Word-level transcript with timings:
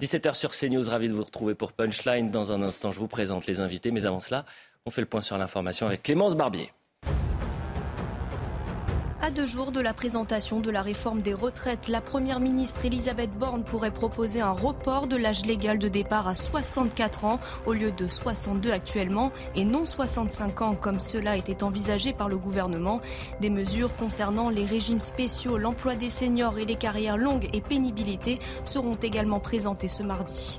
17h 0.00 0.34
sur 0.34 0.50
CNews, 0.50 0.88
ravi 0.88 1.08
de 1.08 1.12
vous 1.12 1.22
retrouver 1.22 1.54
pour 1.54 1.72
Punchline. 1.72 2.30
Dans 2.30 2.52
un 2.52 2.62
instant, 2.62 2.90
je 2.90 2.98
vous 2.98 3.08
présente 3.08 3.46
les 3.46 3.60
invités, 3.60 3.90
mais 3.90 4.06
avant 4.06 4.20
cela, 4.20 4.44
on 4.86 4.90
fait 4.90 5.00
le 5.00 5.06
point 5.06 5.20
sur 5.20 5.38
l'information 5.38 5.86
avec 5.86 6.02
Clémence 6.02 6.34
Barbier. 6.34 6.70
À 9.24 9.30
deux 9.30 9.46
jours 9.46 9.72
de 9.72 9.80
la 9.80 9.94
présentation 9.94 10.60
de 10.60 10.70
la 10.70 10.82
réforme 10.82 11.22
des 11.22 11.32
retraites, 11.32 11.88
la 11.88 12.02
première 12.02 12.40
ministre 12.40 12.84
Elisabeth 12.84 13.32
Borne 13.32 13.64
pourrait 13.64 13.90
proposer 13.90 14.42
un 14.42 14.50
report 14.50 15.06
de 15.06 15.16
l'âge 15.16 15.46
légal 15.46 15.78
de 15.78 15.88
départ 15.88 16.28
à 16.28 16.34
64 16.34 17.24
ans 17.24 17.40
au 17.64 17.72
lieu 17.72 17.90
de 17.90 18.06
62 18.06 18.70
actuellement 18.70 19.32
et 19.56 19.64
non 19.64 19.86
65 19.86 20.60
ans 20.60 20.74
comme 20.78 21.00
cela 21.00 21.38
était 21.38 21.62
envisagé 21.62 22.12
par 22.12 22.28
le 22.28 22.36
gouvernement. 22.36 23.00
Des 23.40 23.48
mesures 23.48 23.96
concernant 23.96 24.50
les 24.50 24.66
régimes 24.66 25.00
spéciaux, 25.00 25.56
l'emploi 25.56 25.96
des 25.96 26.10
seniors 26.10 26.58
et 26.58 26.66
les 26.66 26.76
carrières 26.76 27.16
longues 27.16 27.48
et 27.54 27.62
pénibilité 27.62 28.40
seront 28.66 28.96
également 28.96 29.40
présentées 29.40 29.88
ce 29.88 30.02
mardi. 30.02 30.58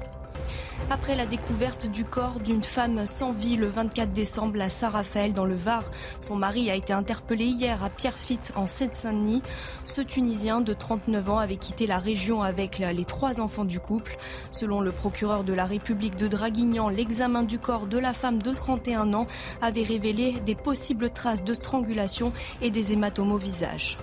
Après 0.92 1.16
la 1.16 1.26
découverte 1.26 1.88
du 1.88 2.06
corps 2.06 2.40
d'une 2.40 2.64
femme 2.64 3.06
sans 3.06 3.32
vie 3.32 3.56
le 3.56 3.68
24 3.68 4.14
décembre 4.14 4.62
à 4.62 4.70
Saint-Raphaël 4.70 5.34
dans 5.34 5.46
le 5.46 5.56
Var, 5.56 5.84
son 6.20 6.36
mari 6.36 6.70
a 6.70 6.76
été 6.76 6.94
interpellé 6.94 7.46
hier 7.46 7.84
à 7.84 7.90
Pierrefitte 7.90 8.52
en 8.56 8.68
Seine-Saint-Denis. 8.68 9.42
Ce 9.84 10.02
Tunisien 10.02 10.62
de 10.62 10.74
39 10.74 11.30
ans 11.30 11.40
avait 11.40 11.58
quitté 11.58 11.88
la 11.88 11.98
région 11.98 12.44
avec 12.44 12.78
les 12.80 13.06
trois 13.06 13.40
enfants 13.40 13.66
du 13.66 13.80
couple. 13.80 14.18
Selon 14.52 14.80
le 14.80 14.92
procureur 14.92 15.44
de 15.44 15.54
la 15.54 15.66
République 15.66 16.18
de 16.18 16.28
Draguignan, 16.28 16.90
l'examen 16.90 17.44
du 17.44 17.58
corps 17.58 17.88
de 17.88 17.98
la 17.98 18.14
femme 18.14 18.42
de 18.42 18.54
31 18.54 19.14
ans 19.14 19.28
avait 19.62 19.84
révélé 19.84 20.34
des 20.46 20.56
possibles 20.56 21.10
traces 21.10 21.44
de 21.44 21.54
strangulation 21.54 22.32
et 22.62 22.70
des 22.70 22.94
hématomes 22.94 23.32
au 23.32 23.38
visage. 23.38 23.98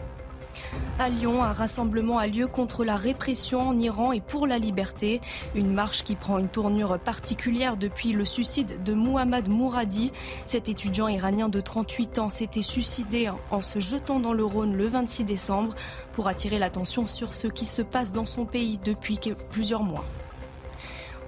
À 0.99 1.09
Lyon, 1.09 1.43
un 1.43 1.53
rassemblement 1.53 2.19
a 2.19 2.27
lieu 2.27 2.47
contre 2.47 2.85
la 2.85 2.97
répression 2.97 3.69
en 3.69 3.79
Iran 3.79 4.13
et 4.13 4.21
pour 4.21 4.47
la 4.47 4.59
liberté. 4.59 5.21
Une 5.55 5.73
marche 5.73 6.05
qui 6.05 6.15
prend 6.15 6.39
une 6.39 6.49
tournure 6.49 6.99
particulière 6.99 7.77
depuis 7.77 8.13
le 8.13 8.25
suicide 8.25 8.83
de 8.85 8.95
Muhammad 8.95 9.49
Mouradi. 9.49 10.13
Cet 10.47 10.69
étudiant 10.69 11.09
iranien 11.09 11.49
de 11.49 11.61
38 11.61 12.19
ans 12.19 12.31
s'était 12.31 12.63
suicidé 12.63 13.31
en 13.51 13.63
se 13.63 13.81
jetant 13.81 14.21
dans 14.21 14.33
le 14.33 14.45
Rhône 14.45 14.77
le 14.77 14.87
26 14.87 15.25
décembre 15.25 15.75
pour 16.13 16.29
attirer 16.29 16.59
l'attention 16.59 17.07
sur 17.07 17.35
ce 17.35 17.49
qui 17.49 17.67
se 17.67 17.83
passe 17.83 18.13
dans 18.13 18.27
son 18.27 18.45
pays 18.45 18.79
depuis 18.85 19.19
plusieurs 19.51 19.83
mois. 19.83 20.05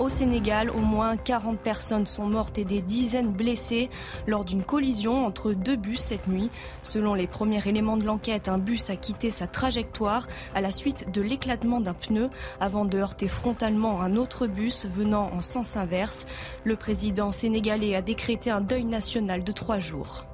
Au 0.01 0.09
Sénégal, 0.09 0.71
au 0.71 0.81
moins 0.81 1.17
40 1.17 1.59
personnes 1.59 2.07
sont 2.07 2.27
mortes 2.27 2.59
et 2.59 2.65
des 2.65 2.83
dizaines 2.83 3.31
blessées 3.31 3.91
lors 4.27 4.45
d'une 4.45 4.65
collision 4.65 5.25
entre 5.25 5.53
deux 5.53 5.77
bus 5.77 6.01
cette 6.01 6.27
nuit. 6.27 6.51
Selon 6.83 7.15
les 7.15 7.29
premiers 7.29 7.67
éléments 7.69 7.97
de 7.97 8.05
l'enquête, 8.05 8.49
un 8.49 8.59
bus 8.59 8.91
a 8.91 8.97
quitté 8.97 9.31
sa 9.31 9.47
trajectoire 9.47 10.27
à 10.57 10.61
la 10.61 10.73
suite 10.73 11.13
de 11.13 11.23
l'éclatement 11.23 11.81
d'un 11.81 11.95
pneu 11.95 12.29
avant 12.61 12.85
de 12.85 12.99
heurter 12.99 13.29
frontalement 13.29 14.03
un 14.03 14.17
autre 14.17 14.49
bus 14.49 14.85
venant 14.85 15.31
en 15.33 15.43
sens 15.43 15.77
inverse. 15.77 16.27
Le 16.65 16.75
président 16.75 17.31
sénégalais 17.31 17.95
a 17.95 18.03
décrété 18.03 18.51
un 18.51 18.61
deuil 18.61 18.85
national 18.85 19.45
de 19.45 19.53
trois 19.53 19.79
jours. 19.79 20.25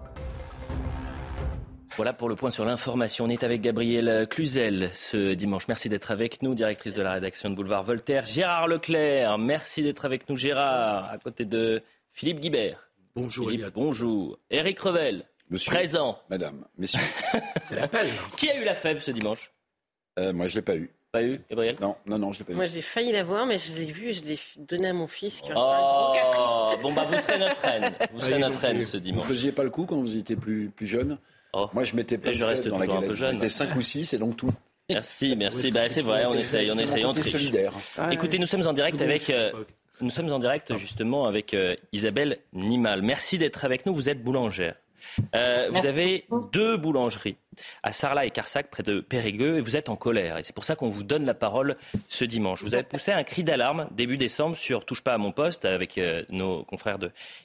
Voilà 2.00 2.14
pour 2.14 2.30
le 2.30 2.34
point 2.34 2.50
sur 2.50 2.64
l'information. 2.64 3.26
On 3.26 3.28
est 3.28 3.44
avec 3.44 3.60
Gabrielle 3.60 4.26
Cluzel 4.26 4.88
ce 4.94 5.34
dimanche. 5.34 5.68
Merci 5.68 5.90
d'être 5.90 6.10
avec 6.10 6.40
nous, 6.40 6.54
directrice 6.54 6.94
de 6.94 7.02
la 7.02 7.12
rédaction 7.12 7.50
de 7.50 7.54
Boulevard 7.54 7.84
Voltaire. 7.84 8.24
Gérard 8.24 8.68
Leclerc, 8.68 9.36
merci 9.36 9.82
d'être 9.82 10.06
avec 10.06 10.26
nous, 10.30 10.34
Gérard, 10.34 11.10
à 11.10 11.18
côté 11.18 11.44
de 11.44 11.82
Philippe 12.14 12.40
Guibert. 12.40 12.88
Bonjour, 13.14 13.50
Philippe, 13.50 13.66
bonjour. 13.74 14.38
Eric 14.48 14.78
Revel, 14.80 15.26
Monsieur, 15.50 15.70
présent. 15.72 16.18
Madame, 16.30 16.64
messieurs. 16.78 17.00
C'est 17.64 17.76
l'appel. 17.76 18.06
Qui 18.38 18.48
a 18.48 18.58
eu 18.58 18.64
la 18.64 18.74
fève 18.74 18.98
ce 19.02 19.10
dimanche 19.10 19.52
Euh, 20.18 20.32
moi, 20.32 20.46
je 20.46 20.54
l'ai 20.54 20.62
pas 20.62 20.76
eu. 20.76 20.90
Pas 21.12 21.22
eu, 21.22 21.42
Gabriel 21.50 21.76
Non, 21.82 21.96
non, 22.06 22.18
non, 22.18 22.32
je 22.32 22.38
l'ai 22.38 22.44
pas 22.46 22.52
eu. 22.52 22.56
Moi, 22.56 22.64
j'ai 22.64 22.80
failli 22.80 23.12
l'avoir, 23.12 23.44
mais 23.44 23.58
je 23.58 23.74
l'ai 23.74 23.84
vu, 23.84 24.14
je 24.14 24.22
l'ai 24.24 24.38
donné 24.56 24.88
à 24.88 24.94
mon 24.94 25.06
fils 25.06 25.42
qui 25.42 25.50
Oh, 25.54 25.58
un 25.58 25.76
gros 25.76 26.14
caprice. 26.14 26.82
bon 26.82 26.94
bah 26.94 27.04
vous 27.10 27.18
serez 27.20 27.38
notre 27.38 27.60
reine. 27.60 27.92
Vous 28.14 28.20
serez 28.24 28.38
notre 28.38 28.58
reine 28.58 28.78
vous- 28.78 28.84
ce 28.84 28.96
Vous 28.96 29.02
dimanche. 29.02 29.26
faisiez 29.26 29.52
pas 29.52 29.64
le 29.64 29.70
coup 29.70 29.84
quand 29.84 30.00
vous 30.00 30.16
étiez 30.16 30.36
plus, 30.36 30.70
plus 30.70 30.86
jeune 30.86 31.18
Oh. 31.52 31.68
Moi, 31.72 31.84
je 31.84 31.94
Et 31.98 32.02
de 32.02 32.32
je 32.32 32.44
reste 32.44 32.68
dans 32.68 32.78
la 32.78 32.84
toujours 32.86 32.98
un 32.98 33.00
galette. 33.00 33.08
peu 33.10 33.14
jeune. 33.16 33.34
J'étais 33.34 33.48
5 33.48 33.76
ou 33.76 33.80
6 33.82 34.12
et 34.14 34.18
donc 34.18 34.36
tout. 34.36 34.50
Merci, 34.88 35.36
merci. 35.36 35.70
Bah, 35.70 35.88
c'est 35.88 36.02
vrai, 36.02 36.26
on 36.26 36.32
essaye, 36.32 36.70
on 36.70 36.78
essaye, 36.78 37.04
on 37.04 37.12
triche. 37.12 37.32
solidaire. 37.32 37.72
Écoutez, 38.10 38.38
nous 38.38 38.46
sommes 38.46 38.66
en 38.66 38.72
direct 38.72 39.00
avec. 39.00 39.30
euh, 39.30 39.52
nous 40.00 40.10
sommes 40.10 40.32
en 40.32 40.38
direct 40.38 40.76
justement 40.78 41.26
avec 41.26 41.52
euh, 41.54 41.76
Isabelle 41.92 42.38
Nimal. 42.54 43.02
Merci 43.02 43.38
d'être 43.38 43.64
avec 43.64 43.86
nous. 43.86 43.94
Vous 43.94 44.08
êtes 44.08 44.22
boulangère. 44.22 44.74
Euh, 45.34 45.68
vous 45.72 45.86
avez 45.86 46.26
deux 46.52 46.76
boulangeries 46.76 47.36
à 47.82 47.92
Sarlat 47.92 48.26
et 48.26 48.30
Carsac 48.30 48.70
près 48.70 48.82
de 48.82 49.00
Périgueux 49.00 49.58
et 49.58 49.60
vous 49.60 49.76
êtes 49.76 49.88
en 49.88 49.96
colère. 49.96 50.38
Et 50.38 50.42
c'est 50.42 50.54
pour 50.54 50.64
ça 50.64 50.76
qu'on 50.76 50.88
vous 50.88 51.02
donne 51.02 51.24
la 51.24 51.34
parole 51.34 51.74
ce 52.08 52.24
dimanche. 52.24 52.62
Vous 52.62 52.74
avez 52.74 52.84
poussé 52.84 53.12
un 53.12 53.24
cri 53.24 53.44
d'alarme 53.44 53.88
début 53.92 54.16
décembre 54.16 54.56
sur 54.56 54.84
Touche 54.84 55.02
pas 55.02 55.14
à 55.14 55.18
mon 55.18 55.32
poste 55.32 55.64
avec 55.64 55.98
euh, 55.98 56.24
nos 56.30 56.64
confrères 56.64 56.98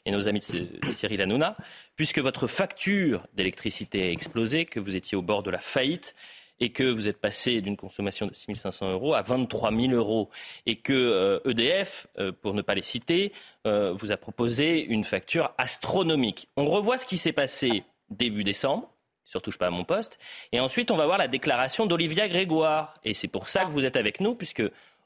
et 0.06 0.12
nos 0.12 0.28
amis 0.28 0.40
de, 0.40 0.88
de 0.88 0.94
Cyril 0.94 1.22
Hanouna, 1.22 1.56
puisque 1.96 2.20
votre 2.20 2.48
facture 2.48 3.28
d'électricité 3.34 4.04
a 4.04 4.12
explosé, 4.12 4.66
que 4.66 4.80
vous 4.80 4.96
étiez 4.96 5.18
au 5.18 5.22
bord 5.22 5.44
de 5.44 5.52
la 5.52 5.60
faillite 5.60 6.16
et 6.62 6.72
que 6.72 6.84
vous 6.84 7.10
êtes 7.10 7.20
passé 7.20 7.60
d'une 7.60 7.76
consommation 7.76 8.28
de 8.28 8.34
6 8.34 8.56
500 8.56 8.92
euros 8.94 9.14
à 9.14 9.22
23 9.22 9.72
000 9.72 9.94
euros 9.94 10.30
et 10.66 10.78
que 10.78 10.94
euh, 10.94 11.40
EDF, 11.50 12.08
euh, 12.18 12.32
pour 12.32 12.54
ne 12.54 12.62
pas 12.62 12.76
les 12.76 12.84
citer, 12.84 13.34
vous 13.66 14.12
a 14.12 14.18
proposé 14.18 14.84
une 14.84 15.04
facture 15.04 15.52
astronomique. 15.58 16.50
On 16.56 16.66
revoit 16.66 17.00
ce 17.00 17.06
qui 17.08 17.18
s'est 17.18 17.34
passé 17.34 17.84
début 18.12 18.44
décembre. 18.44 18.95
Surtout 19.26 19.52
pas 19.60 19.68
à 19.68 19.72
mon 19.72 19.84
poste. 19.84 20.18
Et 20.52 20.60
ensuite, 20.60 20.92
on 20.92 20.98
va 20.98 21.06
voir 21.06 21.18
la 21.18 21.28
déclaration 21.28 21.86
d'Olivia 21.88 22.28
Grégoire. 22.28 22.94
Et 23.04 23.14
c'est 23.14 23.28
pour 23.28 23.50
ça 23.50 23.66
que 23.66 23.72
vous 23.72 23.84
êtes 23.84 23.96
avec 23.98 24.20
nous, 24.20 24.36
puisque 24.36 24.64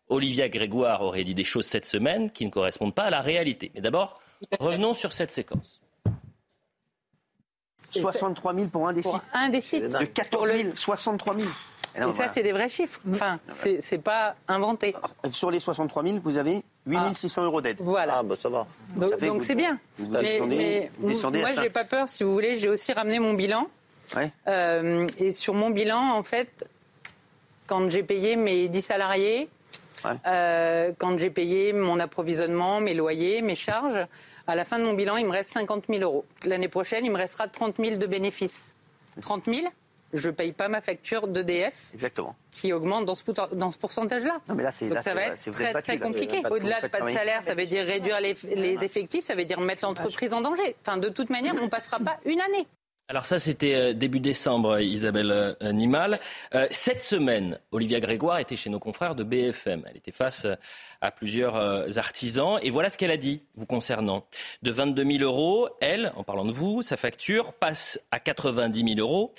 Olivia 0.10 0.50
Grégoire 0.50 1.02
aurait 1.04 1.24
dit 1.24 1.34
des 1.34 1.44
choses 1.46 1.66
cette 1.66 1.86
semaine 1.86 2.30
qui 2.32 2.46
ne 2.46 2.52
correspondent 2.52 2.94
pas 2.96 3.04
à 3.06 3.10
la 3.10 3.22
réalité. 3.22 3.72
Mais 3.76 3.82
d'abord, 3.82 4.22
revenons 4.60 4.94
sur 4.94 5.14
cette 5.14 5.32
séquence. 5.32 5.80
63 7.92 8.54
000 8.54 8.68
pour 8.68 8.88
un 8.88 8.94
des 8.94 9.02
sites. 9.02 9.12
Pour 9.12 9.22
un 9.34 9.50
des 9.50 9.62
sites. 9.62 9.84
De 9.84 10.06
14 10.06 10.50
000, 10.54 10.76
63 10.76 11.38
000. 11.38 11.50
Et 11.96 12.02
non, 12.02 12.10
Et 12.10 12.12
ça, 12.12 12.18
voilà. 12.18 12.32
c'est 12.32 12.44
des 12.44 12.52
vrais 12.52 12.70
chiffres. 12.70 13.00
Enfin, 13.10 13.40
c'est 13.48 13.82
c'est 13.82 13.98
pas 13.98 14.36
inventé. 14.48 14.96
Sur 15.32 15.50
les 15.50 15.60
63 15.60 16.04
000, 16.04 16.20
vous 16.24 16.38
avez 16.38 16.62
8 16.86 17.16
600 17.16 17.46
euros 17.46 17.62
d'aide. 17.62 17.78
Voilà. 17.82 18.18
Ah, 18.20 18.24
bah 18.24 18.36
ça 18.40 18.48
va. 18.50 18.68
Donc 18.96 19.10
Ça 19.10 19.18
fait 19.18 19.26
donc 19.28 19.40
vous- 19.40 19.46
c'est 19.46 19.56
bien. 19.56 19.80
vous 19.98 20.08
Mais, 20.10 20.22
descendez- 20.22 20.56
mais 20.58 20.92
vous 21.00 21.08
descendez 21.10 21.40
à 21.40 21.46
moi, 21.48 21.54
ça. 21.54 21.62
j'ai 21.64 21.70
pas 21.72 21.86
peur. 21.86 22.08
Si 22.08 22.24
vous 22.24 22.32
voulez, 22.32 22.58
j'ai 22.60 22.70
aussi 22.70 22.94
ramené 22.94 23.18
mon 23.18 23.34
bilan. 23.34 23.68
Ouais. 24.16 24.32
Euh, 24.48 25.08
et 25.20 25.32
sur 25.32 25.54
mon 25.54 25.70
bilan, 25.70 26.14
en 26.14 26.24
fait, 26.24 26.66
quand 27.68 27.90
j'ai 27.90 28.04
payé 28.04 28.36
mes 28.36 28.68
10 28.70 28.82
salariés, 28.82 29.50
Ouais. 30.06 30.12
euh, 30.28 30.92
quand 30.98 31.18
j'ai 31.20 31.30
payé 31.30 31.74
mon 31.74 32.00
approvisionnement, 32.00 32.80
mes 32.80 32.94
loyers, 32.94 33.42
mes 33.42 33.56
charges, 33.56 34.06
à 34.48 34.56
la 34.56 34.64
fin 34.66 34.80
de 34.80 34.84
mon 34.86 34.94
bilan, 34.94 35.18
il 35.18 35.26
me 35.26 35.32
reste 35.32 35.52
50 35.52 35.86
000 35.90 36.02
euros. 36.02 36.26
L'année 36.46 36.70
prochaine, 36.70 37.04
il 37.06 37.12
me 37.12 37.18
restera 37.18 37.48
30 37.48 37.76
000 37.78 37.98
de 37.98 38.06
bénéfices. 38.08 38.76
30 39.22 39.44
000, 39.46 39.68
je 40.14 40.30
paye 40.30 40.54
pas 40.54 40.70
ma 40.70 40.80
facture 40.82 41.28
d'EDF 41.28 41.90
Exactement. 41.94 42.34
qui 42.52 42.72
augmente 42.74 43.06
dans 43.06 43.14
ce, 43.14 43.24
pourta- 43.24 43.50
dans 43.54 43.70
ce 43.72 43.78
pourcentage-là. 43.78 44.40
Non, 44.48 44.56
mais 44.56 44.64
là. 44.64 44.72
Donc 44.82 44.94
là, 44.94 45.00
ça 45.02 45.14
va 45.14 45.24
être 45.24 45.52
très, 45.52 45.74
battu, 45.74 46.00
compliqué. 46.00 46.42
Au-delà 46.50 46.80
de 46.82 46.88
pas 46.88 47.02
de 47.02 47.10
salaire, 47.12 47.44
ça 47.44 47.54
veut 47.54 47.66
dire 47.68 47.86
réduire 47.86 48.20
les, 48.22 48.36
les 48.56 48.84
effectifs, 48.84 49.26
ça 49.26 49.36
veut 49.36 49.46
dire 49.46 49.60
mettre 49.60 49.84
l'entreprise 49.86 50.34
en 50.34 50.42
danger. 50.42 50.76
Enfin, 50.82 50.98
de 50.98 51.10
toute 51.10 51.30
manière, 51.30 51.54
on 51.62 51.68
passera 51.68 52.00
pas 52.00 52.18
une 52.26 52.40
année. 52.42 52.66
Alors 53.12 53.26
ça, 53.26 53.40
c'était 53.40 53.74
euh, 53.74 53.94
début 53.94 54.20
décembre, 54.20 54.80
Isabelle 54.80 55.32
euh, 55.32 55.72
Nimal. 55.72 56.20
Euh, 56.54 56.68
cette 56.70 57.00
semaine, 57.00 57.60
Olivia 57.72 58.00
Grégoire 58.00 58.38
était 58.38 58.56
chez 58.56 58.70
nos 58.70 58.78
confrères 58.78 59.16
de 59.16 59.24
BFM. 59.24 59.84
Elle 59.90 59.98
était 59.98 60.12
face 60.12 60.46
euh, 60.46 60.54
à 61.02 61.10
plusieurs 61.10 61.56
euh, 61.56 61.88
artisans. 61.96 62.60
Et 62.62 62.70
voilà 62.70 62.92
ce 62.92 63.00
qu'elle 63.00 63.10
a 63.10 63.18
dit, 63.18 63.42
vous 63.56 63.66
concernant. 63.66 64.28
De 64.62 64.70
22 64.70 65.04
000 65.18 65.24
euros, 65.24 65.70
elle, 65.82 66.14
en 66.18 66.24
parlant 66.24 66.46
de 66.46 66.52
vous, 66.52 66.84
sa 66.84 66.98
facture 66.98 67.54
passe 67.54 68.00
à 68.12 68.20
90 68.20 68.94
000 68.96 69.00
euros. 69.00 69.34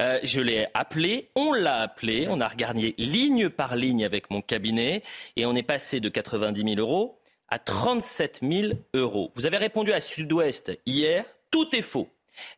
Euh, 0.00 0.20
je 0.22 0.40
l'ai 0.40 0.68
appelé, 0.74 1.28
on 1.34 1.52
l'a 1.52 1.80
appelé, 1.80 2.28
on 2.30 2.40
a 2.40 2.46
regardé 2.46 2.94
ligne 2.96 3.48
par 3.48 3.74
ligne 3.74 4.04
avec 4.04 4.30
mon 4.30 4.40
cabinet 4.40 5.02
et 5.34 5.46
on 5.46 5.56
est 5.56 5.64
passé 5.64 5.98
de 5.98 6.08
90 6.08 6.62
000 6.62 6.74
euros 6.78 7.18
à 7.48 7.58
37 7.58 8.38
000 8.48 8.74
euros. 8.94 9.32
Vous 9.34 9.46
avez 9.46 9.56
répondu 9.56 9.92
à 9.92 9.98
Sud-Ouest 9.98 10.78
hier, 10.86 11.24
tout 11.50 11.74
est 11.74 11.82
faux. 11.82 12.08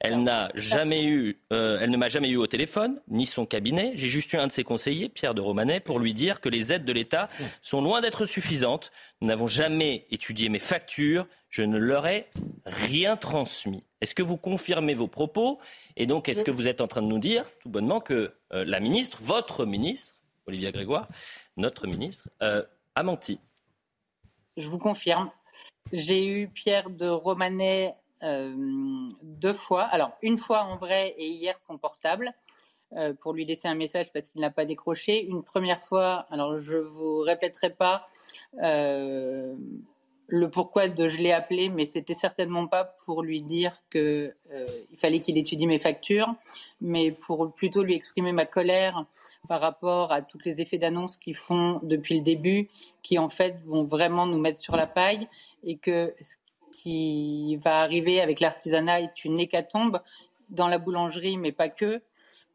Elle 0.00 0.22
n'a 0.22 0.50
jamais 0.54 1.04
eu, 1.04 1.40
euh, 1.52 1.78
elle 1.80 1.90
ne 1.90 1.96
m'a 1.96 2.08
jamais 2.08 2.28
eu 2.28 2.36
au 2.36 2.46
téléphone, 2.46 3.00
ni 3.08 3.26
son 3.26 3.46
cabinet. 3.46 3.92
J'ai 3.94 4.08
juste 4.08 4.32
eu 4.32 4.36
un 4.36 4.46
de 4.46 4.52
ses 4.52 4.64
conseillers, 4.64 5.08
Pierre 5.08 5.34
de 5.34 5.40
Romanet, 5.40 5.80
pour 5.80 5.98
lui 5.98 6.14
dire 6.14 6.40
que 6.40 6.48
les 6.48 6.72
aides 6.72 6.84
de 6.84 6.92
l'État 6.92 7.28
sont 7.62 7.80
loin 7.80 8.00
d'être 8.00 8.24
suffisantes. 8.24 8.90
Nous 9.20 9.28
n'avons 9.28 9.46
jamais 9.46 10.06
étudié 10.10 10.48
mes 10.48 10.58
factures. 10.58 11.26
Je 11.50 11.62
ne 11.62 11.78
leur 11.78 12.06
ai 12.06 12.26
rien 12.66 13.16
transmis. 13.16 13.84
Est-ce 14.00 14.14
que 14.14 14.22
vous 14.22 14.36
confirmez 14.36 14.94
vos 14.94 15.08
propos? 15.08 15.58
Et 15.96 16.06
donc, 16.06 16.28
est-ce 16.28 16.44
que 16.44 16.50
vous 16.50 16.68
êtes 16.68 16.80
en 16.80 16.86
train 16.86 17.02
de 17.02 17.08
nous 17.08 17.18
dire, 17.18 17.44
tout 17.60 17.68
bonnement, 17.68 18.00
que 18.00 18.32
euh, 18.52 18.64
la 18.64 18.80
ministre, 18.80 19.18
votre 19.22 19.64
ministre, 19.64 20.14
Olivia 20.46 20.70
Grégoire, 20.70 21.08
notre 21.56 21.86
ministre, 21.86 22.28
euh, 22.42 22.62
a 22.94 23.02
menti? 23.02 23.40
Je 24.56 24.68
vous 24.68 24.78
confirme. 24.78 25.30
J'ai 25.92 26.26
eu 26.26 26.48
Pierre 26.48 26.90
de 26.90 27.08
Romanet 27.08 27.94
deux 28.22 29.52
fois. 29.52 29.84
Alors, 29.84 30.12
une 30.22 30.38
fois 30.38 30.62
en 30.62 30.76
vrai 30.76 31.14
et 31.18 31.28
hier 31.28 31.58
son 31.58 31.78
portable 31.78 32.34
euh, 32.96 33.12
pour 33.12 33.34
lui 33.34 33.44
laisser 33.44 33.68
un 33.68 33.74
message 33.74 34.10
parce 34.14 34.30
qu'il 34.30 34.40
n'a 34.40 34.50
pas 34.50 34.64
décroché. 34.64 35.26
Une 35.26 35.42
première 35.42 35.80
fois, 35.80 36.26
alors 36.30 36.58
je 36.58 36.76
vous 36.78 37.18
répéterai 37.18 37.68
pas 37.68 38.06
euh, 38.62 39.54
le 40.26 40.50
pourquoi 40.50 40.88
de 40.88 41.06
je 41.06 41.18
l'ai 41.18 41.32
appelé, 41.32 41.68
mais 41.68 41.84
c'était 41.84 42.14
certainement 42.14 42.66
pas 42.66 42.84
pour 43.04 43.22
lui 43.22 43.42
dire 43.42 43.76
que 43.90 44.34
euh, 44.52 44.66
il 44.90 44.96
fallait 44.96 45.20
qu'il 45.20 45.36
étudie 45.36 45.66
mes 45.66 45.78
factures, 45.78 46.34
mais 46.80 47.12
pour 47.12 47.52
plutôt 47.52 47.82
lui 47.82 47.92
exprimer 47.92 48.32
ma 48.32 48.46
colère 48.46 49.04
par 49.48 49.60
rapport 49.60 50.10
à 50.10 50.22
tous 50.22 50.38
les 50.46 50.62
effets 50.62 50.78
d'annonce 50.78 51.18
qu'ils 51.18 51.36
font 51.36 51.80
depuis 51.82 52.16
le 52.16 52.24
début, 52.24 52.70
qui 53.02 53.18
en 53.18 53.28
fait 53.28 53.60
vont 53.66 53.84
vraiment 53.84 54.26
nous 54.26 54.38
mettre 54.38 54.58
sur 54.58 54.76
la 54.76 54.86
paille, 54.86 55.28
et 55.62 55.76
que 55.76 56.14
ce 56.22 56.36
qui 56.82 57.56
va 57.56 57.80
arriver 57.80 58.20
avec 58.20 58.40
l'artisanat 58.40 59.00
est 59.00 59.24
une 59.24 59.40
hécatombe 59.40 60.00
dans 60.50 60.68
la 60.68 60.78
boulangerie, 60.78 61.36
mais 61.36 61.52
pas 61.52 61.68
que 61.68 62.00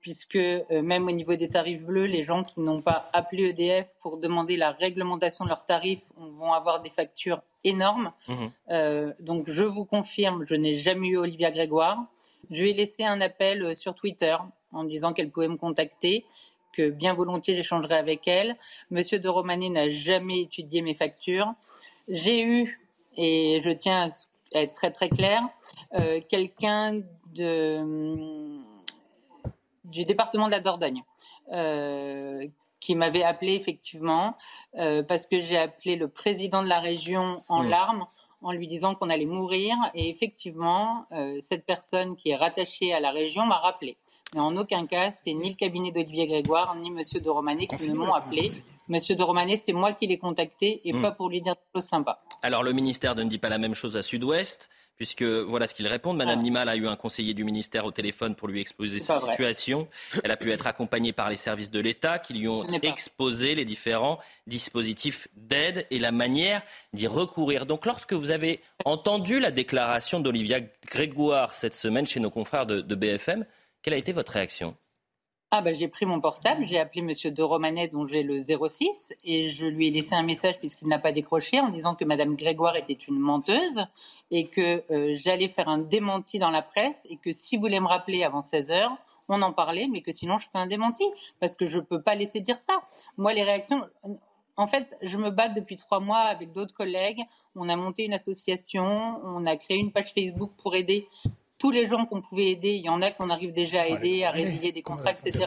puisque 0.03 0.35
euh, 0.35 0.81
même 0.83 1.07
au 1.07 1.11
niveau 1.11 1.35
des 1.35 1.49
tarifs 1.49 1.81
bleus, 1.81 2.05
les 2.05 2.23
gens 2.23 2.43
qui 2.43 2.59
n'ont 2.59 2.81
pas 2.81 3.09
appelé 3.13 3.45
EDF 3.49 3.95
pour 4.01 4.17
demander 4.17 4.57
la 4.57 4.71
réglementation 4.71 5.45
de 5.45 5.49
leurs 5.49 5.65
tarifs 5.65 6.03
vont 6.17 6.51
avoir 6.51 6.81
des 6.81 6.89
factures 6.89 7.41
énormes. 7.63 8.11
Mhm. 8.27 8.51
Euh, 8.69 9.13
donc 9.21 9.49
je 9.49 9.63
vous 9.63 9.85
confirme, 9.85 10.45
je 10.45 10.55
n'ai 10.55 10.73
jamais 10.73 11.07
eu 11.07 11.17
Olivia 11.17 11.51
Grégoire. 11.51 12.03
Je 12.51 12.61
lui 12.61 12.71
ai 12.71 12.73
laissé 12.73 13.05
un 13.05 13.21
appel 13.21 13.63
euh, 13.63 13.73
sur 13.73 13.95
Twitter 13.95 14.35
en 14.73 14.83
disant 14.83 15.13
qu'elle 15.13 15.31
pouvait 15.31 15.47
me 15.47 15.55
contacter, 15.55 16.25
que 16.73 16.89
bien 16.89 17.13
volontiers 17.13 17.55
j'échangerai 17.55 17.95
avec 17.95 18.27
elle. 18.27 18.57
Monsieur 18.91 19.19
de 19.19 19.29
Romanet 19.29 19.69
n'a 19.69 19.89
jamais 19.89 20.41
étudié 20.41 20.81
mes 20.81 20.95
factures. 20.95 21.53
J'ai 22.09 22.43
eu, 22.43 22.82
et 23.17 23.61
je 23.63 23.69
tiens 23.71 24.07
à 24.53 24.61
être 24.61 24.73
très 24.73 24.91
très 24.91 25.09
clair, 25.09 25.41
euh, 25.95 26.21
quelqu'un 26.29 27.01
de 27.33 28.59
du 29.85 30.05
département 30.05 30.45
de 30.47 30.51
la 30.51 30.59
Dordogne, 30.59 31.03
euh, 31.51 32.47
qui 32.79 32.95
m'avait 32.95 33.23
appelé 33.23 33.53
effectivement 33.53 34.35
euh, 34.77 35.03
parce 35.03 35.27
que 35.27 35.41
j'ai 35.41 35.57
appelé 35.57 35.95
le 35.95 36.07
président 36.07 36.63
de 36.63 36.67
la 36.67 36.79
région 36.79 37.41
en 37.49 37.63
Mmh. 37.63 37.69
larmes 37.69 38.05
en 38.41 38.51
lui 38.51 38.67
disant 38.67 38.95
qu'on 38.95 39.09
allait 39.09 39.25
mourir. 39.25 39.75
Et 39.93 40.09
effectivement, 40.09 41.05
cette 41.39 41.65
personne 41.65 42.17
qui 42.17 42.31
est 42.31 42.35
rattachée 42.35 42.93
à 42.93 42.99
la 42.99 43.11
région 43.11 43.45
m'a 43.45 43.57
rappelé. 43.57 43.95
Mais 44.33 44.41
en 44.41 44.57
aucun 44.57 44.85
cas, 44.85 45.11
c'est 45.11 45.33
ni 45.33 45.49
le 45.49 45.55
cabinet 45.55 45.91
d'Olivier 45.91 46.27
Grégoire, 46.27 46.75
ni 46.75 46.91
Monsieur 46.91 47.21
de 47.21 47.29
Romanet 47.29 47.67
qui 47.67 47.89
ne 47.89 47.95
m'ont 47.95 48.13
appelé. 48.13 48.47
Monsieur 48.89 49.15
de 49.15 49.23
Romanet, 49.23 49.55
c'est 49.57 49.71
moi 49.71 49.93
qui 49.93 50.07
l'ai 50.07 50.17
contacté 50.17 50.81
et 50.83 50.91
Mmh. 50.91 51.01
pas 51.01 51.11
pour 51.11 51.29
lui 51.29 51.39
dire 51.41 51.55
choses 51.73 51.85
sympas. 51.85 52.19
Alors 52.43 52.61
le 52.61 52.73
ministère 52.73 53.15
ne 53.15 53.23
dit 53.23 53.37
pas 53.39 53.49
la 53.49 53.57
même 53.57 53.73
chose 53.73 53.95
à 53.97 54.01
Sud-Ouest, 54.01 54.69
puisque 54.97 55.23
voilà 55.23 55.65
ce 55.65 55.73
qu'ils 55.73 55.87
répondent. 55.87 56.17
Madame 56.17 56.39
Ah. 56.39 56.43
Nimal 56.43 56.69
a 56.69 56.75
eu 56.75 56.87
un 56.87 56.95
conseiller 56.97 57.33
du 57.33 57.43
ministère 57.45 57.85
au 57.85 57.91
téléphone 57.91 58.35
pour 58.35 58.47
lui 58.49 58.59
exposer 58.59 58.99
sa 58.99 59.15
situation. 59.31 59.87
Elle 60.23 60.29
a 60.29 60.37
pu 60.37 60.51
être 60.51 60.67
accompagnée 60.67 61.13
par 61.13 61.29
les 61.29 61.35
services 61.37 61.71
de 61.71 61.79
l'État 61.79 62.19
qui 62.19 62.33
lui 62.33 62.47
ont 62.49 62.63
exposé 62.83 63.55
les 63.55 63.65
différents 63.65 64.19
dispositifs 64.45 65.27
d'aide 65.35 65.87
et 65.89 65.99
la 65.99 66.11
manière 66.11 66.61
d'y 66.91 67.07
recourir. 67.07 67.65
Donc 67.65 67.85
lorsque 67.85 68.13
vous 68.13 68.29
avez 68.31 68.59
entendu 68.85 69.39
la 69.39 69.49
déclaration 69.49 70.19
d'Olivia 70.19 70.59
Grégoire 70.91 71.55
cette 71.55 71.73
semaine 71.73 72.05
chez 72.05 72.19
nos 72.19 72.29
confrères 72.29 72.65
de, 72.65 72.81
de 72.81 72.95
BFM, 72.95 73.45
quelle 73.81 73.93
a 73.95 73.97
été 73.97 74.11
votre 74.11 74.33
réaction? 74.33 74.75
Ah 75.55 75.61
bah 75.61 75.71
j'ai 75.71 75.87
pris 75.87 76.07
mon 76.07 76.19
portable, 76.19 76.65
j'ai 76.65 76.79
appelé 76.79 77.03
Monsieur 77.03 77.29
de 77.29 77.43
Romanet 77.43 77.89
dont 77.89 78.07
j'ai 78.07 78.23
le 78.23 78.41
06 78.41 79.13
et 79.23 79.49
je 79.49 79.67
lui 79.67 79.87
ai 79.87 79.91
laissé 79.91 80.15
un 80.15 80.23
message 80.23 80.57
puisqu'il 80.57 80.87
n'a 80.87 80.97
pas 80.97 81.11
décroché 81.11 81.59
en 81.59 81.69
disant 81.69 81.93
que 81.93 82.03
Madame 82.05 82.35
Grégoire 82.35 82.75
était 82.75 82.93
une 82.93 83.19
menteuse 83.19 83.85
et 84.31 84.47
que 84.47 84.83
euh, 84.89 85.13
j'allais 85.13 85.49
faire 85.49 85.69
un 85.69 85.77
démenti 85.77 86.39
dans 86.39 86.49
la 86.49 86.63
presse 86.63 87.05
et 87.07 87.17
que 87.17 87.31
s'il 87.31 87.59
voulait 87.59 87.79
me 87.79 87.85
rappeler 87.85 88.23
avant 88.23 88.41
16 88.41 88.71
heures, 88.71 88.97
on 89.29 89.43
en 89.43 89.53
parlait, 89.53 89.87
mais 89.91 90.01
que 90.01 90.11
sinon 90.11 90.39
je 90.39 90.47
ferais 90.47 90.57
un 90.57 90.65
démenti 90.65 91.03
parce 91.39 91.55
que 91.55 91.67
je 91.67 91.77
peux 91.77 92.01
pas 92.01 92.15
laisser 92.15 92.39
dire 92.39 92.57
ça. 92.57 92.81
Moi 93.17 93.35
les 93.35 93.43
réactions, 93.43 93.83
en 94.57 94.65
fait, 94.65 94.97
je 95.03 95.17
me 95.19 95.29
bats 95.29 95.49
depuis 95.49 95.77
trois 95.77 95.99
mois 95.99 96.21
avec 96.21 96.51
d'autres 96.51 96.73
collègues. 96.73 97.21
On 97.55 97.69
a 97.69 97.75
monté 97.75 98.05
une 98.05 98.13
association, 98.13 99.19
on 99.23 99.45
a 99.45 99.55
créé 99.55 99.77
une 99.77 99.91
page 99.91 100.13
Facebook 100.15 100.51
pour 100.57 100.73
aider 100.73 101.07
tous 101.63 101.71
les 101.71 101.87
gens 101.87 102.05
qu'on 102.05 102.19
pouvait 102.19 102.49
aider. 102.51 102.71
Il 102.71 102.83
y 102.83 102.89
en 102.89 103.01
a 103.01 103.09
qu'on 103.09 103.29
arrive 103.29 103.53
déjà 103.53 103.83
à 103.83 103.87
aider, 103.87 104.25
à 104.25 104.31
résilier 104.31 104.73
des 104.73 104.81
contrats, 104.81 105.11
etc. 105.11 105.45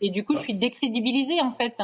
Et 0.00 0.10
du 0.10 0.24
coup, 0.24 0.36
je 0.36 0.42
suis 0.42 0.54
décrédibilisée 0.54 1.40
en 1.40 1.50
fait. 1.50 1.82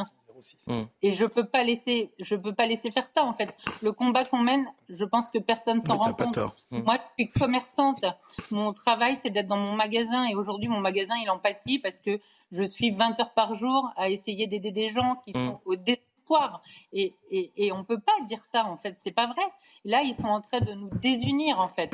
Hmm. 0.67 0.83
Et 1.01 1.11
je 1.11 1.25
peux 1.25 1.45
pas 1.45 1.65
laisser, 1.65 2.09
je 2.17 2.37
peux 2.37 2.53
pas 2.53 2.65
laisser 2.65 2.91
faire 2.91 3.09
ça 3.09 3.25
en 3.25 3.33
fait. 3.33 3.53
Le 3.81 3.91
combat 3.91 4.23
qu'on 4.23 4.37
mène, 4.39 4.65
je 4.87 5.03
pense 5.03 5.29
que 5.29 5.37
personne 5.37 5.81
s'en 5.81 5.97
rend 5.97 6.13
compte. 6.13 6.39
Moi, 6.71 6.95
je 6.95 7.23
suis 7.23 7.31
commerçante. 7.31 8.05
Mon 8.51 8.71
travail, 8.71 9.17
c'est 9.21 9.31
d'être 9.31 9.47
dans 9.47 9.57
mon 9.57 9.73
magasin. 9.73 10.29
Et 10.29 10.35
aujourd'hui, 10.35 10.69
mon 10.69 10.79
magasin, 10.79 11.15
il 11.21 11.29
empathie 11.29 11.77
parce 11.77 11.99
que 11.99 12.21
je 12.53 12.63
suis 12.63 12.91
20 12.91 13.19
heures 13.19 13.33
par 13.33 13.53
jour 13.53 13.91
à 13.97 14.07
essayer 14.07 14.47
d'aider 14.47 14.71
des 14.71 14.91
gens 14.91 15.21
qui 15.25 15.33
sont 15.33 15.59
au 15.65 15.75
désespoir. 15.75 16.61
Et, 16.93 17.15
et, 17.29 17.51
et 17.57 17.73
on 17.73 17.83
peut 17.83 17.99
pas 17.99 18.17
dire 18.29 18.45
ça, 18.45 18.63
en 18.65 18.77
fait. 18.77 18.95
C'est 19.03 19.11
pas 19.11 19.27
vrai. 19.27 19.43
Là, 19.83 20.03
ils 20.03 20.15
sont 20.15 20.27
en 20.27 20.39
train 20.39 20.61
de 20.61 20.73
nous 20.73 20.89
désunir, 21.01 21.59
en 21.59 21.67
fait. 21.67 21.93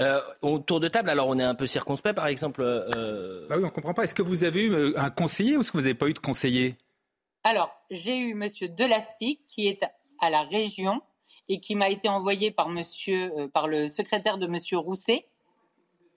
Euh, 0.00 0.20
Autour 0.42 0.80
de 0.80 0.88
table, 0.88 1.10
alors 1.10 1.28
on 1.28 1.38
est 1.38 1.42
un 1.44 1.54
peu 1.54 1.66
circonspect, 1.66 2.14
par 2.16 2.26
exemple. 2.28 2.62
euh, 2.62 3.46
Bah 3.48 3.56
oui, 3.58 3.64
on 3.64 3.70
comprend 3.70 3.92
pas. 3.94 4.04
Est-ce 4.04 4.14
que 4.14 4.22
vous 4.22 4.44
avez 4.44 4.64
eu 4.64 4.72
euh, 4.72 4.92
un 4.96 5.10
conseiller 5.10 5.56
ou 5.56 5.60
est-ce 5.60 5.70
que 5.72 5.76
vous 5.76 5.82
n'avez 5.82 5.94
pas 5.94 6.08
eu 6.08 6.14
de 6.14 6.18
conseiller? 6.18 6.76
Alors, 7.44 7.70
j'ai 7.90 8.16
eu 8.16 8.34
Monsieur 8.34 8.68
Delastic 8.68 9.40
qui 9.48 9.68
est 9.68 9.80
à 10.20 10.30
la 10.30 10.42
région 10.42 11.00
et 11.48 11.60
qui 11.60 11.74
m'a 11.74 11.88
été 11.90 12.08
envoyé 12.08 12.50
par 12.50 12.68
Monsieur, 12.68 13.30
euh, 13.38 13.48
par 13.48 13.68
le 13.68 13.88
secrétaire 13.88 14.38
de 14.38 14.46
Monsieur 14.46 14.78
Rousset. 14.78 15.26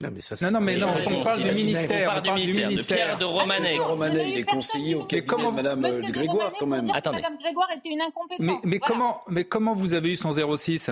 Non, 0.02 0.10
mais 0.12 0.20
ça, 0.20 0.34
Non, 0.50 0.58
non, 0.58 0.64
mais 0.64 0.76
non, 0.76 0.88
on 1.06 1.22
parle 1.22 1.40
du 1.42 1.52
ministère. 1.52 2.14
on 2.18 2.22
parle 2.22 2.40
du 2.40 2.52
ministère, 2.52 2.96
de 2.98 3.02
Pierre 3.04 3.18
de 3.18 3.24
Romanet. 3.24 3.76
De 3.76 3.80
Romanet, 3.80 4.28
il 4.30 4.38
est 4.38 4.44
conseiller 4.44 4.94
au 4.96 5.04
cabinet 5.04 5.26
comment- 5.26 5.50
de 5.50 5.56
Madame 5.56 5.84
euh, 5.84 6.00
de 6.02 6.10
Grégoire, 6.10 6.52
Romanet 6.52 6.56
quand 6.58 6.66
même. 6.66 6.90
Attendez. 6.92 7.16
Madame 7.22 7.38
Grégoire 7.38 7.68
était 7.70 7.88
une 7.90 8.02
incompétente. 8.02 8.40
Mais, 8.40 8.54
mais, 8.64 8.78
Voilà. 8.78 8.86
comment, 8.86 9.20
mais 9.28 9.44
comment 9.44 9.74
vous 9.74 9.94
avez 9.94 10.10
eu 10.10 10.16
son 10.16 10.32
06 10.32 10.90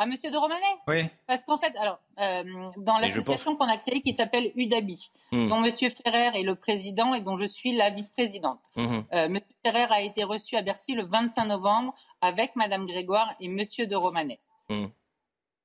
À 0.00 0.06
Monsieur 0.06 0.30
de 0.30 0.36
Romanet 0.36 0.62
Oui. 0.86 1.02
Parce 1.26 1.42
qu'en 1.44 1.58
fait, 1.58 1.76
alors, 1.76 1.98
euh, 2.20 2.44
dans 2.76 2.98
l'association 2.98 3.56
qu'on 3.56 3.68
a 3.68 3.76
créée 3.78 4.00
qui 4.00 4.12
s'appelle 4.12 4.52
UDABI, 4.54 5.10
Hmm. 5.32 5.48
dont 5.48 5.58
Monsieur 5.60 5.90
Ferrer 5.90 6.30
est 6.38 6.44
le 6.44 6.54
président 6.54 7.14
et 7.14 7.20
dont 7.20 7.36
je 7.36 7.46
suis 7.46 7.72
la 7.76 7.90
vice-présidente. 7.90 8.60
Euh, 8.76 9.28
Monsieur 9.28 9.54
Ferrer 9.64 9.86
a 9.90 10.00
été 10.00 10.22
reçu 10.24 10.56
à 10.56 10.62
Bercy 10.62 10.94
le 10.94 11.04
25 11.04 11.44
novembre 11.46 11.94
avec 12.20 12.54
Madame 12.56 12.86
Grégoire 12.86 13.34
et 13.40 13.48
Monsieur 13.48 13.86
de 13.88 13.96
Romanet. 13.96 14.38
Hmm. 14.68 14.86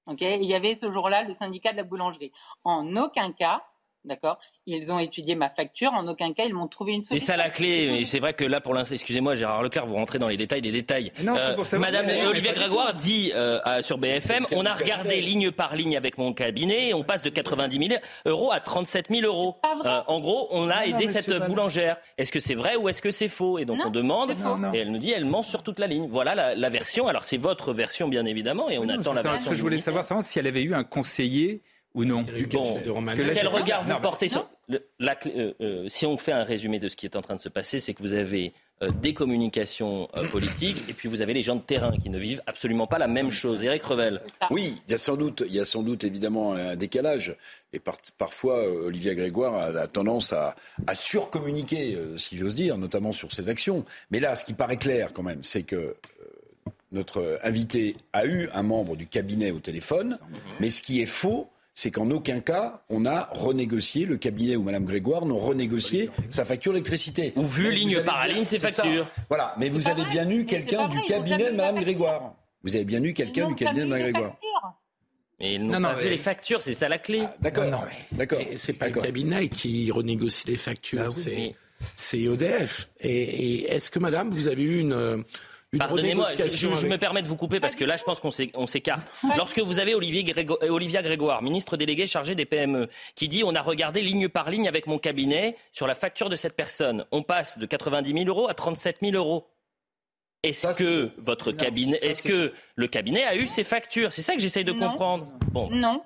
Ok, 0.07 0.19
il 0.21 0.43
y 0.43 0.53
avait 0.55 0.75
ce 0.75 0.91
jour-là 0.91 1.23
le 1.23 1.33
syndicat 1.33 1.71
de 1.71 1.77
la 1.77 1.83
boulangerie. 1.83 2.31
En 2.65 2.95
aucun 2.97 3.31
cas, 3.31 3.63
d'accord, 4.05 4.39
ils 4.65 4.91
ont 4.91 4.99
étudié 4.99 5.35
ma 5.35 5.49
facture. 5.49 5.91
En 5.93 6.07
aucun 6.07 6.33
cas, 6.33 6.43
ils 6.45 6.53
m'ont 6.53 6.67
trouvé 6.67 6.93
une 6.93 7.03
C'est 7.03 7.09
solution. 7.19 7.27
ça 7.27 7.37
la 7.37 7.49
clé. 7.49 7.97
Et 7.99 8.05
c'est 8.05 8.19
vrai 8.19 8.33
que 8.33 8.43
là, 8.43 8.61
pour 8.61 8.73
l'instant, 8.73 8.93
excusez-moi, 8.95 9.35
Gérard 9.35 9.63
Leclerc, 9.63 9.85
vous 9.85 9.95
rentrez 9.95 10.19
dans 10.19 10.27
les 10.27 10.37
détails 10.37 10.61
des 10.61 10.71
détails. 10.71 11.11
Non, 11.21 11.35
c'est 11.35 11.55
pour 11.55 11.65
savoir 11.65 11.91
Madame 11.91 12.09
Olivia 12.27 12.53
Grégoire 12.53 12.93
dit 12.93 13.31
euh, 13.35 13.59
à- 13.63 13.81
sur 13.81 13.97
BFM, 13.97 14.45
on 14.51 14.65
a 14.65 14.73
regardé 14.73 15.21
ligne 15.21 15.51
par 15.51 15.75
ligne 15.75 15.95
avec 15.97 16.17
mon 16.17 16.33
cabinet 16.33 16.89
et 16.89 16.93
on 16.93 17.03
passe 17.03 17.21
de 17.23 17.29
90 17.29 17.87
000 17.89 17.99
euros 18.25 18.51
à 18.51 18.59
37 18.59 19.07
000 19.09 19.21
euros. 19.25 19.55
C'est 19.63 19.69
pas 19.69 19.75
vrai. 19.75 19.89
Euh, 19.89 20.01
en 20.07 20.19
gros, 20.19 20.47
on 20.51 20.69
a 20.69 20.85
Non, 20.87 20.95
aidé 20.95 21.05
non, 21.05 21.11
cette 21.11 21.33
boulangère. 21.47 21.97
Est-ce 22.17 22.31
que 22.31 22.39
c'est 22.39 22.55
vrai 22.55 22.75
ou 22.75 22.89
est-ce 22.89 23.01
que 23.01 23.11
c'est 23.11 23.29
faux? 23.29 23.59
Et 23.59 23.65
donc 23.65 23.77
Non, 23.79 23.85
on 23.87 23.91
demande 23.91 24.29
c'est 24.29 24.43
faux. 24.43 24.49
Non, 24.49 24.57
non. 24.57 24.73
et 24.73 24.77
elle 24.79 24.91
nous 24.91 24.99
dit, 24.99 25.11
elle 25.11 25.25
ment 25.25 25.43
sur 25.43 25.63
toute 25.63 25.79
la 25.79 25.87
ligne. 25.87 26.07
Voilà 26.09 26.35
la, 26.35 26.55
la 26.55 26.69
version. 26.69 27.07
Alors 27.07 27.25
c'est 27.25 27.37
votre 27.37 27.73
version 27.73 28.07
bien 28.07 28.25
évidemment 28.25 28.69
et 28.69 28.77
on 28.77 28.85
Non, 28.85 28.95
attend 28.99 29.13
la 29.13 29.21
c'est 29.21 29.27
version. 29.27 29.45
Ce 29.45 29.49
que 29.49 29.55
je 29.55 29.61
voulais 29.61 29.77
savoir, 29.77 30.03
savoir 30.05 30.23
si 30.23 30.39
elle 30.39 30.47
avait 30.47 30.63
eu 30.63 30.73
un 30.73 30.83
conseiller 30.83 31.61
ou 31.93 32.05
non. 32.05 32.21
Bon, 32.23 32.75
de 32.75 32.81
que 33.15 33.33
Quel 33.33 33.47
regard 33.47 33.83
vous 33.83 33.99
portez 34.01 34.27
sur 34.27 34.47
le- 34.67 34.85
la 34.99 35.15
euh, 35.27 35.53
euh, 35.61 35.89
Si 35.89 36.05
on 36.05 36.17
fait 36.17 36.31
un 36.31 36.43
résumé 36.43 36.79
de 36.79 36.89
ce 36.89 36.95
qui 36.95 37.05
est 37.05 37.15
en 37.15 37.21
train 37.21 37.35
de 37.35 37.41
se 37.41 37.49
passer, 37.49 37.79
c'est 37.79 37.93
que 37.93 38.01
vous 38.01 38.13
avez 38.13 38.53
euh, 38.81 38.89
des 38.89 39.13
communications 39.13 40.07
euh, 40.15 40.27
politiques 40.27 40.83
et 40.89 40.93
puis 40.93 41.07
vous 41.07 41.21
avez 41.21 41.33
les 41.33 41.43
gens 41.43 41.55
de 41.55 41.61
terrain 41.61 41.95
qui 42.01 42.09
ne 42.09 42.17
vivent 42.17 42.41
absolument 42.47 42.87
pas 42.87 42.97
la 42.97 43.07
même 43.07 43.29
chose. 43.29 43.63
Éric 43.63 43.83
Revel. 43.83 44.21
Oui, 44.49 44.81
il 44.87 44.91
y 44.91 44.95
a 44.95 44.97
sans 44.97 45.15
doute, 45.17 45.43
il 45.47 45.53
y 45.53 45.59
a 45.59 45.65
sans 45.65 45.83
doute 45.83 46.03
évidemment 46.03 46.53
un 46.53 46.75
décalage. 46.75 47.35
Et 47.73 47.79
par- 47.79 47.97
parfois, 48.17 48.59
euh, 48.65 48.87
Olivia 48.87 49.13
Grégoire 49.13 49.53
a, 49.53 49.65
a 49.79 49.87
tendance 49.87 50.33
à, 50.33 50.55
à 50.87 50.95
surcommuniquer, 50.95 51.95
euh, 51.95 52.17
si 52.17 52.37
j'ose 52.37 52.55
dire, 52.55 52.77
notamment 52.77 53.11
sur 53.11 53.31
ses 53.31 53.49
actions. 53.49 53.85
Mais 54.11 54.19
là, 54.19 54.35
ce 54.35 54.45
qui 54.45 54.53
paraît 54.53 54.77
clair 54.77 55.13
quand 55.13 55.23
même, 55.23 55.43
c'est 55.43 55.63
que 55.63 55.75
euh, 55.75 55.95
notre 56.91 57.39
invité 57.43 57.95
a 58.13 58.25
eu 58.25 58.49
un 58.53 58.63
membre 58.63 58.95
du 58.95 59.07
cabinet 59.07 59.51
au 59.51 59.59
téléphone. 59.59 60.19
Mais 60.59 60.69
ce 60.69 60.81
qui 60.81 61.01
est 61.01 61.05
faux, 61.07 61.49
c'est 61.73 61.89
qu'en 61.91 62.09
aucun 62.11 62.39
cas, 62.39 62.83
on 62.89 63.05
a 63.05 63.29
renégocié, 63.31 64.05
le 64.05 64.17
cabinet 64.17 64.55
ou 64.55 64.63
Mme 64.63 64.85
Grégoire 64.85 65.25
n'ont 65.25 65.39
renégocié 65.39 66.09
sa 66.29 66.45
facture 66.45 66.71
d'électricité. 66.73 67.33
Ou 67.35 67.45
vu 67.45 67.71
ligne 67.71 68.01
par 68.03 68.25
bien- 68.25 68.35
ligne 68.35 68.45
ses 68.45 68.59
ça. 68.59 68.69
factures. 68.69 69.07
Voilà, 69.29 69.55
mais 69.57 69.69
vous 69.69 69.87
avez 69.87 70.01
vrai. 70.03 70.11
bien 70.11 70.29
eu 70.29 70.45
quelqu'un 70.45 70.87
du 70.87 71.01
cabinet 71.03 71.51
de 71.51 71.55
Mme. 71.57 71.79
Grégoire. 71.81 72.35
Vous 72.63 72.75
avez 72.75 72.85
bien 72.85 73.03
eu 73.03 73.13
quelqu'un 73.13 73.47
du 73.47 73.55
cabinet 73.55 73.81
de 73.85 73.87
Mme 73.89 74.01
Grégoire. 74.11 74.35
Mais 75.39 75.55
ils 75.55 75.59
n'ont 75.65 75.73
Non, 75.73 75.79
non, 75.79 75.89
pas 75.89 75.95
vu 75.95 76.03
mais- 76.05 76.09
les 76.11 76.17
factures, 76.17 76.61
c'est 76.61 76.75
ça 76.75 76.87
la 76.87 76.99
clé. 76.99 77.23
D'accord, 77.41 77.65
Non, 77.65 77.79
mais- 77.87 78.17
d'accord. 78.17 78.39
mais 78.39 78.55
c'est 78.55 78.73
pas 78.77 78.87
le 78.89 79.01
cabinet 79.01 79.47
qui 79.49 79.91
renégocie 79.91 80.45
les 80.47 80.57
factures, 80.57 81.01
Ah 81.03 81.07
oui, 81.07 81.13
c'est 81.15 81.35
mais- 81.35 81.55
c'est 81.95 82.21
EDF. 82.21 82.89
Et, 83.01 83.09
et 83.63 83.71
est-ce 83.73 83.89
que, 83.89 83.97
madame, 83.99 84.29
vous 84.29 84.47
avez 84.47 84.61
eu 84.63 84.79
une, 84.79 84.93
euh, 84.93 85.17
une 85.17 85.23
Pardonnez-moi, 85.77 86.27
je, 86.49 86.87
me 86.87 86.97
permets 86.97 87.21
de 87.21 87.27
vous 87.27 87.35
couper 87.35 87.59
parce 87.59 87.75
que 87.75 87.83
là, 87.83 87.97
je 87.97 88.03
pense 88.03 88.19
qu'on 88.19 88.31
s'é- 88.31 88.51
on 88.53 88.67
s'écarte. 88.67 89.11
Lorsque 89.37 89.59
vous 89.59 89.79
avez 89.79 89.95
Olivier 89.95 90.23
Grégo- 90.23 90.57
euh, 90.61 90.69
Olivia 90.69 91.01
Grégoire, 91.01 91.41
ministre 91.41 91.77
délégué 91.77 92.05
chargé 92.07 92.35
des 92.35 92.45
PME, 92.45 92.89
qui 93.15 93.27
dit 93.27 93.43
on 93.43 93.55
a 93.55 93.61
regardé 93.61 94.01
ligne 94.01 94.29
par 94.29 94.49
ligne 94.49 94.67
avec 94.67 94.87
mon 94.87 94.99
cabinet 94.99 95.55
sur 95.71 95.87
la 95.87 95.95
facture 95.95 96.29
de 96.29 96.35
cette 96.35 96.55
personne, 96.55 97.05
on 97.11 97.23
passe 97.23 97.57
de 97.57 97.65
90 97.65 98.11
000 98.13 98.25
euros 98.27 98.47
à 98.49 98.53
37 98.53 98.97
000 99.01 99.13
euros. 99.15 99.47
Est-ce 100.43 100.77
que 100.77 101.11
votre 101.17 101.51
cabinet, 101.53 101.97
est-ce 102.01 102.21
que 102.21 102.51
le 102.75 102.87
cabinet 102.87 103.23
a 103.23 103.35
eu 103.35 103.47
ses 103.47 103.63
factures? 103.63 104.11
C'est 104.11 104.21
ça 104.21 104.33
que 104.35 104.41
j'essaye 104.41 104.65
de 104.65 104.73
Non. 104.73 104.89
comprendre. 104.89 105.27
Bon, 105.51 105.69
Non. 105.69 106.03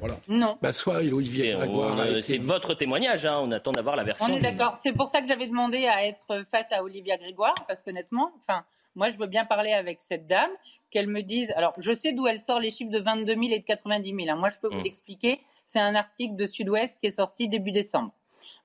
Voilà. 0.00 0.16
Non. 0.28 0.58
Bah, 0.60 0.72
soit 0.72 0.96
Olivier 0.96 1.54
euh, 1.54 2.04
été- 2.10 2.22
c'est 2.22 2.38
votre 2.38 2.74
témoignage. 2.74 3.24
hein, 3.24 3.38
on 3.40 3.50
attend 3.52 3.70
d'avoir 3.72 3.94
la 3.96 4.02
version. 4.04 4.26
On 4.26 4.32
est 4.36 4.40
d'accord. 4.40 4.76
C'est 4.76 4.92
pour 4.92 5.08
ça 5.08 5.20
que 5.22 5.28
j'avais 5.28 5.46
demandé 5.46 5.86
à 5.86 6.04
être 6.04 6.44
face 6.50 6.66
à 6.72 6.82
Olivia 6.82 7.16
Grégoire, 7.16 7.54
parce 7.68 7.82
qu'honnêtement, 7.82 8.32
enfin, 8.40 8.64
moi, 8.96 9.10
je 9.10 9.16
veux 9.16 9.28
bien 9.28 9.44
parler 9.44 9.72
avec 9.72 10.02
cette 10.02 10.26
dame, 10.26 10.50
qu'elle 10.90 11.06
me 11.06 11.22
dise. 11.22 11.50
Alors, 11.56 11.72
je 11.78 11.92
sais 11.92 12.12
d'où 12.12 12.26
elle 12.26 12.40
sort 12.40 12.58
les 12.60 12.70
chiffres 12.70 12.90
de 12.90 12.98
22 12.98 13.32
000 13.34 13.42
et 13.52 13.60
de 13.60 13.64
90 13.64 14.14
000. 14.14 14.28
hein. 14.28 14.36
Moi, 14.38 14.50
je 14.50 14.58
peux 14.58 14.68
vous 14.68 14.80
Mm. 14.80 14.84
l'expliquer. 14.84 15.40
C'est 15.64 15.80
un 15.80 15.94
article 15.94 16.36
de 16.36 16.46
Sud-Ouest 16.46 16.98
qui 17.00 17.06
est 17.06 17.12
sorti 17.12 17.48
début 17.48 17.72
décembre. 17.72 18.12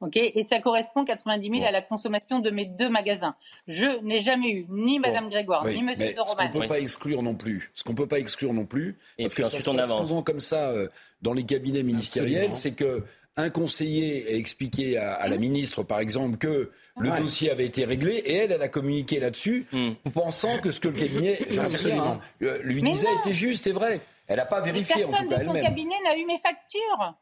Ok, 0.01 0.15
et 0.17 0.43
ça 0.43 0.59
correspond 0.59 1.05
90 1.05 1.49
000 1.49 1.63
à 1.65 1.71
la 1.71 1.81
consommation 1.81 2.39
de 2.39 2.49
mes 2.49 2.65
deux 2.65 2.89
magasins. 2.89 3.35
Je 3.67 4.01
n'ai 4.03 4.19
jamais 4.19 4.49
eu 4.51 4.65
ni 4.69 4.99
Madame 4.99 5.29
Grégoire 5.29 5.63
Oui, 5.65 5.75
ni 5.75 5.83
Monsieur 5.83 6.05
mais 6.05 6.13
de 6.13 6.17
ce 6.17 6.21
qu'on 6.23 6.29
Romanet. 6.31 6.51
peut 6.51 6.59
Oui. 6.59 6.67
pas 6.67 6.79
exclure 6.79 7.23
non 7.23 7.35
plus, 7.35 7.71
ce 7.73 7.83
qu'on 7.83 7.95
peut 7.95 8.07
pas 8.07 8.19
exclure 8.19 8.53
non 8.53 8.65
plus, 8.65 8.97
Et 9.17 9.23
parce 9.23 9.33
que 9.35 9.43
ça 9.43 9.59
se 9.59 9.69
on 9.69 9.75
passe 9.75 9.89
avance. 9.91 10.07
souvent 10.07 10.21
comme 10.23 10.39
ça 10.39 10.69
euh, 10.69 10.87
dans 11.21 11.33
les 11.33 11.43
cabinets 11.45 11.83
ministériels, 11.83 12.53
c'est 12.53 12.73
que 12.75 13.03
un 13.39 13.51
conseiller 13.51 14.25
a 14.27 14.35
expliqué 14.35 14.97
à, 14.97 15.13
à 15.13 15.27
la 15.27 15.37
ministre, 15.37 15.83
par 15.83 15.99
exemple, 15.99 16.37
que 16.37 16.71
le 16.99 17.09
Ouais. 17.11 17.21
dossier 17.21 17.51
avait 17.51 17.67
été 17.67 17.85
réglé, 17.85 18.15
et 18.25 18.33
elle, 18.33 18.51
elle 18.51 18.61
a 18.63 18.67
communiqué 18.67 19.19
là-dessus, 19.19 19.67
Hmm. 19.71 19.91
pensant 20.11 20.57
que 20.57 20.71
ce 20.71 20.79
que 20.79 20.87
le 20.87 20.95
cabinet, 20.95 21.37
hein, 21.91 22.19
euh, 22.41 22.59
lui 22.63 22.81
Mais 22.81 22.91
disait 22.93 23.05
non. 23.05 23.19
était 23.19 23.33
juste 23.33 23.67
et 23.67 23.71
vrai. 23.73 23.99
Elle 24.27 24.37
n'a 24.37 24.45
pas 24.45 24.59
Mais 24.61 24.71
vérifié, 24.71 25.05
en 25.05 25.09
personne 25.09 25.25
tout 25.27 25.29
cas 25.35 25.37
de 25.37 25.43
son 25.45 25.49
elle-même. 25.53 25.63
cabinet 25.63 25.95
n'a 26.03 26.17
eu 26.17 26.25
mes 26.25 26.39
factures. 26.39 27.13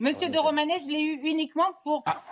Monsieur 0.00 0.28
de 0.28 0.38
Romanet, 0.38 0.80
je 0.82 0.88
l'ai 0.88 1.00
eu 1.02 1.20
uniquement 1.24 1.72
pour 1.82 2.02
Ah. 2.06 2.22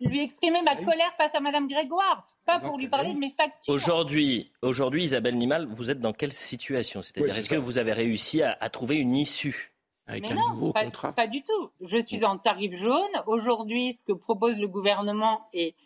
lui 0.00 0.20
exprimer 0.20 0.62
ma 0.62 0.76
colère 0.76 1.12
face 1.16 1.34
à 1.34 1.40
Madame 1.40 1.68
Grégoire, 1.68 2.26
pas 2.46 2.58
pour 2.60 2.78
lui 2.78 2.88
parler 2.88 3.12
de 3.12 3.18
mes 3.18 3.30
factures. 3.30 3.72
Aujourd'hui, 3.72 4.50
aujourd'hui, 4.62 5.04
Isabelle 5.04 5.36
Nimal, 5.36 5.66
vous 5.66 5.90
êtes 5.90 6.00
dans 6.00 6.12
quelle 6.12 6.32
situation? 6.32 7.02
C'est-à-dire, 7.02 7.36
est-ce 7.36 7.50
que 7.50 7.56
vous 7.56 7.78
avez 7.78 7.92
réussi 7.92 8.42
à, 8.42 8.56
à 8.60 8.68
trouver 8.70 8.96
une 8.96 9.16
issue? 9.16 9.72
Avec 10.06 10.24
Mais 10.24 10.32
un 10.32 10.34
non, 10.36 10.48
nouveau 10.50 10.72
pas, 10.72 10.84
contrat. 10.84 11.12
pas 11.12 11.28
du 11.28 11.42
tout. 11.42 11.70
Je 11.82 11.98
suis 11.98 12.24
en 12.24 12.36
tarif 12.36 12.74
jaune. 12.74 13.12
Aujourd'hui, 13.26 13.92
ce 13.92 14.02
que 14.02 14.12
propose 14.12 14.58
le 14.58 14.66
gouvernement 14.66 15.46
est 15.52 15.76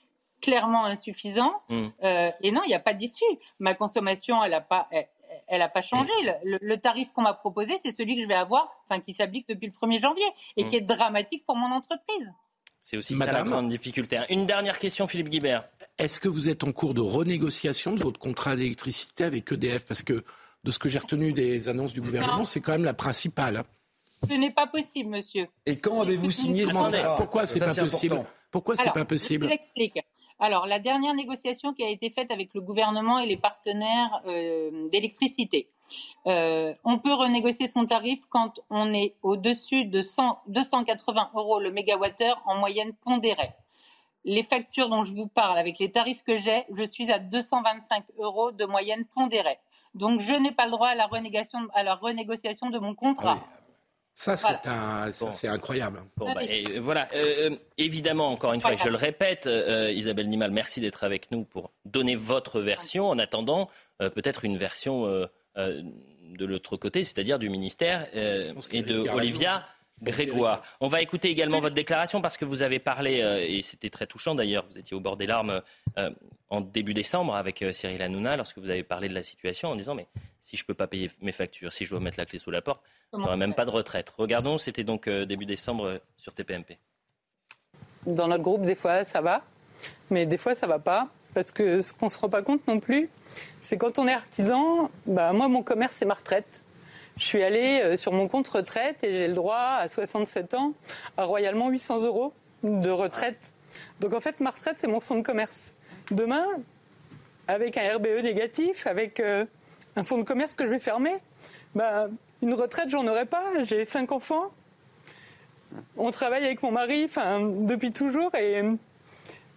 clairement 0.41 0.85
insuffisant. 0.87 1.53
Hmm. 1.69 1.89
Euh, 2.03 2.31
et 2.41 2.51
non, 2.51 2.63
il 2.65 2.69
n'y 2.69 2.75
a 2.75 2.81
pas 2.81 2.95
d'issue. 2.95 3.25
Ma 3.59 3.75
consommation, 3.75 4.43
elle 4.43 4.53
n'a 4.53 4.63
pas, 4.63 4.89
elle, 4.91 5.05
elle 5.47 5.63
a 5.63 5.69
pas 5.69 5.83
changé. 5.83 6.11
Le, 6.45 6.77
tarif 6.77 7.13
qu'on 7.13 7.23
m'a 7.23 7.35
proposé, 7.35 7.75
c'est 7.83 7.93
celui 7.93 8.17
que 8.17 8.23
je 8.23 8.27
vais 8.27 8.35
avoir, 8.35 8.71
enfin 8.89 9.01
qui 9.01 9.13
s'applique 9.13 9.49
depuis 9.49 9.67
le 9.67 9.73
1er 9.73 10.01
janvier 10.01 10.25
et 10.57 10.65
Hmm. 10.65 10.71
qui 10.71 10.77
est 10.77 10.81
dramatique 10.81 11.45
pour 11.47 11.57
mon 11.57 11.71
entreprise. 11.73 12.33
C'est 12.83 12.97
aussi 12.97 13.17
ça 13.17 13.25
la 13.25 13.33
Madame 13.33 13.49
grande 13.49 13.69
difficulté. 13.71 14.21
Une 14.29 14.47
dernière 14.47 14.79
question, 14.79 15.07
Philippe 15.07 15.31
Guibert. 15.31 15.65
Est-ce 15.99 16.21
que 16.21 16.29
vous 16.29 16.51
êtes 16.51 16.65
en 16.65 16.73
cours 16.73 16.93
de 16.93 17.01
renégociation 17.01 17.95
de 17.95 18.03
votre 18.03 18.21
contrat 18.21 18.57
d'électricité 18.57 19.25
avec 19.25 19.51
EDF 19.51 19.87
Parce 19.87 20.03
que 20.03 20.23
de 20.65 20.71
ce 20.71 20.79
que 20.79 20.89
j'ai 20.89 20.99
retenu 20.99 21.33
des 21.33 21.69
annonces 21.69 21.93
du 21.95 22.01
gouvernement, 22.01 22.45
c'est 22.45 22.61
quand 22.61 22.73
même 22.73 22.85
la 22.85 22.95
principale. 22.95 23.65
Ce 24.29 24.35
n'est 24.35 24.51
pas 24.51 24.67
possible, 24.67 25.11
monsieur. 25.11 25.47
Et 25.67 25.79
quand 25.79 26.01
avez-vous 26.01 26.31
signé 26.31 26.67
ce 26.67 26.73
contrat? 26.73 27.17
Pourquoi 27.17 27.47
c'est 27.47 27.59
pas 27.61 27.75
possible? 27.75 28.25
Pourquoi 28.51 28.77
c'est 28.77 28.93
pas 28.93 29.05
possible 29.05 29.47
Je 29.47 29.51
vous 29.51 29.55
explique. 29.55 29.99
Alors, 30.41 30.67
la 30.67 30.79
dernière 30.81 31.15
négociation 31.15 31.73
qui 31.75 31.85
a 31.85 31.89
été 31.89 32.11
faite 32.11 32.33
avec 32.33 32.55
le 32.55 32.61
gouvernement 32.61 33.19
et 33.19 33.27
les 33.27 33.37
partenaires 33.37 34.21
euh, 34.27 34.89
d'électricité, 34.89 35.69
euh, 36.27 36.75
on 36.85 36.99
peut 36.99 37.13
renégocier 37.13 37.67
son 37.67 37.87
tarif 37.87 38.21
quand 38.29 38.61
on 38.69 38.93
est 38.93 39.15
au-dessus 39.23 39.85
de 39.85 40.03
100, 40.03 40.41
280 40.49 41.31
euros 41.35 41.61
le 41.61 41.71
mégawattheure 41.71 42.43
en 42.47 42.57
moyenne 42.57 42.93
pondérée. 42.95 43.51
Les 44.25 44.43
factures 44.43 44.89
dont 44.89 45.05
je 45.05 45.15
vous 45.15 45.29
parle, 45.29 45.59
avec 45.59 45.79
les 45.79 45.93
tarifs 45.93 46.25
que 46.25 46.39
j'ai, 46.39 46.65
je 46.75 46.83
suis 46.83 47.13
à 47.13 47.19
225 47.19 48.05
euros 48.19 48.53
de 48.53 48.65
moyenne 48.65 49.05
pondérée. 49.05 49.59
Donc, 49.95 50.21
je 50.21 50.33
n'ai 50.33 50.51
pas 50.51 50.65
le 50.65 50.73
droit 50.73 50.89
à 50.89 50.95
la 50.95 51.07
renégociation, 51.07 52.71
de 52.71 52.79
mon 52.79 52.95
contrat. 52.95 53.39
Ah 53.41 53.64
Ça, 54.15 54.37
c'est 54.37 54.47
Voilà. 54.65 55.11
Bon. 55.21 55.31
incroyable. 55.49 56.01
Bon, 56.17 56.27
Ah 56.29 56.35
bah, 56.35 56.45
et 56.45 56.79
voilà. 56.79 57.09
Euh, 57.15 57.51
euh, 57.51 57.57
évidemment, 57.79 58.31
encore 58.31 58.53
une 58.53 58.61
fois, 58.61 58.77
je 58.77 58.89
le 58.89 58.97
répète, 58.97 59.47
euh, 59.49 59.91
Isabelle 59.93 60.29
Nimal, 60.29 60.53
merci 60.53 60.81
d'être 60.81 61.03
avec 61.03 61.33
nous 61.33 61.43
pour 61.45 61.73
donner 61.85 62.15
votre 62.15 62.61
version. 62.61 63.09
En 63.09 63.19
attendant, 63.19 63.69
euh, 64.01 64.11
peut-être 64.11 64.45
une 64.45 64.57
version 64.57 65.07
euh, 65.07 65.27
euh, 65.59 65.83
de 66.39 66.45
l'autre 66.45 66.77
côté, 66.77 67.03
c'est-à-dire 67.03 67.41
du 67.41 67.51
ministère 67.51 68.07
euh, 68.15 68.53
et 68.71 68.83
de. 68.83 69.01
Olivia 69.09 69.67
Grégoire. 70.05 70.63
On 70.81 70.89
va 70.89 71.03
écouter 71.03 71.29
également 71.31 71.61
votre 71.61 71.75
déclaration 71.75 72.21
parce 72.21 72.37
que 72.37 72.45
vous 72.45 72.63
avez 72.63 72.79
parlé, 72.79 73.23
euh, 73.23 73.45
et 73.45 73.63
c'était 73.63 73.91
très 73.91 74.07
touchant 74.07 74.35
d'ailleurs, 74.35 74.65
vous 74.71 74.79
étiez 74.79 74.97
au 74.97 75.01
bord 75.01 75.17
des 75.17 75.27
larmes 75.27 75.63
euh, 75.99 76.11
en 76.51 76.61
début 76.61 76.95
décembre 76.95 77.35
avec 77.35 77.63
euh, 77.63 77.73
Cyril 77.73 78.01
Hanouna 78.03 78.37
lorsque 78.37 78.59
vous 78.59 78.71
avez 78.71 78.83
parlé 78.83 79.09
de 79.09 79.15
la 79.15 79.23
situation 79.23 79.71
en 79.71 79.77
disant 79.77 79.95
mais 79.95 80.07
si 80.41 80.57
je 80.57 80.63
ne 80.63 80.67
peux 80.67 80.75
pas 80.75 80.87
payer 80.87 81.11
mes 81.21 81.33
factures, 81.33 81.73
si 81.73 81.85
je 81.85 81.91
dois 81.91 82.01
mettre 82.01 82.19
la 82.19 82.27
clé 82.27 82.39
sous 82.39 82.51
la 82.51 82.61
porte, 82.61 82.83
je 83.13 83.19
n'aurai 83.19 83.37
même 83.37 83.55
pas 83.55 83.65
de 83.65 83.71
retraite. 83.71 84.13
Regardons, 84.19 84.59
c'était 84.59 84.85
donc 84.85 85.09
euh, 85.09 85.25
début 85.25 85.47
décembre 85.47 85.87
euh, 85.87 85.99
sur 86.17 86.35
TPMP. 86.35 86.79
Dans 88.07 88.29
notre 88.29 88.43
groupe, 88.43 88.63
des 88.63 88.75
fois, 88.75 89.05
ça 89.05 89.21
va, 89.21 89.43
mais 90.11 90.27
des 90.27 90.37
fois, 90.37 90.55
ça 90.55 90.67
va 90.67 90.79
pas. 90.79 91.09
Parce 91.33 91.51
que 91.51 91.81
ce 91.81 91.93
qu'on 91.93 92.09
se 92.09 92.19
rend 92.19 92.29
pas 92.29 92.43
compte 92.43 92.67
non 92.69 92.79
plus, 92.79 93.09
c'est 93.61 93.77
quand 93.77 93.99
on 93.99 94.07
est 94.07 94.13
artisan, 94.13 94.91
bah, 95.07 95.33
moi, 95.33 95.49
mon 95.49 95.63
commerce, 95.63 95.95
c'est 95.95 96.07
ma 96.07 96.15
retraite. 96.15 96.63
Je 97.17 97.25
suis 97.25 97.43
allée 97.43 97.81
euh, 97.83 97.97
sur 97.97 98.13
mon 98.13 98.27
compte 98.27 98.49
retraite 98.49 99.05
et 99.05 99.15
j'ai 99.15 99.29
le 99.29 99.35
droit, 99.35 99.79
à 99.79 99.89
67 99.89 100.55
ans, 100.55 100.73
à 101.17 101.25
royalement 101.25 101.69
800 101.69 102.03
euros 102.03 102.33
de 102.63 102.91
retraite. 102.91 103.53
Donc, 104.01 104.15
en 104.15 104.21
fait, 104.21 104.41
ma 104.41 104.51
retraite, 104.51 104.77
c'est 104.79 104.87
mon 104.87 105.01
fonds 105.01 105.17
de 105.17 105.23
commerce. 105.23 105.75
Demain, 106.11 106.45
avec 107.47 107.77
un 107.77 107.97
RBE 107.97 108.23
négatif, 108.23 108.87
avec 108.87 109.21
euh, 109.21 109.45
un 109.97 110.05
fonds 110.05 110.19
de 110.19 110.25
commerce 110.25 110.55
que 110.55 110.67
je 110.67 110.71
vais 110.71 110.81
fermer, 110.81 111.15
bah, 111.75 112.09
une 112.43 112.55
retraite, 112.55 112.91
j'en 112.91 113.07
aurai 113.07 113.27
pas. 113.27 113.45
J'ai 113.63 113.85
cinq 113.85 114.13
enfants. 114.13 114.51
On 115.97 116.11
travaille 116.11 116.45
avec 116.45 116.63
mon 116.63 116.71
mari 116.71 117.09
depuis 117.63 117.93
toujours 117.93 118.33
et, 118.37 118.63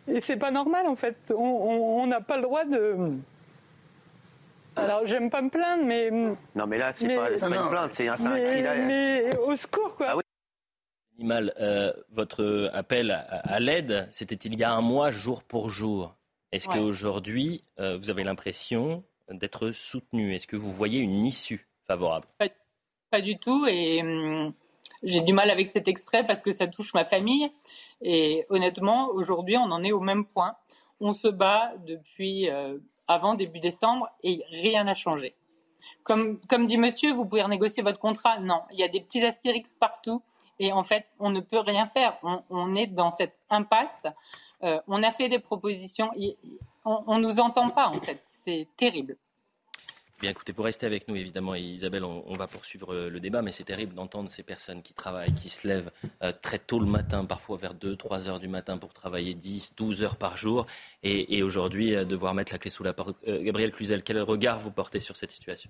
et 0.08 0.22
c'est 0.22 0.38
pas 0.38 0.50
normal 0.50 0.88
en 0.88 0.96
fait. 0.96 1.16
On 1.38 2.08
n'a 2.08 2.22
pas 2.22 2.38
le 2.38 2.42
droit 2.42 2.66
de. 2.66 2.96
Alors 4.78 5.06
j'aime 5.06 5.30
pas 5.30 5.42
me 5.42 5.50
plaindre, 5.50 5.84
mais. 5.86 6.10
Non, 6.12 6.68
mais 6.68 6.78
là, 6.78 6.92
c'est 6.94 7.08
Mais- 7.08 7.16
pas, 7.16 7.32
une 7.32 7.70
plainte, 7.70 7.94
c'est 7.94 8.08
un, 8.08 8.16
cri 8.16 8.62
d'alerte. 8.64 8.86
mais 8.88 9.38
au 9.48 9.56
secours 9.56 9.96
quoi. 9.96 10.08
Ah 10.10 10.18
oui. 10.18 10.24
Animal, 11.18 11.54
euh, 11.60 11.92
votre 12.12 12.70
appel 12.74 13.12
à, 13.12 13.20
à 13.40 13.60
l'aide, 13.60 14.08
c'était 14.12 14.36
il 14.36 14.60
y 14.60 14.64
a 14.64 14.72
un 14.72 14.82
mois, 14.82 15.10
jour 15.12 15.44
pour 15.44 15.70
jour. 15.70 16.16
Est-ce 16.52 16.70
Ouais. 16.70 16.76
qu'aujourd'hui, 16.76 17.64
euh, 17.80 17.98
vous 17.98 18.10
avez 18.10 18.24
l'impression 18.24 19.04
d'être 19.30 19.72
soutenu? 19.72 20.34
Est-ce 20.36 20.48
que 20.48 20.56
vous 20.56 20.72
voyez 20.72 21.00
une 21.00 21.26
issue 21.26 21.68
favorable? 21.88 22.28
Pas 23.10 23.22
du 23.22 23.38
tout. 23.40 23.66
Et 23.68 24.02
hum, 24.02 24.54
j'ai 25.04 25.22
du 25.22 25.34
mal 25.34 25.50
avec 25.50 25.70
cet 25.70 25.88
extrait 25.88 26.26
parce 26.28 26.42
que 26.44 26.52
ça 26.52 26.68
touche 26.68 26.94
ma 26.94 27.04
famille. 27.06 27.50
Et 28.02 28.46
honnêtement, 28.50 29.10
aujourd'hui, 29.10 29.58
on 29.58 29.72
en 29.72 29.84
est 29.84 29.92
au 29.92 30.00
même 30.02 30.26
point. 30.26 30.56
On 31.00 31.14
se 31.14 31.28
bat 31.28 31.74
depuis 31.86 32.50
euh, 32.50 32.80
avant 33.08 33.36
début 33.36 33.60
décembre 33.60 34.10
et 34.24 34.44
rien 34.50 34.86
n'a 34.86 34.96
changé. 34.96 35.36
Comme, 36.04 36.40
comme 36.48 36.68
dit 36.68 36.78
monsieur, 36.78 37.14
vous 37.14 37.26
pouvez 37.26 37.44
renégocier 37.44 37.84
votre 37.84 38.00
contrat. 38.00 38.40
Non, 38.40 38.62
il 38.72 38.80
y 38.80 38.84
a 38.84 38.88
des 38.88 39.02
petits 39.02 39.24
astérix 39.24 39.74
partout. 39.74 40.22
Et 40.60 40.72
en 40.72 40.84
fait, 40.84 41.06
on 41.20 41.30
ne 41.30 41.40
peut 41.40 41.60
rien 41.60 41.86
faire. 41.86 42.18
On, 42.50 42.76
est 42.76 42.88
dans 42.88 43.12
cette 43.12 43.38
impasse. 43.50 44.08
Euh, 44.64 44.82
on 44.88 45.04
a 45.04 45.12
fait 45.12 45.30
des 45.30 45.40
propositions. 45.40 46.10
On, 46.84 47.04
on 47.06 47.20
nous 47.20 47.40
entend 47.40 47.70
pas, 47.70 47.90
en 47.90 48.02
fait. 48.02 48.20
C'est 48.26 48.68
terrible. 48.76 49.18
Bien, 50.20 50.32
écoutez, 50.32 50.52
vous 50.52 50.64
restez 50.64 50.88
avec 50.88 51.08
nous, 51.08 51.16
évidemment, 51.16 51.54
et 51.54 51.62
Isabelle, 51.62 52.04
on, 52.04 52.36
va 52.36 52.48
poursuivre 52.48 52.92
euh, 52.92 53.08
le 53.08 53.20
débat, 53.20 53.44
mais 53.44 53.52
c'est 53.52 53.66
terrible 53.66 53.94
d'entendre 53.94 54.32
ces 54.32 54.42
personnes 54.42 54.82
qui 54.82 54.94
travaillent, 54.94 55.34
qui 55.36 55.48
se 55.48 55.68
lèvent 55.68 55.92
euh, 56.24 56.32
très 56.42 56.58
tôt 56.58 56.80
le 56.80 56.88
matin, 56.88 57.24
parfois 57.24 57.56
vers 57.58 57.76
2, 57.76 57.96
3 57.96 58.28
heures 58.28 58.40
du 58.40 58.48
matin 58.48 58.80
pour 58.80 58.94
travailler 58.94 59.36
10, 59.36 59.76
12 59.78 60.02
heures 60.02 60.16
par 60.16 60.36
jour, 60.36 60.66
et, 61.04 61.44
aujourd'hui 61.44 61.94
euh, 61.94 62.04
devoir 62.04 62.34
mettre 62.34 62.52
la 62.52 62.58
clé 62.58 62.72
sous 62.72 62.82
la 62.82 62.94
porte. 62.94 63.16
Euh, 63.28 63.44
Gabriel 63.44 63.72
Cluzel, 63.72 64.02
quel 64.02 64.20
regard 64.20 64.58
vous 64.58 64.72
portez 64.72 65.00
sur 65.00 65.16
cette 65.16 65.32
situation? 65.32 65.70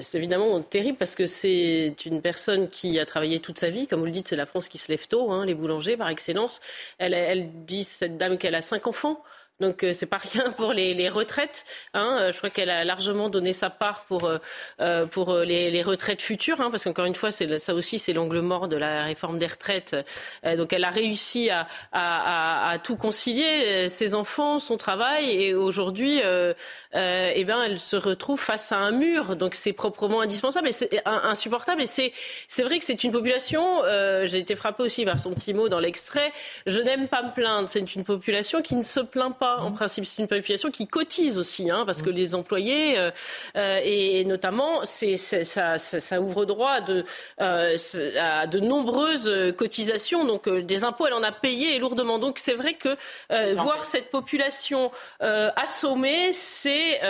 C'est 0.00 0.18
évidemment 0.18 0.60
terrible 0.62 0.96
parce 0.96 1.14
que 1.14 1.26
c'est 1.26 1.94
une 2.06 2.22
personne 2.22 2.68
qui 2.68 2.98
a 2.98 3.04
travaillé 3.04 3.40
toute 3.40 3.58
sa 3.58 3.68
vie. 3.68 3.86
Comme 3.86 4.00
vous 4.00 4.06
le 4.06 4.10
dites, 4.10 4.28
c'est 4.28 4.36
la 4.36 4.46
France 4.46 4.68
qui 4.68 4.78
se 4.78 4.90
lève 4.90 5.06
tôt, 5.06 5.30
hein, 5.30 5.44
les 5.44 5.54
boulangers 5.54 5.98
par 5.98 6.08
excellence. 6.08 6.60
Elle, 6.96 7.12
elle 7.12 7.64
dit, 7.66 7.84
cette 7.84 8.16
dame, 8.16 8.38
qu'elle 8.38 8.54
a 8.54 8.62
cinq 8.62 8.86
enfants. 8.86 9.22
Donc 9.60 9.84
euh, 9.84 9.94
c'est 9.94 10.06
pas 10.06 10.18
rien 10.18 10.50
pour 10.52 10.72
les, 10.72 11.08
retraites. 11.08 11.64
Hein. 11.94 12.18
Euh, 12.20 12.32
Je 12.32 12.36
crois 12.36 12.50
qu'elle 12.50 12.68
a 12.68 12.84
largement 12.84 13.30
donné 13.30 13.54
sa 13.54 13.70
part 13.70 14.04
pour 14.04 14.24
euh, 14.24 14.38
euh, 14.80 15.06
pour 15.06 15.34
les, 15.38 15.82
retraites 15.82 16.20
futures, 16.20 16.60
hein, 16.60 16.70
parce 16.70 16.84
qu'encore 16.84 17.06
une 17.06 17.14
fois, 17.14 17.30
ça 17.30 17.74
aussi 17.74 17.98
c'est 17.98 18.12
l'angle 18.12 18.40
mort 18.40 18.68
de 18.68 18.76
la 18.76 19.04
réforme 19.04 19.38
des 19.38 19.46
retraites. 19.46 19.96
Donc 20.44 20.72
elle 20.72 20.84
a 20.84 20.90
réussi 20.90 21.50
à, 21.50 21.66
à, 21.92 22.78
tout 22.78 22.96
concilier, 22.96 23.88
ses 23.88 24.14
enfants, 24.14 24.58
son 24.58 24.76
travail, 24.76 25.30
et 25.30 25.54
aujourd'hui, 25.54 26.20
eh 26.20 27.44
ben 27.44 27.62
elle 27.62 27.78
se 27.78 27.96
retrouve 27.96 28.40
face 28.40 28.72
à 28.72 28.78
un 28.78 28.90
mur. 28.90 29.36
Donc 29.36 29.54
c'est 29.54 29.72
proprement 29.72 30.22
indispensable 30.22 30.68
et 30.68 31.00
insupportable. 31.04 31.82
Et 31.82 31.86
c'est 31.86 32.12
c'est 32.48 32.62
vrai 32.62 32.78
que 32.78 32.84
c'est 32.84 33.04
une 33.04 33.12
population. 33.12 33.82
J'ai 34.24 34.38
été 34.38 34.56
frappée 34.56 34.82
aussi 34.82 35.04
par 35.04 35.20
son 35.20 35.32
petit 35.34 35.54
mot 35.54 35.68
dans 35.68 35.80
l'extrait. 35.80 36.32
Je 36.66 36.80
n'aime 36.80 37.06
pas 37.06 37.22
me 37.22 37.32
plaindre. 37.32 37.68
C'est 37.68 37.94
une 37.94 38.04
population 38.04 38.62
qui 38.62 38.74
ne 38.74 38.82
se 38.82 39.00
plaint 39.00 39.36
pas. 39.38 39.45
En 39.60 39.72
principe, 39.72 40.04
c'est 40.06 40.20
une 40.20 40.28
population 40.28 40.70
qui 40.70 40.86
cotise 40.86 41.38
aussi, 41.38 41.70
hein, 41.70 41.84
parce 41.86 42.02
que 42.02 42.10
les 42.10 42.34
employés 42.34 42.98
euh, 42.98 43.10
euh, 43.56 43.80
et, 43.82 44.24
notamment, 44.24 44.84
c'est 44.84 45.16
ça, 45.16 45.78
ça, 45.78 45.78
ça 45.78 46.20
ouvre 46.20 46.44
droit 46.44 46.72
à 46.72 46.80
de, 46.80 47.04
euh, 47.40 47.76
à 48.18 48.46
de 48.46 48.60
nombreuses 48.60 49.54
cotisations. 49.56 50.24
Donc 50.24 50.48
euh, 50.48 50.62
des 50.62 50.84
impôts, 50.84 51.06
elle 51.06 51.14
en 51.14 51.22
a 51.22 51.32
payé 51.32 51.76
et 51.76 51.78
lourdement. 51.78 52.18
Donc 52.18 52.38
c'est 52.38 52.54
vrai 52.54 52.74
que 52.74 52.96
voir 53.54 53.84
cette 53.84 54.10
population 54.10 54.90
assommée, 55.20 56.32
c'est 56.32 57.00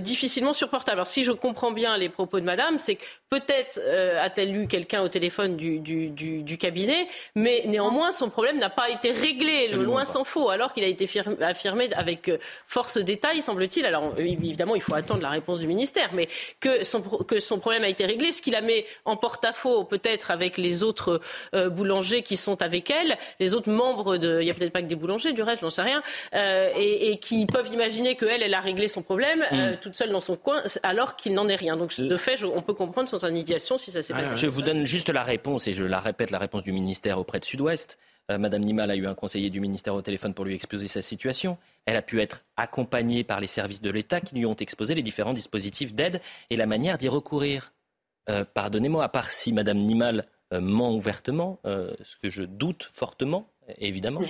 difficilement 0.00 0.52
supportable. 0.52 0.98
Alors 0.98 1.06
si 1.06 1.24
je 1.24 1.32
comprends 1.32 1.72
bien 1.72 1.96
les 1.96 2.08
propos 2.08 2.40
de 2.40 2.44
Madame, 2.44 2.78
c'est 2.78 2.96
que 2.96 3.04
peut-être 3.36 3.80
euh, 3.82 4.22
a-t-elle 4.26 4.54
eu 4.54 4.66
quelqu'un 4.68 5.00
au 5.02 5.08
téléphone 5.08 5.56
du, 5.56 5.78
du, 5.78 6.10
du, 6.10 6.42
du 6.42 6.58
cabinet, 6.58 7.08
mais 7.34 7.62
néanmoins 7.66 8.12
son 8.12 8.28
problème 8.28 8.58
n'a 8.58 8.68
pas 8.68 8.90
été 8.90 9.10
réglé, 9.10 9.68
le 9.68 9.82
loin 9.82 10.04
s'en 10.04 10.22
faut, 10.32 10.50
alors 10.50 10.74
qu'il 10.74 10.84
a 10.84 10.86
été 10.96 11.06
firme- 11.06 11.42
affirmé 11.42 11.88
avec 11.94 12.28
euh, 12.28 12.36
force 12.66 12.98
détail, 12.98 13.40
semble-t-il. 13.40 13.86
Alors 13.86 14.04
euh, 14.18 14.20
évidemment, 14.20 14.74
il 14.74 14.82
faut 14.82 14.94
attendre 14.94 15.22
la 15.22 15.30
réponse 15.30 15.60
du 15.60 15.66
ministère, 15.66 16.10
mais 16.12 16.28
que 16.60 16.84
son, 16.84 17.00
que 17.00 17.38
son 17.38 17.58
problème 17.58 17.84
a 17.84 17.88
été 17.88 18.04
réglé, 18.04 18.32
ce 18.32 18.42
qui 18.42 18.50
la 18.50 18.60
met 18.60 18.84
en 19.06 19.16
porte-à-faux 19.16 19.84
peut-être 19.84 20.30
avec 20.30 20.58
les 20.58 20.82
autres 20.82 21.20
euh, 21.54 21.70
boulangers 21.70 22.20
qui 22.22 22.36
sont 22.36 22.60
avec 22.60 22.90
elle, 22.90 23.16
les 23.40 23.54
autres 23.54 23.70
membres 23.70 24.18
de, 24.18 24.40
il 24.42 24.46
y 24.46 24.50
a 24.50 24.54
peut-être 24.54 24.72
pas 24.74 24.82
que 24.82 24.88
des 24.88 24.94
boulangers, 24.94 25.32
du 25.32 25.42
reste, 25.42 25.62
j'en 25.62 25.70
sais 25.70 25.80
rien, 25.82 26.02
euh, 26.34 26.68
et, 26.76 27.10
et 27.10 27.16
qui 27.16 27.46
peuvent 27.46 27.72
imaginer 27.72 28.14
qu'elle, 28.14 28.42
elle 28.42 28.52
a 28.54 28.60
réglé 28.60 28.88
son 28.88 29.00
problème 29.02 29.42
euh, 29.52 29.72
toute 29.80 29.96
seule 29.96 30.10
dans 30.10 30.20
son 30.20 30.36
coin, 30.36 30.62
alors 30.82 31.16
qu'il 31.16 31.32
n'en 31.32 31.48
est 31.48 31.56
rien. 31.56 31.78
Donc 31.78 31.98
de 31.98 32.16
fait, 32.18 32.36
je- 32.36 32.44
on 32.46 32.60
peut 32.60 32.74
comprendre 32.74 33.08
son 33.08 33.21
indignation 33.24 33.78
si 33.78 33.90
ça 33.90 34.02
s'est 34.02 34.12
passé. 34.12 34.36
Je 34.36 34.46
vous 34.46 34.62
donne 34.62 34.84
juste 34.86 35.08
la 35.08 35.22
réponse, 35.22 35.66
et 35.68 35.72
je 35.72 35.84
la 35.84 36.00
répète, 36.00 36.30
la 36.30 36.38
réponse 36.38 36.62
du 36.62 36.72
ministère 36.72 37.18
auprès 37.18 37.38
de 37.40 37.44
Sud-Ouest. 37.44 37.98
Euh, 38.30 38.38
Madame 38.38 38.62
Nimal 38.62 38.90
a 38.90 38.94
eu 38.96 39.06
un 39.06 39.14
conseiller 39.14 39.50
du 39.50 39.58
ministère 39.60 39.94
au 39.94 40.02
téléphone 40.02 40.32
pour 40.32 40.44
lui 40.44 40.54
exposer 40.54 40.86
sa 40.86 41.02
situation. 41.02 41.58
Elle 41.86 41.96
a 41.96 42.02
pu 42.02 42.20
être 42.20 42.42
accompagnée 42.56 43.24
par 43.24 43.40
les 43.40 43.46
services 43.48 43.82
de 43.82 43.90
l'État 43.90 44.20
qui 44.20 44.36
lui 44.36 44.46
ont 44.46 44.54
exposé 44.54 44.94
les 44.94 45.02
différents 45.02 45.32
dispositifs 45.34 45.92
d'aide 45.92 46.20
et 46.50 46.56
la 46.56 46.66
manière 46.66 46.98
d'y 46.98 47.08
recourir. 47.08 47.72
Euh, 48.30 48.44
Pardonnez-moi, 48.54 49.02
à 49.02 49.08
part 49.08 49.32
si 49.32 49.52
Madame 49.52 49.78
Nimal 49.78 50.24
euh, 50.52 50.60
ment 50.60 50.94
ouvertement, 50.94 51.58
euh, 51.66 51.92
ce 52.04 52.16
que 52.16 52.30
je 52.30 52.44
doute 52.44 52.88
fortement, 52.92 53.48
évidemment. 53.78 54.20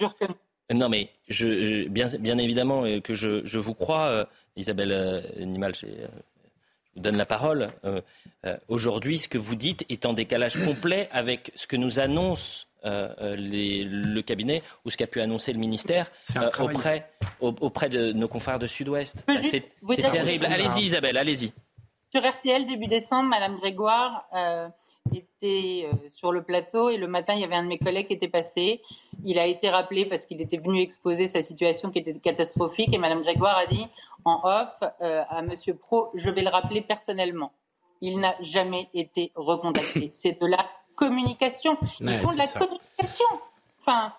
Non, 0.73 0.89
mais 0.89 1.11
je, 1.29 1.83
je- 1.83 1.89
bien, 1.89 2.07
bien 2.19 2.39
évidemment 2.39 2.85
que 3.03 3.13
je, 3.13 3.43
je 3.45 3.59
vous 3.59 3.75
crois, 3.75 4.07
euh, 4.07 4.25
Isabelle 4.57 4.93
euh, 4.93 5.21
Nimal, 5.45 5.75
j'ai, 5.75 5.89
euh, 5.89 6.07
vous 6.95 7.03
donne 7.03 7.17
la 7.17 7.27
parole. 7.27 7.69
Euh, 7.85 8.01
euh, 8.45 8.57
Aujourd'hui, 8.69 9.19
ce 9.19 9.29
que 9.29 9.39
vous 9.39 9.55
dites 9.55 9.85
est 9.89 10.05
en 10.07 10.13
décalage 10.13 10.63
complet 10.65 11.09
avec 11.13 11.53
ce 11.57 11.67
que 11.67 11.77
nous 11.77 12.01
annonce 12.01 12.69
euh, 12.85 13.37
les- 13.37 13.85
le 13.85 14.23
cabinet 14.23 14.61
ou 14.85 14.91
ce 14.91 14.97
qu'a 14.97 15.07
pu 15.07 15.21
annoncer 15.21 15.53
le 15.53 15.59
ministère 15.61 16.11
euh, 16.37 16.51
auprès, 16.75 17.09
au- 17.41 17.55
auprès 17.61 17.89
de 17.89 18.13
nos 18.13 18.27
confrères 18.27 18.59
de 18.59 18.67
Sud-Ouest. 18.67 19.23
Bah, 19.29 19.35
C'est 19.43 19.71
terrible. 19.97 20.47
Allez-y, 20.47 20.83
Isabelle, 20.83 21.17
allez-y. 21.17 21.53
Sur 22.11 22.26
RTL, 22.26 22.67
début 22.67 22.89
décembre, 22.89 23.28
Madame 23.28 23.57
Grégoire 23.61 24.25
euh, 24.35 24.69
était 25.12 25.88
euh, 25.93 26.08
sur 26.08 26.32
le 26.32 26.43
plateau 26.43 26.88
et 26.91 26.97
le 26.97 27.06
matin, 27.06 27.34
il 27.34 27.41
y 27.41 27.45
avait 27.45 27.54
un 27.54 27.65
de 27.65 27.69
mes 27.69 27.78
collègues 27.78 28.06
qui 28.08 28.15
était 28.15 28.28
passé. 28.28 28.80
Il 29.25 29.38
a 29.38 29.47
été 29.47 29.69
rappelé 29.71 30.06
parce 30.06 30.26
qu'il 30.26 30.41
était 30.41 30.56
venu 30.58 30.80
exposer 30.80 31.26
sa 31.26 31.43
situation 31.43 31.91
qui 31.91 31.99
était 31.99 32.15
catastrophique 32.19 32.93
et 32.93 32.99
Madame 32.99 33.23
Grégoire 33.23 33.56
a 33.58 33.67
dit 33.67 33.86
en 34.25 34.41
off 34.45 34.73
euh, 35.00 35.23
à 35.28 35.43
Monsieur 35.43 35.75
Pro, 35.75 36.10
je 36.15 36.30
vais 36.30 36.43
le 36.43 36.49
rappeler 36.50 36.80
personnellement. 36.82 37.52
Il 38.00 38.21
n'a 38.21 38.34
jamais 38.41 38.88
été 38.95 39.32
recontacté. 39.34 40.10
C'est 40.15 40.41
de 40.41 40.47
la 40.47 40.67
communication. 40.95 41.76
Ils 42.00 42.08
Ouais, 42.08 42.19
font 42.19 42.32
de 42.32 42.38
la 42.38 42.45
ça. 42.45 42.58
communication. 42.58 43.26
Enfin, 43.80 44.12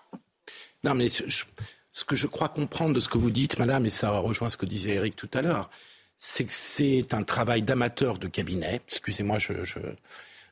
Non, 0.82 0.94
mais 0.94 1.08
ce 1.08 2.04
que 2.04 2.16
je 2.16 2.26
crois 2.26 2.48
comprendre 2.48 2.94
de 2.94 3.00
ce 3.00 3.08
que 3.08 3.18
vous 3.18 3.30
dites, 3.30 3.58
madame, 3.58 3.86
et 3.86 3.90
ça 3.90 4.10
rejoint 4.18 4.48
ce 4.50 4.56
que 4.56 4.66
disait 4.66 4.94
Eric 4.94 5.16
tout 5.16 5.30
à 5.32 5.40
l'heure, 5.42 5.70
c'est 6.18 6.44
que 6.44 6.52
c'est 6.52 7.12
un 7.14 7.22
travail 7.22 7.62
d'amateur 7.62 8.18
de 8.18 8.26
cabinet. 8.28 8.80
Excusez-moi, 8.88 9.38
je, 9.38 9.64
je, 9.64 9.78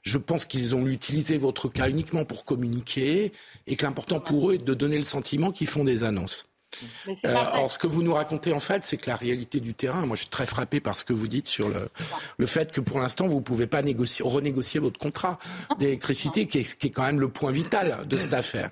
je 0.03 0.19
pense 0.19 0.47
qu'ils 0.47 0.75
ont 0.75 0.87
utilisé 0.87 1.39
votre 1.39 1.69
cas 1.69 1.89
uniquement 1.89 2.25
pour 2.25 2.45
communiquer 2.45 3.33
et 3.67 3.77
que 3.77 3.85
l'important 3.85 4.21
pour 4.21 4.51
eux 4.51 4.55
est 4.55 4.65
de 4.65 4.75
donner 4.75 4.97
le 4.97 5.05
sentiment 5.05 5.51
qu'ils 5.51 5.69
font 5.69 5.85
des 5.85 6.05
annonces. 6.05 6.47
Euh, 7.07 7.15
alors, 7.25 7.71
ce 7.71 7.79
que 7.79 7.87
vous 7.87 8.03
nous 8.03 8.15
racontez, 8.15 8.53
en 8.53 8.59
fait, 8.59 8.85
c'est 8.85 8.97
que 8.97 9.09
la 9.11 9.17
réalité 9.17 9.61
du 9.61 9.75
terrain, 9.75 10.07
moi, 10.07 10.17
je 10.17 10.23
suis 10.23 10.31
très 10.31 10.47
frappé 10.47 10.81
par 10.81 10.97
ce 10.97 11.05
que 11.05 11.13
vous 11.13 11.29
dites 11.29 11.49
sur 11.49 11.69
le, 11.69 11.89
le 12.39 12.47
fait 12.47 12.73
que 12.73 12.81
pour 12.81 12.99
l'instant, 12.99 13.29
vous 13.29 13.37
ne 13.37 13.43
pouvez 13.43 13.67
pas 13.67 13.83
négocier, 13.83 14.25
renégocier 14.27 14.81
votre 14.81 14.99
contrat 14.99 15.39
d'électricité, 15.79 16.47
qui 16.47 16.63
qui 16.65 16.87
est 16.87 16.91
quand 16.91 17.03
même 17.03 17.21
le 17.21 17.29
point 17.29 17.51
vital 17.51 18.07
de 18.07 18.17
cette 18.17 18.35
affaire. 18.35 18.71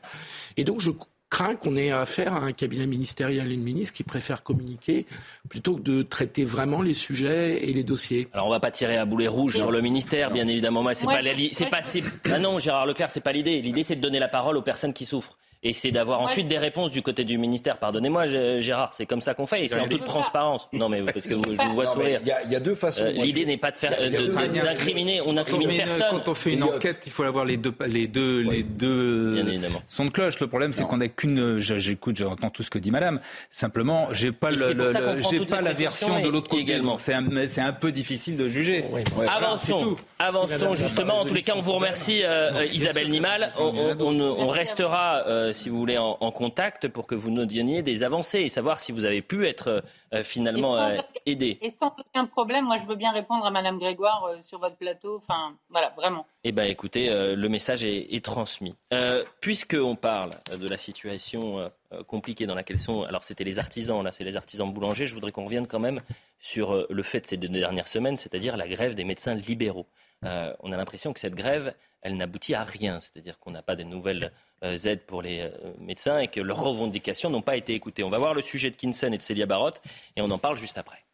Et 0.57 0.65
donc, 0.65 0.81
je 0.81 0.91
crains 1.31 1.55
qu'on 1.55 1.77
ait 1.77 1.93
affaire 1.93 2.35
à 2.35 2.41
un 2.41 2.53
cabinet 2.53 2.87
ministériel 2.87 3.51
et 3.51 3.55
une 3.55 3.63
ministre 3.63 3.95
qui 3.95 4.03
préfère 4.03 4.43
communiquer 4.43 5.07
plutôt 5.49 5.77
que 5.77 5.83
de 5.83 6.03
traiter 6.03 6.45
vraiment 6.45 6.83
les 6.83 6.93
sujets 6.95 7.69
et 7.69 7.73
les 7.73 7.85
dossiers. 7.85 8.29
Alors 8.33 8.49
on 8.49 8.51
va 8.51 8.61
pas 8.61 8.71
tirer 8.73 8.97
à 8.99 9.05
boulet 9.05 9.29
rouge 9.29 9.57
sur 9.57 9.71
le 9.71 9.81
ministère, 9.81 10.31
bien 10.33 10.47
évidemment. 10.49 10.85
C'est 10.93 11.07
pas 11.07 11.23
la 11.23 11.33
li- 11.33 11.51
c'est 11.53 11.67
pas 11.71 11.83
c'est- 11.83 12.03
Ah 12.31 12.39
non, 12.39 12.59
Gérard 12.59 12.85
Leclerc, 12.87 13.11
c'est 13.11 13.21
pas 13.21 13.33
l'idée. 13.33 13.61
L'idée, 13.63 13.83
c'est 13.85 13.97
de 13.97 14.01
donner 14.01 14.19
la 14.19 14.29
parole 14.29 14.57
aux 14.57 14.63
personnes 14.63 14.93
qui 14.93 15.07
souffrent. 15.07 15.39
Et 15.63 15.75
c'est 15.75 15.91
d'avoir 15.91 16.23
ensuite 16.23 16.49
des 16.49 16.57
réponses 16.57 16.91
du 16.91 17.03
côté 17.03 17.23
du 17.25 17.37
ministère. 17.37 17.77
Pardonnez-moi, 17.77 18.27
Gérard, 18.59 18.95
c'est 18.95 19.05
comme 19.05 19.21
ça 19.21 19.35
qu'on 19.35 19.45
fait. 19.45 19.63
Et 19.65 19.69
c'est 19.69 19.79
en 19.79 19.85
toute 19.87 20.07
transparence. 20.07 20.67
Non, 20.73 20.89
mais 20.89 21.03
parce 21.03 21.27
que 21.27 21.35
vous- 21.35 21.43
je 21.55 21.63
vous 21.69 21.75
vois 21.75 21.85
Non, 21.85 21.93
sourire. 21.93 22.21
Il 22.23 22.29
y, 22.29 22.33
a- 22.33 22.43
il 22.45 22.51
y 22.53 22.57
a 22.57 22.61
deux 22.61 22.75
façons. 22.75 23.05
Euh, 23.05 23.11
L'idée 23.11 23.45
n'est 23.45 23.59
pas 23.59 23.71
de 23.71 23.77
faire 23.77 23.91
d'incriminer. 23.91 25.21
On 25.21 25.33
fait 25.45 25.57
une, 25.57 25.77
personne. 25.77 26.07
quand 26.11 26.29
on 26.29 26.35
fait 26.35 26.55
une 26.55 26.63
enquête, 26.63 27.03
il 27.07 27.13
faut 27.13 27.25
avoir 27.25 27.45
les 27.45 27.59
deux, 27.59 27.75
les 27.87 28.07
deux, 28.07 28.41
les 28.41 28.63
deux 28.63 29.35
Bien 29.35 29.47
évidemment. 29.49 29.83
sons 29.87 30.07
de 30.07 30.11
cloche. 30.11 30.41
Le 30.41 30.47
problème, 30.47 30.73
c'est 30.73 30.85
qu'on 30.85 30.97
n'a 30.97 31.09
qu'une. 31.09 31.59
J'écoute, 31.59 32.17
j'entends 32.17 32.49
tout 32.51 32.63
ce 32.63 32.71
que 32.71 32.79
dit 32.79 32.91
Madame. 32.91 33.21
Simplement, 33.51 34.09
j'ai 34.13 34.33
pas 34.33 34.51
le, 34.51 34.73
le- 34.73 34.93
j'ai 35.31 35.45
pas 35.45 35.61
la 35.61 35.73
version 35.75 36.21
de 36.21 36.29
l'autre 36.29 36.49
côté. 36.49 36.63
également. 36.63 36.97
C'est 36.99 37.13
un, 37.15 37.25
c'est 37.47 37.61
un 37.61 37.73
peu 37.73 37.93
difficile 37.93 38.37
de 38.39 38.49
juger. 38.49 38.83
Ouais, 38.93 39.05
Avançons, 39.29 39.97
avançons 40.19 40.75
justement. 40.75 41.19
En 41.21 41.25
tous 41.27 41.35
les 41.35 41.43
cas, 41.43 41.53
on 41.57 41.61
vous 41.61 41.73
remercie, 41.73 42.23
euh, 42.23 42.51
euh, 42.61 42.67
Isabelle 42.67 43.11
Nimal. 43.11 43.53
On, 43.59 43.65
on- 43.65 44.01
on- 44.01 44.21
on 44.41 44.49
restera, 44.49 45.25
euh, 45.27 45.50
si 45.53 45.69
vous 45.69 45.79
voulez, 45.79 45.99
en, 45.99 46.17
en 46.21 46.31
contact 46.33 46.89
pour 46.89 47.07
que 47.07 47.15
vous 47.15 47.31
nous 47.31 47.45
donniez 47.47 47.83
des 47.83 48.03
avancées 48.03 48.41
et 48.41 48.49
savoir 48.49 48.81
si 48.81 48.93
vous 48.93 49.05
avez 49.05 49.23
pu 49.23 49.47
être 49.47 49.83
euh, 50.15 50.23
finalement 50.23 50.77
Et 50.77 50.97
sans- 50.97 51.03
euh, 51.03 51.03
aidé. 51.27 51.59
Et 51.63 51.71
sans 51.71 51.95
aucun 51.99 52.27
problème, 52.27 52.65
moi 52.67 52.77
je 52.79 52.87
veux 52.87 52.97
bien 52.97 53.13
répondre 53.13 53.45
à 53.47 53.51
Madame 53.51 53.79
Grégoire 53.79 54.25
euh, 54.25 54.41
sur 54.43 54.59
votre 54.59 54.77
plateau. 54.77 55.17
Enfin, 55.17 55.55
voilà, 55.69 55.93
vraiment. 55.97 56.27
Eh 56.45 56.53
bien, 56.53 56.65
écoutez, 56.65 57.11
euh, 57.11 57.37
le 57.37 57.49
message 57.49 57.85
est, 57.85 58.15
est 58.15 58.25
transmis. 58.25 58.75
Euh, 58.93 59.25
Puisqu'on 59.41 59.97
parle 59.97 60.31
de 60.59 60.69
la 60.69 60.77
situation 60.77 61.59
euh, 61.59 61.69
euh, 61.93 62.03
compliquée 62.05 62.47
dans 62.47 62.55
laquelle 62.55 62.81
sont. 62.81 63.03
Alors, 63.03 63.25
c'était 63.25 63.45
les 63.45 63.59
artisans, 63.59 64.03
là, 64.03 64.13
c'est 64.13 64.25
les 64.25 64.37
artisans 64.37 64.73
boulangers. 64.73 65.07
Je 65.07 65.15
voudrais 65.15 65.33
qu'on 65.33 65.45
revienne 65.45 65.67
quand 65.67 65.79
même 65.81 66.01
sur 66.39 66.73
euh, 66.73 66.87
le 66.89 67.03
fait 67.03 67.21
de 67.21 67.27
ces 67.27 67.37
deux 67.37 67.49
dernières 67.49 67.89
semaines, 67.89 68.17
c'est-à-dire 68.17 68.57
la 68.57 68.67
grève 68.69 68.95
des 68.95 69.05
médecins 69.05 69.35
libéraux. 69.35 69.87
Euh, 70.25 70.53
on 70.61 70.73
a 70.73 70.77
l'impression 70.77 71.13
que 71.13 71.21
cette 71.21 71.35
grève, 71.35 71.75
elle 72.03 72.17
n'aboutit 72.17 72.55
à 72.55 72.65
rien. 72.65 73.01
C'est-à-dire 73.01 73.39
qu'on 73.39 73.51
n'a 73.51 73.63
pas 73.63 73.77
de 73.77 73.83
nouvelles 73.83 74.33
euh, 74.65 74.77
aides 74.77 75.03
pour 75.07 75.23
les 75.23 75.41
euh, 75.41 75.73
médecins 75.79 76.19
et 76.19 76.29
que 76.29 76.41
leurs 76.41 76.61
revendications 76.61 77.31
n'ont 77.31 77.43
pas 77.43 77.57
été 77.57 77.75
écoutées. 77.75 78.05
On 78.05 78.11
va 78.11 78.19
voir 78.19 78.35
le 78.35 78.43
sujet 78.43 78.71
de 78.71 78.77
Kinson 78.77 79.13
et 79.13 79.19
de 79.19 79.23
Célia 79.23 79.47
Barotte 79.47 79.81
et 80.17 80.23
on 80.23 80.31
en 80.31 80.39
parle 80.39 80.57
juste 80.57 80.79
après. 80.79 81.05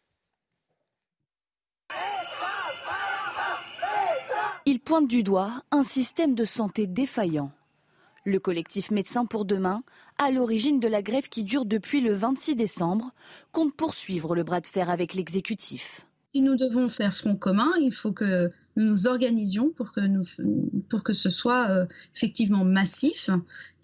Il 4.68 4.80
pointe 4.80 5.06
du 5.06 5.22
doigt 5.22 5.62
un 5.70 5.84
système 5.84 6.34
de 6.34 6.44
santé 6.44 6.88
défaillant. 6.88 7.52
Le 8.24 8.40
collectif 8.40 8.90
Médecins 8.90 9.24
pour 9.24 9.44
demain, 9.44 9.84
à 10.18 10.32
l'origine 10.32 10.80
de 10.80 10.88
la 10.88 11.02
grève 11.02 11.28
qui 11.28 11.44
dure 11.44 11.64
depuis 11.64 12.00
le 12.00 12.12
26 12.12 12.56
décembre, 12.56 13.12
compte 13.52 13.72
poursuivre 13.76 14.34
le 14.34 14.42
bras 14.42 14.60
de 14.60 14.66
fer 14.66 14.90
avec 14.90 15.14
l'exécutif. 15.14 16.04
Si 16.26 16.42
nous 16.42 16.56
devons 16.56 16.88
faire 16.88 17.14
front 17.14 17.36
commun, 17.36 17.70
il 17.80 17.92
faut 17.92 18.10
que 18.10 18.50
nous 18.76 18.84
nous 18.84 19.06
organisions 19.06 19.70
pour 19.70 19.92
que, 19.92 20.00
nous, 20.00 20.22
pour 20.88 21.02
que 21.02 21.12
ce 21.12 21.30
soit 21.30 21.70
euh, 21.70 21.86
effectivement 22.14 22.64
massif 22.64 23.30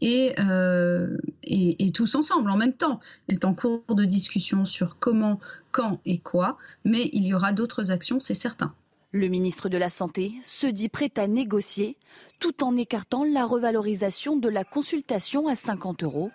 et, 0.00 0.34
euh, 0.38 1.16
et, 1.42 1.84
et, 1.84 1.90
tous 1.90 2.14
ensemble 2.14 2.50
en 2.50 2.56
même 2.56 2.74
temps. 2.74 3.00
Il 3.28 3.34
est 3.34 3.44
en 3.44 3.54
cours 3.54 3.82
de 3.88 4.04
discussion 4.04 4.64
sur 4.64 4.98
comment, 4.98 5.40
quand 5.70 6.00
et 6.04 6.18
quoi, 6.18 6.58
mais 6.84 7.08
il 7.12 7.26
y 7.26 7.34
aura 7.34 7.52
d'autres 7.52 7.90
actions, 7.90 8.20
c'est 8.20 8.34
certain. 8.34 8.74
Le 9.14 9.28
ministre 9.28 9.68
de 9.68 9.76
la 9.76 9.90
Santé 9.90 10.32
se 10.42 10.66
dit 10.66 10.88
prêt 10.88 11.12
à 11.16 11.26
négocier 11.26 11.96
tout 12.38 12.64
en 12.64 12.76
écartant 12.76 13.24
la 13.24 13.44
revalorisation 13.44 14.36
de 14.36 14.48
la 14.48 14.64
consultation 14.64 15.48
à 15.48 15.54
50 15.54 16.02
euros. 16.02 16.30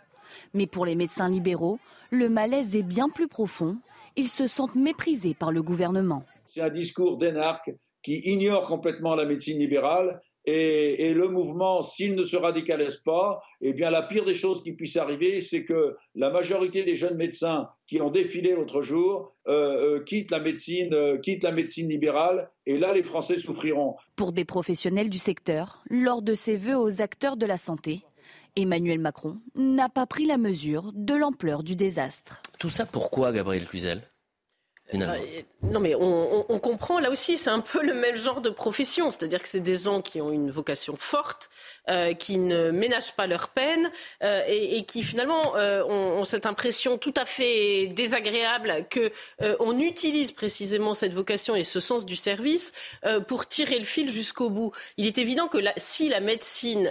Mais 0.54 0.68
pour 0.68 0.86
les 0.86 0.96
médecins 0.96 1.30
libéraux, 1.30 1.80
le 2.12 2.30
malaise 2.30 2.76
est 2.76 2.84
bien 2.84 3.10
plus 3.10 3.28
profond. 3.28 3.78
Ils 4.16 4.30
se 4.30 4.48
sentent 4.48 4.76
méprisés 4.76 5.34
par 5.34 5.52
le 5.52 5.62
gouvernement. 5.64 6.24
C'est 6.50 6.62
un 6.62 6.70
discours 6.70 7.18
d'énarque 7.18 7.72
qui 8.08 8.20
ignore 8.20 8.66
complètement 8.66 9.16
la 9.16 9.26
médecine 9.26 9.60
libérale 9.60 10.22
et, 10.46 11.10
et, 11.10 11.14
le 11.14 11.28
mouvement, 11.28 11.82
s'il 11.82 12.16
ne 12.16 12.24
se 12.24 12.38
radicalise 12.38 12.96
pas, 13.04 13.42
eh 13.60 13.74
bien 13.74 13.90
la 13.90 14.02
pire 14.02 14.24
des 14.24 14.34
choses 14.34 14.64
qui 14.64 14.72
puissent 14.72 14.96
arriver, 14.96 15.42
c'est 15.42 15.66
que 15.66 15.98
la 16.16 16.30
majorité 16.30 16.86
des 16.86 16.96
jeunes 16.96 17.18
médecins 17.18 17.68
qui 17.86 18.00
ont 18.00 18.10
défilé 18.10 18.56
l'autre 18.56 18.82
jour 18.82 19.36
euh, 19.50 19.98
euh, 19.98 20.04
quittent 20.06 20.32
la 20.32 20.40
médecine, 20.40 20.94
euh, 20.94 21.18
quittent 21.18 21.44
la 21.44 21.52
médecine 21.52 21.90
libérale, 21.90 22.50
et 22.66 22.78
là 22.78 22.94
les 22.94 23.04
Français 23.04 23.38
souffriront. 23.38 23.98
Pour 24.16 24.32
des 24.32 24.46
professionnels 24.46 25.10
du 25.10 25.18
secteur, 25.18 25.84
lors 25.90 26.22
de 26.22 26.34
ses 26.34 26.56
vœux 26.56 26.78
aux 26.78 27.02
acteurs 27.02 27.36
de 27.36 27.46
la 27.46 27.58
santé, 27.58 28.06
Emmanuel 28.56 29.00
Macron 29.00 29.40
n'a 29.58 29.90
pas 29.90 30.06
pris 30.06 30.26
la 30.26 30.38
mesure 30.38 30.94
de 30.94 31.14
l'ampleur 31.14 31.62
du 31.62 31.76
désastre. 31.76 32.42
Tout 32.58 32.70
ça 32.70 32.86
pourquoi, 32.86 33.34
Gabriel 33.34 33.68
Cluzel? 33.68 34.02
Euh, 34.94 35.42
non, 35.64 35.80
mais 35.80 35.96
on, 35.96 36.60
comprend, 36.60 37.00
là 37.00 37.10
aussi, 37.10 37.38
c'est 37.38 37.50
un 37.50 37.60
peu 37.60 37.84
le 37.84 37.94
même 37.94 38.16
genre 38.16 38.42
de 38.42 38.50
profession. 38.50 39.12
C'est-à-dire 39.12 39.42
que 39.42 39.50
c'est 39.50 39.60
des 39.60 39.76
gens 39.76 40.02
qui 40.02 40.22
ont 40.22 40.32
une 40.32 40.50
vocation 40.50 40.96
forte, 40.98 41.50
euh, 41.90 42.14
qui 42.14 42.38
ne 42.38 42.70
ménagent 42.72 43.14
pas 43.14 43.28
leur 43.28 43.48
peine 43.48 43.90
euh, 44.22 44.42
et, 44.48 44.84
qui, 44.84 45.04
finalement, 45.04 45.56
euh, 45.56 45.84
ont, 45.86 46.26
cette 46.26 46.46
impression 46.46 46.98
tout 46.98 47.14
à 47.16 47.24
fait 47.24 47.88
désagréable 47.88 48.86
que 48.90 49.12
on 49.60 49.80
utilise 49.80 50.32
précisément 50.32 50.94
cette 50.94 51.14
vocation 51.14 51.56
et 51.56 51.64
ce 51.64 51.80
sens 51.80 52.06
du 52.06 52.16
service 52.16 52.74
pour 53.28 53.48
tirer 53.48 53.80
le 53.80 53.86
fil 53.86 54.10
jusqu'au 54.10 54.50
bout. 54.50 54.72
Il 54.98 55.06
est 55.06 55.18
évident 55.18 55.48
que 55.48 55.58
si 55.78 56.10
la 56.10 56.20
médecine 56.20 56.90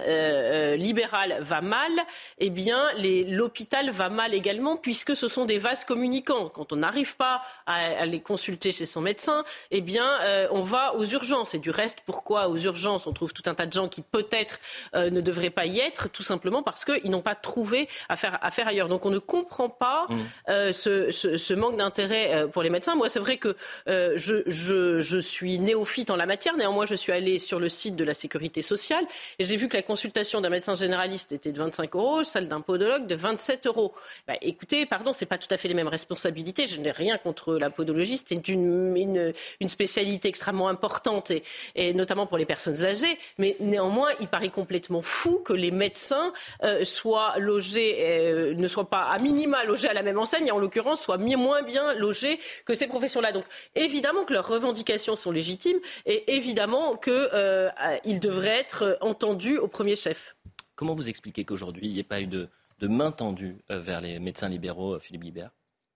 libérale 0.75 1.37
va 1.41 1.61
mal, 1.61 1.91
eh 2.39 2.49
bien, 2.49 2.83
l'hôpital 2.97 3.91
va 3.91 4.09
mal 4.09 4.33
également, 4.33 4.77
puisque 4.77 5.15
ce 5.15 5.27
sont 5.27 5.45
des 5.45 5.57
vases 5.57 5.85
communicants. 5.85 6.49
Quand 6.49 6.73
on 6.73 6.77
n'arrive 6.77 7.15
pas 7.15 7.41
à 7.65 7.75
aller 7.75 8.21
consulter 8.21 8.71
chez 8.71 8.85
son 8.85 9.01
médecin, 9.01 9.43
eh 9.71 9.81
bien, 9.81 10.47
on 10.51 10.63
va 10.63 10.95
aux 10.95 11.05
urgences. 11.05 11.53
Et 11.53 11.59
du 11.59 11.69
reste, 11.69 11.99
pourquoi 12.05 12.47
aux 12.47 12.57
urgences? 12.57 13.05
On 13.05 13.13
trouve 13.13 13.33
tout 13.33 13.43
un 13.45 13.53
tas 13.53 13.65
de 13.65 13.73
gens 13.73 13.87
qui 13.87 14.01
peut-être 14.01 14.59
euh, 14.95 15.09
ne 15.09 15.21
devraient 15.21 15.49
pas 15.49 15.65
y 15.65 15.79
être, 15.79 16.09
tout 16.09 16.23
simplement 16.23 16.63
parce 16.63 16.85
qu'ils 16.85 17.09
n'ont 17.11 17.21
pas 17.21 17.35
trouvé 17.35 17.87
à 18.09 18.15
faire, 18.15 18.39
à 18.41 18.51
faire 18.51 18.67
ailleurs. 18.67 18.87
Donc 18.87 19.05
on 19.05 19.09
ne 19.09 19.19
comprend 19.19 19.69
pas 19.69 20.07
mmh. 20.09 20.15
euh, 20.49 20.71
ce, 20.71 21.11
ce, 21.11 21.37
ce, 21.37 21.53
manque 21.53 21.77
d'intérêt 21.77 22.33
euh, 22.33 22.47
pour 22.47 22.63
les 22.63 22.69
médecins. 22.69 22.95
Moi, 22.95 23.09
c'est 23.09 23.19
vrai 23.19 23.37
que 23.37 23.55
euh, 23.87 24.13
je, 24.15 24.43
je, 24.47 24.99
je, 24.99 25.19
suis 25.19 25.59
néophyte 25.59 26.09
en 26.09 26.15
la 26.15 26.25
matière. 26.25 26.55
Néanmoins, 26.57 26.85
je 26.85 26.95
suis 26.95 27.11
allée 27.11 27.39
sur 27.39 27.59
le 27.59 27.69
site 27.69 27.95
de 27.95 28.03
la 28.03 28.13
sécurité 28.13 28.61
sociale 28.61 29.05
et 29.39 29.43
j'ai 29.43 29.55
vu 29.55 29.67
que 29.67 29.75
la 29.75 29.83
consultation 29.83 30.41
d'un 30.41 30.49
médecin 30.49 30.73
généraliste 30.73 31.31
était 31.31 31.51
de 31.51 31.57
25 31.57 31.95
euros, 31.95 32.23
celle 32.23 32.47
d'un 32.47 32.61
podologue 32.61 33.07
de 33.07 33.15
27 33.15 33.67
euros. 33.67 33.93
Bah, 34.27 34.35
écoutez, 34.41 34.85
pardon, 34.85 35.13
c'est 35.13 35.25
pas 35.25 35.37
tout 35.37 35.47
à 35.51 35.57
fait 35.57 35.67
les 35.67 35.73
mêmes 35.73 35.87
responsabilités. 35.87 36.65
Je 36.65 36.79
n'ai 36.79 36.91
rien 36.91 37.17
contre 37.17 37.55
la 37.55 37.69
podologie, 37.69 38.21
c'est 38.23 38.47
une, 38.47 38.95
une, 38.95 39.33
une, 39.59 39.67
spécialité 39.67 40.27
extrêmement 40.29 40.69
importante, 40.69 41.31
et, 41.31 41.43
et, 41.75 41.93
notamment 41.93 42.25
pour 42.25 42.37
les 42.37 42.45
personnes 42.45 42.85
âgées. 42.85 43.17
Mais 43.37 43.55
néanmoins, 43.59 44.09
il 44.21 44.27
paraît 44.27 44.49
complètement 44.77 45.01
fou 45.01 45.39
que 45.39 45.53
les 45.53 45.71
médecins 45.71 46.33
euh, 46.63 46.83
soient 46.83 47.39
logés, 47.39 47.97
euh, 47.99 48.53
ne 48.53 48.67
soient 48.67 48.89
pas 48.89 49.05
à 49.09 49.17
minima 49.17 49.63
logés 49.63 49.89
à 49.89 49.93
la 49.93 50.03
même 50.03 50.19
enseigne, 50.19 50.45
et 50.45 50.51
en 50.51 50.59
l'occurrence 50.59 51.01
soient 51.01 51.17
moins 51.17 51.63
bien 51.63 51.95
logés 51.95 52.39
que 52.65 52.75
ces 52.75 52.85
professions-là. 52.85 53.31
Donc 53.31 53.45
évidemment 53.73 54.23
que 54.23 54.33
leurs 54.33 54.47
revendications 54.47 55.15
sont 55.15 55.31
légitimes, 55.31 55.79
et 56.05 56.35
évidemment 56.35 56.95
qu'ils 56.95 57.13
euh, 57.33 57.69
devraient 58.05 58.59
être 58.59 58.99
entendus 59.01 59.57
au 59.57 59.67
premier 59.67 59.95
chef. 59.95 60.35
Comment 60.75 60.93
vous 60.93 61.09
expliquez 61.09 61.43
qu'aujourd'hui, 61.43 61.87
il 61.87 61.93
n'y 61.93 61.99
ait 61.99 62.03
pas 62.03 62.21
eu 62.21 62.27
de, 62.27 62.47
de 62.79 62.87
main 62.87 63.11
tendue 63.11 63.57
vers 63.69 63.99
les 63.99 64.19
médecins 64.19 64.47
libéraux, 64.47 64.99
Philippe 64.99 65.23
Guibert? 65.23 65.49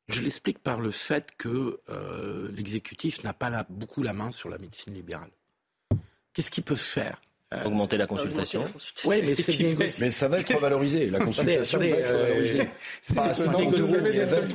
Je 0.08 0.22
l'explique 0.22 0.58
par 0.58 0.82
le 0.82 0.90
fait 0.90 1.30
que 1.38 1.80
euh, 1.90 2.50
l'exécutif 2.52 3.24
n'a 3.24 3.34
pas 3.34 3.52
la, 3.52 3.64
beaucoup 3.70 4.02
la 4.02 4.14
main 4.14 4.32
sur 4.32 4.50
la 4.50 4.58
médecine 4.58 4.96
libérale. 4.96 5.30
Qu'est-ce 6.34 6.50
qu'ils 6.50 6.64
peuvent 6.64 6.78
faire? 6.78 7.22
Euh, 7.54 7.66
Augmenter 7.66 7.98
la 7.98 8.08
consultation. 8.08 8.64
Oui, 9.04 9.22
mais 9.26 9.36
c'est 9.36 9.60
négocié. 9.60 10.06
Mais 10.06 10.12
ça 10.12 10.28
va 10.28 10.40
être 10.40 10.54
revalorisé. 10.54 11.10
La 11.10 11.20
consultation 11.20 11.80
va 11.80 11.86
être 11.86 11.98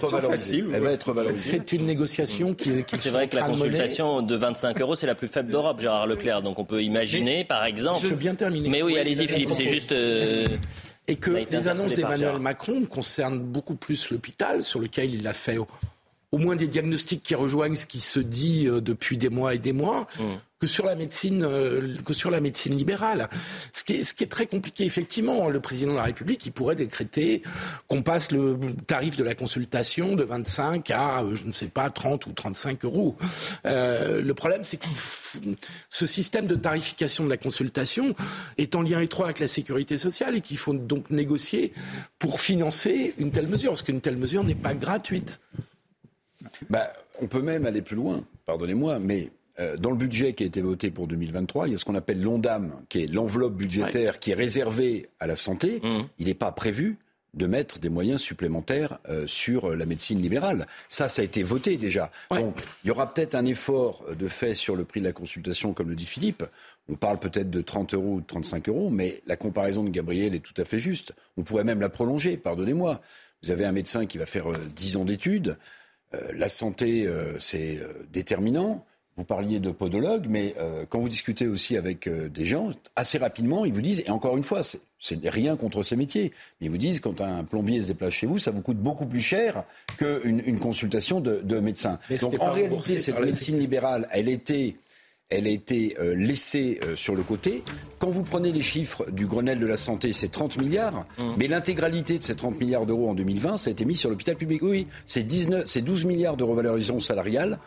revalorisée. 0.02 0.64
Elle 0.72 0.82
va 0.82 0.92
être 0.92 1.08
revalorisée. 1.08 1.50
C'est 1.50 1.72
une 1.72 1.84
négociation 1.84 2.54
qui, 2.54 2.84
qui 2.84 2.96
C'est 2.98 3.10
vrai 3.10 3.28
que 3.28 3.36
la 3.36 3.42
consultation 3.42 4.22
de 4.22 4.34
25 4.34 4.80
euros, 4.80 4.94
c'est 4.94 5.06
la 5.06 5.14
plus 5.14 5.28
faible 5.28 5.52
d'Europe, 5.52 5.80
Gérard 5.80 6.06
Leclerc. 6.06 6.42
Donc 6.42 6.58
on 6.58 6.64
peut 6.64 6.82
imaginer, 6.82 7.44
par 7.44 7.64
exemple. 7.64 7.98
Je 8.02 8.08
veux 8.08 8.16
bien 8.16 8.34
terminer. 8.34 8.68
Mais 8.68 8.82
oui, 8.82 8.98
allez-y, 8.98 9.28
Philippe. 9.28 9.50
C'est 9.52 9.68
juste. 9.68 9.92
Euh 9.92 10.46
et 11.08 11.16
que 11.16 11.30
les 11.30 11.68
annonces 11.68 11.94
d'Emmanuel 11.94 12.38
Macron 12.38 12.84
concernent 12.84 13.38
beaucoup 13.38 13.76
plus 13.76 14.10
l'hôpital, 14.10 14.62
sur 14.62 14.80
lequel 14.80 15.14
il 15.14 15.26
a 15.26 15.32
fait 15.32 15.58
au, 16.32 16.38
moins 16.38 16.56
des 16.56 16.68
diagnostics 16.68 17.22
qui 17.22 17.34
rejoignent 17.34 17.76
ce 17.76 17.86
qui 17.86 18.00
se 18.00 18.20
dit 18.20 18.66
euh, 18.66 18.80
depuis 18.80 19.16
des 19.16 19.28
mois 19.28 19.54
et 19.54 19.58
des 19.58 19.72
mois, 19.72 20.06
mmh. 20.18 20.22
que 20.60 20.66
sur 20.66 20.86
la 20.86 20.94
médecine, 20.94 21.42
euh, 21.44 21.96
que 22.04 22.14
sur 22.14 22.30
la 22.30 22.40
médecine 22.40 22.74
libérale. 22.74 23.28
Ce 23.72 23.84
qui, 23.84 23.94
est, 23.94 24.04
ce 24.04 24.14
qui 24.14 24.24
est 24.24 24.28
très 24.28 24.46
compliqué, 24.46 24.84
effectivement, 24.84 25.48
le 25.48 25.60
président 25.60 25.92
de 25.92 25.98
la 25.98 26.04
République, 26.04 26.46
il 26.46 26.52
pourrait 26.52 26.76
décréter 26.76 27.42
qu'on 27.88 28.02
passe 28.02 28.32
le 28.32 28.58
tarif 28.86 29.16
de 29.16 29.24
la 29.24 29.34
consultation 29.34 30.16
de 30.16 30.24
25 30.24 30.90
à, 30.90 31.22
euh, 31.22 31.36
je 31.36 31.44
ne 31.44 31.52
sais 31.52 31.68
pas, 31.68 31.90
30 31.90 32.26
ou 32.26 32.32
35 32.32 32.84
euros. 32.84 33.16
Euh, 33.66 34.22
le 34.22 34.34
problème, 34.34 34.64
c'est 34.64 34.78
que 34.78 34.86
ce 35.90 36.06
système 36.06 36.46
de 36.46 36.54
tarification 36.54 37.24
de 37.24 37.30
la 37.30 37.36
consultation 37.36 38.14
est 38.56 38.74
en 38.74 38.82
lien 38.82 39.00
étroit 39.00 39.26
avec 39.26 39.40
la 39.40 39.48
sécurité 39.48 39.98
sociale 39.98 40.36
et 40.36 40.40
qu'il 40.40 40.56
faut 40.56 40.72
donc 40.72 41.10
négocier 41.10 41.72
pour 42.18 42.40
financer 42.40 43.14
une 43.18 43.30
telle 43.30 43.48
mesure, 43.48 43.72
parce 43.72 43.82
qu'une 43.82 44.00
telle 44.00 44.16
mesure 44.16 44.42
n'est 44.42 44.54
pas 44.54 44.74
gratuite. 44.74 45.40
Bah, 46.70 46.92
on 47.20 47.26
peut 47.26 47.42
même 47.42 47.66
aller 47.66 47.82
plus 47.82 47.96
loin, 47.96 48.24
pardonnez-moi, 48.46 48.98
mais 48.98 49.30
euh, 49.58 49.76
dans 49.76 49.90
le 49.90 49.96
budget 49.96 50.34
qui 50.34 50.42
a 50.42 50.46
été 50.46 50.60
voté 50.60 50.90
pour 50.90 51.06
2023, 51.06 51.68
il 51.68 51.72
y 51.72 51.74
a 51.74 51.78
ce 51.78 51.84
qu'on 51.84 51.94
appelle 51.94 52.22
l'ONDAM, 52.22 52.72
qui 52.88 53.04
est 53.04 53.06
l'enveloppe 53.06 53.54
budgétaire 53.54 54.12
ouais. 54.12 54.18
qui 54.20 54.32
est 54.32 54.34
réservée 54.34 55.08
à 55.18 55.26
la 55.26 55.36
santé. 55.36 55.80
Mmh. 55.82 56.00
Il 56.18 56.26
n'est 56.26 56.34
pas 56.34 56.52
prévu 56.52 56.98
de 57.34 57.46
mettre 57.46 57.78
des 57.78 57.90
moyens 57.90 58.20
supplémentaires 58.20 58.98
euh, 59.08 59.26
sur 59.26 59.76
la 59.76 59.84
médecine 59.86 60.20
libérale. 60.20 60.66
Ça, 60.88 61.08
ça 61.08 61.22
a 61.22 61.24
été 61.24 61.42
voté 61.42 61.76
déjà. 61.76 62.10
Ouais. 62.30 62.40
Donc, 62.40 62.56
il 62.82 62.88
y 62.88 62.90
aura 62.90 63.12
peut-être 63.12 63.34
un 63.34 63.44
effort 63.44 64.04
de 64.18 64.26
fait 64.26 64.54
sur 64.54 64.74
le 64.74 64.84
prix 64.84 65.00
de 65.00 65.06
la 65.06 65.12
consultation, 65.12 65.74
comme 65.74 65.90
le 65.90 65.96
dit 65.96 66.06
Philippe. 66.06 66.44
On 66.88 66.94
parle 66.94 67.18
peut-être 67.18 67.50
de 67.50 67.60
30 67.60 67.94
euros 67.94 68.14
ou 68.14 68.20
de 68.20 68.26
35 68.26 68.68
euros, 68.68 68.90
mais 68.90 69.22
la 69.26 69.36
comparaison 69.36 69.84
de 69.84 69.90
Gabriel 69.90 70.34
est 70.34 70.40
tout 70.40 70.54
à 70.60 70.64
fait 70.64 70.78
juste. 70.78 71.12
On 71.36 71.42
pourrait 71.42 71.64
même 71.64 71.80
la 71.80 71.90
prolonger, 71.90 72.36
pardonnez-moi. 72.36 73.00
Vous 73.42 73.50
avez 73.50 73.64
un 73.64 73.72
médecin 73.72 74.06
qui 74.06 74.18
va 74.18 74.26
faire 74.26 74.50
euh, 74.50 74.58
10 74.74 74.96
ans 74.96 75.04
d'études. 75.04 75.58
Euh, 76.14 76.32
la 76.34 76.48
santé, 76.48 77.06
euh, 77.06 77.38
c'est 77.38 77.80
déterminant. 78.12 78.84
Vous 79.16 79.24
parliez 79.24 79.60
de 79.60 79.70
podologue, 79.70 80.26
mais 80.28 80.54
euh, 80.58 80.84
quand 80.86 80.98
vous 80.98 81.08
discutez 81.08 81.46
aussi 81.46 81.78
avec 81.78 82.06
euh, 82.06 82.28
des 82.28 82.44
gens, 82.44 82.72
assez 82.96 83.16
rapidement, 83.16 83.64
ils 83.64 83.72
vous 83.72 83.80
disent, 83.80 84.02
et 84.06 84.10
encore 84.10 84.36
une 84.36 84.42
fois, 84.42 84.60
c'est 84.62 85.28
rien 85.30 85.56
contre 85.56 85.82
ces 85.82 85.96
métiers, 85.96 86.32
mais 86.60 86.66
ils 86.66 86.70
vous 86.70 86.76
disent, 86.76 87.00
quand 87.00 87.22
un 87.22 87.42
plombier 87.42 87.82
se 87.82 87.86
déplace 87.88 88.12
chez 88.12 88.26
vous, 88.26 88.38
ça 88.38 88.50
vous 88.50 88.60
coûte 88.60 88.76
beaucoup 88.76 89.06
plus 89.06 89.22
cher 89.22 89.64
qu'une 89.96 90.42
une 90.44 90.58
consultation 90.58 91.22
de, 91.22 91.40
de 91.42 91.60
médecin. 91.60 91.98
Mais 92.10 92.18
Donc 92.18 92.38
en 92.40 92.52
réalité, 92.52 92.98
cette 92.98 93.18
médecine 93.18 93.58
libérale, 93.58 94.06
elle 94.12 94.28
était 94.28 94.76
elle 95.28 95.48
a 95.48 95.50
été 95.50 95.96
euh, 95.98 96.14
laissée 96.14 96.78
euh, 96.84 96.94
sur 96.94 97.16
le 97.16 97.22
côté. 97.24 97.64
Quand 97.98 98.10
vous 98.10 98.22
prenez 98.22 98.52
les 98.52 98.62
chiffres 98.62 99.10
du 99.10 99.26
Grenelle 99.26 99.58
de 99.58 99.66
la 99.66 99.76
santé, 99.76 100.12
c'est 100.12 100.30
30 100.30 100.60
milliards, 100.60 101.04
mmh. 101.18 101.24
mais 101.36 101.48
l'intégralité 101.48 102.18
de 102.18 102.22
ces 102.22 102.36
30 102.36 102.60
milliards 102.60 102.86
d'euros 102.86 103.10
en 103.10 103.14
2020, 103.14 103.56
ça 103.56 103.68
a 103.68 103.72
été 103.72 103.84
mis 103.84 103.96
sur 103.96 104.08
l'hôpital 104.08 104.36
public. 104.36 104.62
Oui, 104.62 104.86
c'est 105.04 105.24
12 105.24 106.04
milliards 106.04 106.36
de 106.36 106.44
revalorisation 106.44 107.00
salariale. 107.00 107.58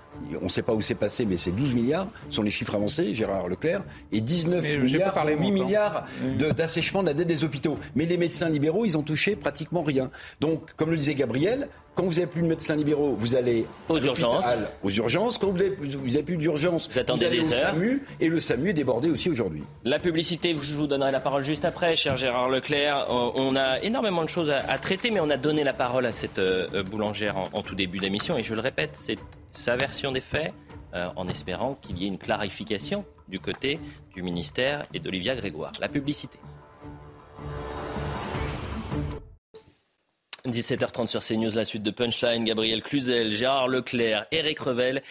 On 0.41 0.45
ne 0.45 0.50
sait 0.50 0.62
pas 0.62 0.74
où 0.74 0.82
c'est 0.82 0.95
passé, 0.95 1.26
mais 1.26 1.36
c'est 1.36 1.52
12 1.52 1.74
milliards, 1.74 2.08
sont 2.30 2.43
les 2.43 2.52
chiffres 2.52 2.76
avancés, 2.76 3.13
Gérard 3.13 3.50
Leclerc, 3.50 3.84
et 4.12 4.22
19 4.22 4.62
mais 4.62 4.78
milliards, 4.78 5.13
parler, 5.13 5.36
8 5.36 5.52
milliards 5.52 6.06
d'assèchement 6.56 7.02
de, 7.02 7.08
de 7.08 7.10
la 7.12 7.13
dette 7.13 7.28
des 7.28 7.43
hôpitaux. 7.43 7.78
Mais 7.95 8.06
les 8.06 8.17
médecins 8.17 8.50
libéraux, 8.50 8.86
ils 8.86 8.98
ont 8.98 9.04
touché 9.04 9.36
pratiquement 9.36 9.84
rien. 9.84 10.12
Donc, 10.39 10.62
comme 10.78 10.91
le 10.91 10.98
disait 10.98 11.15
Gabriel, 11.15 11.67
quand 11.99 12.05
vous 12.05 12.13
n'avez 12.13 12.27
plus 12.27 12.41
de 12.41 12.47
médecins 12.47 12.77
libéraux, 12.77 13.13
vous 13.13 13.35
allez 13.35 13.65
aux 13.89 13.99
urgences. 13.99 14.45
Aux 14.83 14.89
urgences. 14.89 15.38
Quand 15.38 15.47
vous 15.49 15.57
n'avez 15.57 15.71
plus 16.23 16.38
d'urgence, 16.38 16.89
vous, 16.89 17.15
vous 17.15 17.23
allez 17.25 17.39
au 17.39 17.43
SAMU. 17.43 18.03
Et 18.21 18.29
le 18.29 18.39
SAMU 18.39 18.69
est 18.69 18.73
débordé 18.73 19.09
aussi 19.09 19.29
aujourd'hui. 19.29 19.63
La 19.83 19.99
publicité, 19.99 20.55
je 20.62 20.75
vous 20.77 20.88
donnerai 20.88 21.12
la 21.12 21.19
parole 21.19 21.43
juste 21.43 21.65
après, 21.65 21.97
cher 21.97 22.15
Gérard 22.15 22.47
Leclerc. 22.49 23.07
On 23.09 23.55
a 23.57 23.79
énormément 23.81 24.23
de 24.23 24.29
choses 24.29 24.49
à, 24.49 24.59
à 24.69 24.77
traiter, 24.77 25.12
mais 25.12 25.19
on 25.19 25.29
a 25.29 25.35
donné 25.35 25.65
la 25.65 25.73
parole 25.73 26.05
à 26.05 26.13
cette 26.13 26.39
euh, 26.39 26.83
boulangère 26.83 27.38
en, 27.38 27.43
en 27.51 27.62
tout 27.62 27.75
début 27.75 27.99
d'émission. 27.99 28.38
Et 28.38 28.43
je 28.43 28.53
le 28.55 28.62
répète, 28.62 28.91
c'est 28.93 29.17
sa 29.51 29.75
version 29.75 30.13
des 30.13 30.21
faits. 30.21 30.53
euh, 30.93 31.09
en 31.17 31.27
espérant 31.27 31.75
qu'il 31.81 31.97
y 31.99 32.05
ait 32.05 32.07
une 32.07 32.17
clarification 32.17 33.03
du 33.27 33.39
côté 33.39 33.79
du 34.15 34.23
ministère 34.23 34.85
et 34.93 34.99
d'Olivia 34.99 35.35
Grégoire. 35.35 35.73
La 35.79 35.88
publicité. 35.88 36.39
17h30 40.47 41.08
sur 41.08 41.21
CNews, 41.21 41.56
la 41.56 41.63
suite 41.63 41.84
de 41.84 41.91
Punchline, 41.91 42.45
Gabriel 42.45 42.82
Cluzel, 42.82 43.32
Gérard 43.32 43.67
Leclerc, 43.67 44.25
Eric 44.32 44.60
Revel 44.60 45.02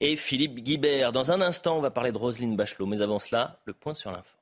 et 0.00 0.16
Philippe 0.16 0.60
Guibert. 0.60 1.12
Dans 1.12 1.32
un 1.32 1.40
instant, 1.40 1.76
on 1.76 1.80
va 1.80 1.90
parler 1.90 2.12
de 2.12 2.18
Roselyne 2.18 2.56
Bachelot, 2.56 2.86
mais 2.86 3.00
avant 3.00 3.18
cela, 3.18 3.58
le 3.64 3.72
point 3.72 3.94
sur 3.94 4.12
l'info. 4.12 4.35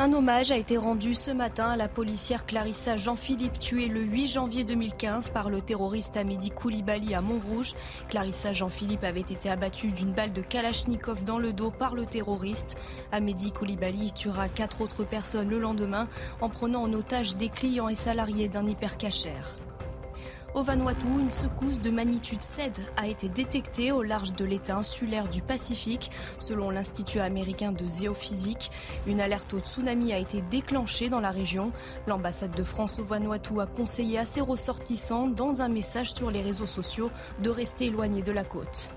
Un 0.00 0.14
hommage 0.14 0.50
a 0.50 0.56
été 0.56 0.78
rendu 0.78 1.12
ce 1.12 1.30
matin 1.30 1.68
à 1.68 1.76
la 1.76 1.86
policière 1.86 2.46
Clarissa 2.46 2.96
Jean-Philippe, 2.96 3.58
tuée 3.58 3.86
le 3.86 4.00
8 4.00 4.28
janvier 4.28 4.64
2015 4.64 5.28
par 5.28 5.50
le 5.50 5.60
terroriste 5.60 6.16
Amédi 6.16 6.50
Koulibaly 6.50 7.12
à 7.12 7.20
Montrouge. 7.20 7.74
Clarissa 8.08 8.54
Jean-Philippe 8.54 9.04
avait 9.04 9.20
été 9.20 9.50
abattue 9.50 9.92
d'une 9.92 10.14
balle 10.14 10.32
de 10.32 10.40
Kalachnikov 10.40 11.22
dans 11.24 11.38
le 11.38 11.52
dos 11.52 11.70
par 11.70 11.94
le 11.94 12.06
terroriste. 12.06 12.78
Amédi 13.12 13.52
Koulibaly 13.52 14.12
tuera 14.12 14.48
quatre 14.48 14.80
autres 14.80 15.04
personnes 15.04 15.50
le 15.50 15.58
lendemain 15.58 16.08
en 16.40 16.48
prenant 16.48 16.84
en 16.84 16.94
otage 16.94 17.36
des 17.36 17.50
clients 17.50 17.90
et 17.90 17.94
salariés 17.94 18.48
d'un 18.48 18.66
hypercachère. 18.66 19.59
Au 20.52 20.64
Vanuatu, 20.64 21.06
une 21.06 21.30
secousse 21.30 21.78
de 21.78 21.90
magnitude 21.90 22.42
7 22.42 22.82
a 22.96 23.06
été 23.06 23.28
détectée 23.28 23.92
au 23.92 24.02
large 24.02 24.32
de 24.32 24.44
l'état 24.44 24.76
insulaire 24.76 25.28
du 25.28 25.42
Pacifique, 25.42 26.10
selon 26.38 26.70
l'Institut 26.70 27.20
américain 27.20 27.70
de 27.70 27.84
géophysique. 27.86 28.72
Une 29.06 29.20
alerte 29.20 29.54
au 29.54 29.60
tsunami 29.60 30.12
a 30.12 30.18
été 30.18 30.42
déclenchée 30.42 31.08
dans 31.08 31.20
la 31.20 31.30
région. 31.30 31.70
L'ambassade 32.08 32.54
de 32.56 32.64
France 32.64 32.98
au 32.98 33.04
Vanuatu 33.04 33.60
a 33.60 33.66
conseillé 33.66 34.18
à 34.18 34.24
ses 34.24 34.40
ressortissants, 34.40 35.28
dans 35.28 35.62
un 35.62 35.68
message 35.68 36.12
sur 36.14 36.32
les 36.32 36.42
réseaux 36.42 36.66
sociaux, 36.66 37.12
de 37.40 37.50
rester 37.50 37.86
éloignés 37.86 38.22
de 38.22 38.32
la 38.32 38.42
côte. 38.42 38.90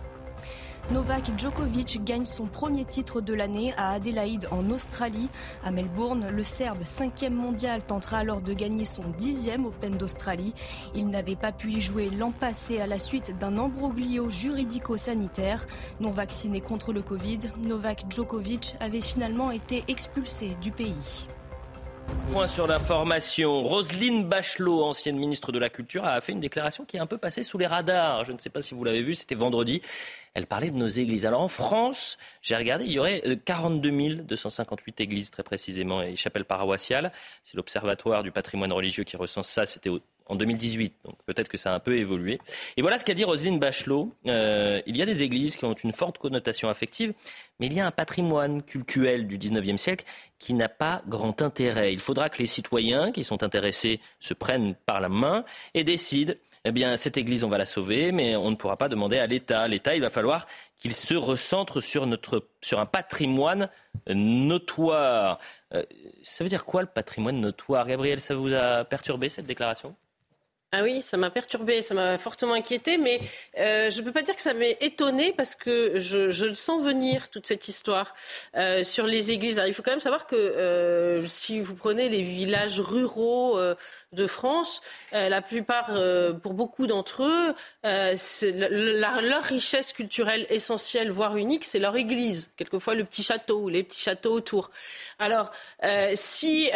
Novak 0.91 1.31
Djokovic 1.37 2.03
gagne 2.03 2.25
son 2.25 2.45
premier 2.45 2.83
titre 2.83 3.21
de 3.21 3.33
l'année 3.33 3.73
à 3.77 3.93
Adélaïde 3.93 4.47
en 4.51 4.69
Australie. 4.69 5.29
À 5.63 5.71
Melbourne, 5.71 6.27
le 6.29 6.43
Serbe, 6.43 6.83
cinquième 6.83 7.33
mondial, 7.33 7.83
tentera 7.85 8.17
alors 8.17 8.41
de 8.41 8.53
gagner 8.53 8.83
son 8.83 9.03
dixième 9.17 9.65
Open 9.65 9.95
d'Australie. 9.95 10.53
Il 10.93 11.07
n'avait 11.07 11.37
pas 11.37 11.53
pu 11.53 11.71
y 11.71 11.81
jouer 11.81 12.09
l'an 12.09 12.31
passé 12.31 12.81
à 12.81 12.87
la 12.87 12.99
suite 12.99 13.37
d'un 13.39 13.57
ambroglio 13.57 14.29
juridico-sanitaire. 14.29 15.65
Non 16.01 16.11
vacciné 16.11 16.59
contre 16.59 16.91
le 16.91 17.01
Covid, 17.01 17.39
Novak 17.63 18.03
Djokovic 18.09 18.75
avait 18.81 19.01
finalement 19.01 19.51
été 19.51 19.85
expulsé 19.87 20.57
du 20.61 20.71
pays. 20.71 21.27
Point 22.31 22.47
sur 22.47 22.67
l'information. 22.67 23.63
Roselyne 23.63 24.27
Bachelot, 24.27 24.83
ancienne 24.83 25.17
ministre 25.17 25.51
de 25.51 25.59
la 25.59 25.69
Culture, 25.69 26.05
a 26.05 26.19
fait 26.21 26.31
une 26.31 26.39
déclaration 26.39 26.85
qui 26.85 26.97
est 26.97 26.99
un 26.99 27.05
peu 27.05 27.17
passée 27.17 27.43
sous 27.43 27.57
les 27.57 27.67
radars. 27.67 28.25
Je 28.25 28.31
ne 28.31 28.37
sais 28.39 28.49
pas 28.49 28.61
si 28.61 28.73
vous 28.73 28.83
l'avez 28.83 29.01
vu, 29.01 29.13
c'était 29.13 29.35
vendredi. 29.35 29.81
Elle 30.33 30.47
parlait 30.47 30.71
de 30.71 30.75
nos 30.75 30.87
églises. 30.87 31.25
Alors 31.25 31.41
en 31.41 31.47
France, 31.47 32.17
j'ai 32.41 32.55
regardé, 32.55 32.85
il 32.85 32.91
y 32.91 32.99
aurait 32.99 33.21
42 33.45 33.89
euh, 33.89 34.15
258 34.23 35.01
églises 35.01 35.31
très 35.31 35.43
précisément 35.43 36.01
et 36.01 36.15
chapelles 36.15 36.45
paroissiales. 36.45 37.11
C'est 37.43 37.55
l'Observatoire 37.55 38.23
du 38.23 38.31
patrimoine 38.31 38.73
religieux 38.73 39.03
qui 39.03 39.15
recense 39.15 39.47
ça. 39.47 39.65
C'était 39.65 39.91
en 40.27 40.35
2018. 40.35 40.93
Donc 41.05 41.15
peut-être 41.25 41.47
que 41.47 41.57
ça 41.57 41.71
a 41.71 41.75
un 41.75 41.79
peu 41.79 41.97
évolué. 41.97 42.39
Et 42.77 42.81
voilà 42.81 42.97
ce 42.97 43.05
qu'a 43.05 43.13
dit 43.13 43.23
Roselyne 43.23 43.59
Bachelot. 43.59 44.13
Euh, 44.27 44.81
il 44.85 44.97
y 44.97 45.01
a 45.01 45.05
des 45.05 45.23
églises 45.23 45.55
qui 45.55 45.65
ont 45.65 45.73
une 45.73 45.93
forte 45.93 46.17
connotation 46.17 46.69
affective, 46.69 47.13
mais 47.59 47.67
il 47.67 47.73
y 47.73 47.79
a 47.79 47.85
un 47.85 47.91
patrimoine 47.91 48.63
cultuel 48.63 49.27
du 49.27 49.37
19e 49.37 49.77
siècle 49.77 50.05
qui 50.39 50.53
n'a 50.53 50.69
pas 50.69 51.01
grand 51.07 51.41
intérêt. 51.41 51.93
Il 51.93 51.99
faudra 51.99 52.29
que 52.29 52.39
les 52.39 52.47
citoyens 52.47 53.11
qui 53.11 53.23
sont 53.23 53.43
intéressés 53.43 53.99
se 54.19 54.33
prennent 54.33 54.75
par 54.85 55.01
la 55.01 55.09
main 55.09 55.45
et 55.73 55.83
décident 55.83 56.33
eh 56.65 56.71
bien, 56.71 56.95
cette 56.95 57.17
église, 57.17 57.43
on 57.43 57.49
va 57.49 57.57
la 57.57 57.65
sauver, 57.65 58.13
mais 58.13 58.37
on 58.37 58.49
ne 58.49 58.55
pourra 58.55 58.77
pas 58.77 58.87
demander 58.87 59.19
à 59.19 59.27
l'État. 59.27 59.67
L'État, 59.67 59.95
il 59.95 60.01
va 60.01 60.09
falloir 60.09 60.47
qu'il 60.77 60.93
se 60.95 61.13
recentre 61.13 61.81
sur, 61.81 62.07
notre, 62.07 62.47
sur 62.61 62.79
un 62.79 62.85
patrimoine 62.85 63.69
notoire. 64.07 65.39
Euh, 65.73 65.83
ça 66.21 66.43
veut 66.43 66.49
dire 66.49 66.63
quoi 66.63 66.81
le 66.81 66.87
patrimoine 66.87 67.41
notoire? 67.41 67.85
Gabriel, 67.85 68.21
ça 68.21 68.35
vous 68.35 68.53
a 68.53 68.85
perturbé 68.85 69.27
cette 69.27 69.45
déclaration? 69.45 69.93
Ah 70.75 70.81
oui, 70.81 71.03
ça 71.03 71.17
m'a 71.17 71.29
perturbé, 71.29 71.83
ça 71.83 71.93
m'a 71.93 72.17
fortement 72.17 72.53
inquiété, 72.53 72.97
mais 72.97 73.21
euh, 73.59 73.91
je 73.91 74.01
ne 74.01 74.05
peux 74.05 74.11
pas 74.11 74.23
dire 74.23 74.35
que 74.35 74.41
ça 74.41 74.55
m'ait 74.55 74.75
étonné 74.81 75.31
parce 75.31 75.53
que 75.53 75.99
je, 75.99 76.45
le 76.45 76.55
sens 76.55 76.83
venir, 76.83 77.29
toute 77.29 77.45
cette 77.45 77.67
histoire 77.67 78.15
euh, 78.55 78.83
sur 78.83 79.05
les 79.05 79.29
églises. 79.29 79.59
Alors, 79.59 79.67
il 79.67 79.75
faut 79.75 79.83
quand 79.83 79.91
même 79.91 79.99
savoir 79.99 80.25
que 80.25 80.35
euh, 80.35 81.27
si 81.27 81.61
vous 81.61 81.75
prenez 81.75 82.09
les 82.09 82.23
villages 82.23 82.79
ruraux 82.79 83.59
de 84.13 84.27
France, 84.27 84.81
la 85.11 85.43
plupart, 85.43 85.91
pour 86.41 86.53
beaucoup 86.53 86.87
d'entre 86.87 87.23
eux, 87.23 87.53
leur 87.83 89.43
richesse 89.43 89.93
culturelle 89.93 90.47
essentielle, 90.49 91.11
voire 91.11 91.37
unique, 91.37 91.65
c'est 91.65 91.77
leur 91.77 91.95
église, 91.95 92.51
quelquefois 92.57 92.95
le 92.95 93.03
petit 93.03 93.21
château, 93.21 93.69
les 93.69 93.83
petits 93.83 94.01
châteaux 94.01 94.33
autour. 94.33 94.71
Alors, 95.19 95.51
si 96.15 96.71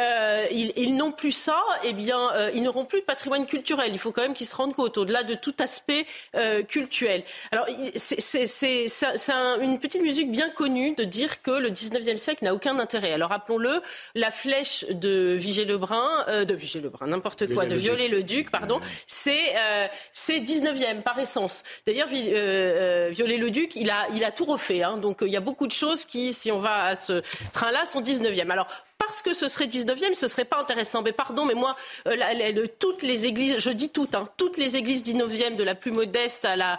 ils 0.52 0.96
n'ont 0.96 1.12
plus 1.12 1.32
ça, 1.32 1.64
eh 1.84 1.94
bien, 1.94 2.52
ils 2.54 2.62
n'auront 2.62 2.86
plus 2.86 3.02
de 3.02 3.06
patrimoine 3.06 3.48
culturel. 3.48 3.87
Il 3.94 4.00
faut 4.00 4.12
quand 4.12 4.22
même 4.22 4.34
qu'ils 4.34 4.48
se 4.48 4.56
rendent 4.56 4.76
compte, 4.76 4.98
au-delà 4.98 5.24
de 5.24 5.36
tout 5.36 5.56
aspect 5.60 6.06
euh, 6.36 6.64
culturel. 6.64 7.24
Alors, 7.52 7.68
c'est 7.96 9.32
une 9.62 9.80
petite 9.80 10.02
musique 10.02 10.32
bien 10.32 10.50
connue 10.50 10.96
de 10.96 11.04
dire 11.04 11.42
que 11.42 11.52
le 11.52 11.70
19e 11.70 12.18
siècle 12.18 12.44
n'a 12.44 12.54
aucun 12.54 12.80
intérêt. 12.80 13.14
Alors, 13.14 13.30
rappelons-le, 13.30 13.82
la 14.16 14.32
flèche 14.32 14.86
de 14.90 15.36
Vigée-Lebrun, 15.38 16.26
euh, 16.28 16.46
de 16.46 16.56
Vigée-Lebrun, 16.56 17.08
n'importe 17.08 17.54
quoi, 17.54 17.66
de 17.66 17.76
Viollet-le-Duc, 17.76 18.52
pardon, 18.52 18.80
c'est 19.06 19.56
euh, 19.58 19.88
19e 20.16 21.02
par 21.02 21.20
essence. 21.20 21.64
D'ailleurs, 21.86 22.08
euh, 22.14 23.10
Viollet-le-Duc, 23.12 23.76
il 23.76 23.90
a, 23.90 24.08
il 24.14 24.24
a 24.24 24.32
tout 24.32 24.46
refait. 24.46 24.84
Hein, 24.84 24.98
donc, 24.98 25.20
il 25.22 25.30
y 25.32 25.38
a 25.38 25.42
beaucoup 25.42 25.68
de 25.68 25.72
choses 25.72 26.06
qui, 26.06 26.34
si 26.34 26.52
on 26.52 26.60
va 26.60 26.86
à 26.86 26.96
ce 26.96 27.22
train-là, 27.54 27.86
sont 27.86 28.02
19e. 28.02 28.50
Alors, 28.50 28.68
parce 28.98 29.22
que 29.22 29.34
ce 29.34 29.48
serait 29.48 29.68
19e, 29.68 30.14
ce 30.14 30.28
serait 30.28 30.46
pas 30.46 30.60
intéressant. 30.60 31.02
Mais 31.02 31.12
pardon, 31.12 31.46
mais 31.46 31.54
moi, 31.54 31.76
euh, 32.08 32.66
toutes 32.80 33.04
les 33.04 33.26
églises, 33.26 33.58
je 33.60 33.70
dis 33.70 33.90
toutes, 33.90 34.16
hein, 34.16 34.28
toutes 34.38 34.58
les 34.58 34.76
églises 34.76 35.04
19e, 35.04 35.56
de 35.56 35.64
la 35.64 35.76
plus 35.76 35.92
modeste 35.92 36.46
à 36.46 36.56
la, 36.56 36.78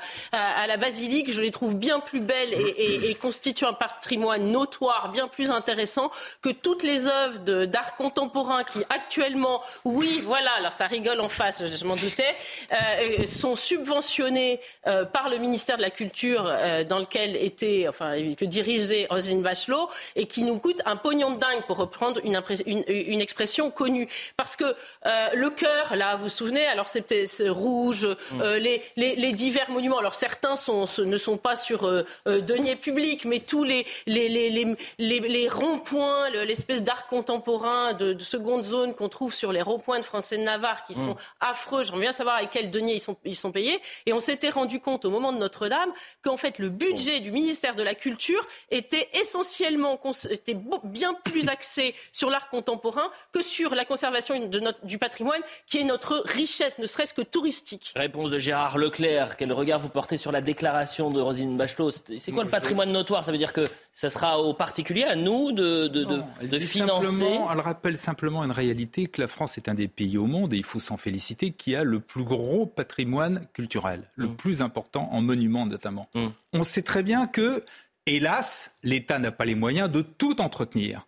basilique, 0.76 1.30
je 1.30 1.40
les 1.40 1.50
trouve 1.50 1.76
bien 1.76 2.00
plus 2.00 2.20
belles 2.20 2.52
et, 2.52 3.14
constituent 3.14 3.64
un 3.64 3.72
patrimoine 3.72 4.50
notoire, 4.50 5.10
bien 5.12 5.28
plus 5.28 5.50
intéressant 5.50 6.10
que 6.42 6.50
toutes 6.50 6.82
les 6.82 7.06
œuvres 7.06 7.64
d'art 7.64 7.96
contemporain 7.96 8.62
qui 8.64 8.80
actuellement, 8.90 9.62
oui, 9.84 10.22
voilà, 10.24 10.50
alors 10.58 10.72
ça 10.72 10.86
rigole 10.86 11.20
en 11.20 11.28
face, 11.28 11.64
je, 11.66 11.84
m'en 11.84 11.96
doutais, 11.96 12.36
euh, 12.72 13.26
sont 13.26 13.56
subventionnées 13.56 14.60
euh, 14.86 15.04
par 15.04 15.28
le 15.28 15.38
ministère 15.38 15.76
de 15.76 15.82
la 15.82 15.90
Culture 15.90 16.44
dans 16.88 16.98
lequel 16.98 17.36
était, 17.36 17.86
enfin, 17.88 18.12
que 18.36 18.44
dirigeait 18.44 19.06
Roselyne 19.10 19.42
Bachelot 19.42 19.88
et 20.14 20.26
qui 20.26 20.44
nous 20.44 20.58
coûtent 20.58 20.82
un 20.84 20.96
pognon 20.96 21.32
de 21.32 21.40
dingue 21.40 21.62
pour 21.66 21.78
reprendre 21.78 22.07
une, 22.24 22.84
une, 22.88 23.20
expression 23.20 23.70
connue. 23.70 24.08
Parce 24.36 24.56
que 24.56 24.64
euh, 24.64 25.28
le 25.34 25.50
cœur, 25.50 25.96
là, 25.96 26.16
vous 26.16 26.24
vous 26.24 26.28
souvenez, 26.28 26.66
alors 26.66 26.88
c'était 26.88 27.24
rouge, 27.48 28.06
mm. 28.06 28.40
euh, 28.40 28.58
les, 28.58 28.82
les, 28.96 29.16
les, 29.16 29.32
divers 29.32 29.70
monuments, 29.70 29.98
alors 29.98 30.14
certains 30.14 30.56
sont, 30.56 30.84
ne 30.98 31.16
sont 31.16 31.36
pas 31.36 31.56
sur 31.56 31.86
euh, 31.86 32.04
deniers 32.24 32.76
publics, 32.76 33.24
mais 33.24 33.40
tous 33.40 33.64
les, 33.64 33.86
les, 34.06 34.76
les 34.98 35.48
ronds-points, 35.48 36.30
l'espèce 36.30 36.82
d'art 36.82 37.06
contemporain 37.06 37.92
de, 37.92 38.12
de, 38.12 38.24
seconde 38.24 38.64
zone 38.64 38.94
qu'on 38.94 39.08
trouve 39.08 39.32
sur 39.32 39.52
les 39.52 39.62
ronds-points 39.62 40.00
de 40.00 40.04
Français 40.04 40.38
de 40.38 40.42
Navarre, 40.42 40.84
qui 40.84 40.94
sont 40.94 41.14
mm. 41.14 41.18
affreux, 41.40 41.82
j'aimerais 41.82 42.00
bien 42.00 42.12
savoir 42.12 42.36
avec 42.36 42.50
quel 42.50 42.70
denier 42.70 42.94
ils 42.94 43.00
sont, 43.00 43.16
ils 43.24 43.36
sont 43.36 43.52
payés. 43.52 43.80
Et 44.06 44.12
on 44.12 44.20
s'était 44.20 44.50
rendu 44.50 44.80
compte 44.80 45.04
au 45.04 45.10
moment 45.10 45.32
de 45.32 45.38
Notre-Dame 45.38 45.92
qu'en 46.22 46.36
fait 46.36 46.58
le 46.58 46.68
budget 46.68 47.20
du 47.20 47.30
ministère 47.30 47.74
de 47.74 47.82
la 47.82 47.94
Culture 47.94 48.46
était 48.70 49.08
essentiellement 49.14 49.98
était 50.30 50.56
bien 50.84 51.14
plus 51.14 51.48
axé 51.48 51.94
sur 52.12 52.30
l'art 52.30 52.48
contemporain 52.48 53.10
que 53.32 53.42
sur 53.42 53.74
la 53.74 53.84
conservation 53.84 54.46
de 54.46 54.60
notre, 54.60 54.84
du 54.84 54.98
patrimoine, 54.98 55.40
qui 55.66 55.78
est 55.78 55.84
notre 55.84 56.22
richesse, 56.26 56.78
ne 56.78 56.86
serait-ce 56.86 57.14
que 57.14 57.22
touristique. 57.22 57.92
Réponse 57.96 58.30
de 58.30 58.38
Gérard 58.38 58.78
Leclerc. 58.78 59.36
Quel 59.36 59.52
regard 59.52 59.78
vous 59.78 59.88
portez 59.88 60.16
sur 60.16 60.32
la 60.32 60.40
déclaration 60.40 61.10
de 61.10 61.20
Rosine 61.20 61.56
Bachelot 61.56 61.90
C'est 62.18 62.32
quoi 62.32 62.44
le 62.44 62.50
patrimoine 62.50 62.92
notoire 62.92 63.24
Ça 63.24 63.32
veut 63.32 63.38
dire 63.38 63.52
que 63.52 63.64
ça 63.98 64.10
sera 64.10 64.38
aux 64.40 64.54
particuliers, 64.54 65.02
à 65.02 65.16
nous, 65.16 65.50
de, 65.50 65.88
de, 65.88 66.04
de, 66.04 66.58
financer 66.60 67.40
Elle 67.50 67.60
rappelle 67.60 67.98
simplement 67.98 68.44
une 68.44 68.52
réalité 68.52 69.08
que 69.08 69.20
la 69.20 69.26
France 69.26 69.58
est 69.58 69.68
un 69.68 69.74
des 69.74 69.88
pays 69.88 70.16
au 70.18 70.26
monde, 70.26 70.54
et 70.54 70.56
il 70.56 70.64
faut 70.64 70.78
s'en 70.78 70.96
féliciter, 70.96 71.50
qui 71.50 71.74
a 71.74 71.82
le 71.82 71.98
plus 71.98 72.22
gros 72.22 72.64
patrimoine 72.64 73.46
culturel, 73.52 74.02
le 74.14 74.28
mm. 74.28 74.36
plus 74.36 74.62
important 74.62 75.08
en 75.10 75.20
monuments 75.20 75.66
notamment. 75.66 76.08
Mm. 76.14 76.28
On 76.52 76.62
sait 76.62 76.82
très 76.82 77.02
bien 77.02 77.26
que, 77.26 77.64
hélas, 78.06 78.76
l'État 78.84 79.18
n'a 79.18 79.32
pas 79.32 79.44
les 79.44 79.56
moyens 79.56 79.90
de 79.90 80.02
tout 80.02 80.40
entretenir. 80.40 81.06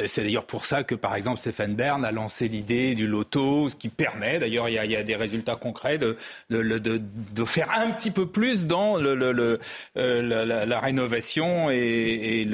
Euh, 0.00 0.06
c'est 0.06 0.22
d'ailleurs 0.22 0.46
pour 0.46 0.66
ça 0.66 0.82
que, 0.84 0.94
par 0.94 1.14
exemple, 1.14 1.38
Stéphane 1.38 1.74
Bern 1.74 2.04
a 2.04 2.12
lancé 2.12 2.48
l'idée 2.48 2.94
du 2.94 3.06
loto, 3.06 3.68
ce 3.68 3.76
qui 3.76 3.88
permet, 3.88 4.38
d'ailleurs, 4.38 4.68
il, 4.68 4.74
y 4.74 4.96
a 4.96 5.02
des 5.02 5.16
résultats 5.16 5.56
concrets, 5.56 5.98
de, 5.98 6.16
de, 6.50 7.44
faire 7.44 7.70
un 7.76 7.90
petit 7.90 8.10
peu 8.10 8.26
plus 8.26 8.66
dans 8.66 8.96
le, 8.96 9.58
euh, 9.96 10.66
la, 10.66 10.80
rénovation 10.80 11.70
et, 11.70 12.44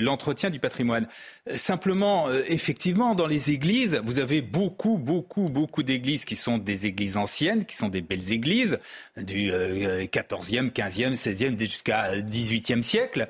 l'entretien 0.00 0.50
du 0.50 0.58
patrimoine. 0.58 1.06
Simplement, 1.54 2.28
euh, 2.28 2.42
effectivement, 2.48 3.14
dans 3.14 3.26
les 3.26 3.50
églises, 3.50 4.00
vous 4.04 4.18
avez 4.18 4.42
beaucoup, 4.42 4.98
beaucoup, 4.98 5.48
beaucoup 5.48 5.82
d'églises 5.82 6.24
qui 6.24 6.36
sont 6.36 6.58
des 6.58 6.86
églises 6.86 7.16
anciennes, 7.16 7.64
qui 7.64 7.76
sont 7.76 7.88
des 7.88 8.02
belles 8.02 8.32
églises 8.32 8.78
du 9.16 9.50
14e, 9.50 10.70
15e, 10.70 11.14
16e 11.14 11.58
jusqu'à 11.58 12.16
18e 12.16 12.82
siècle. 12.82 13.28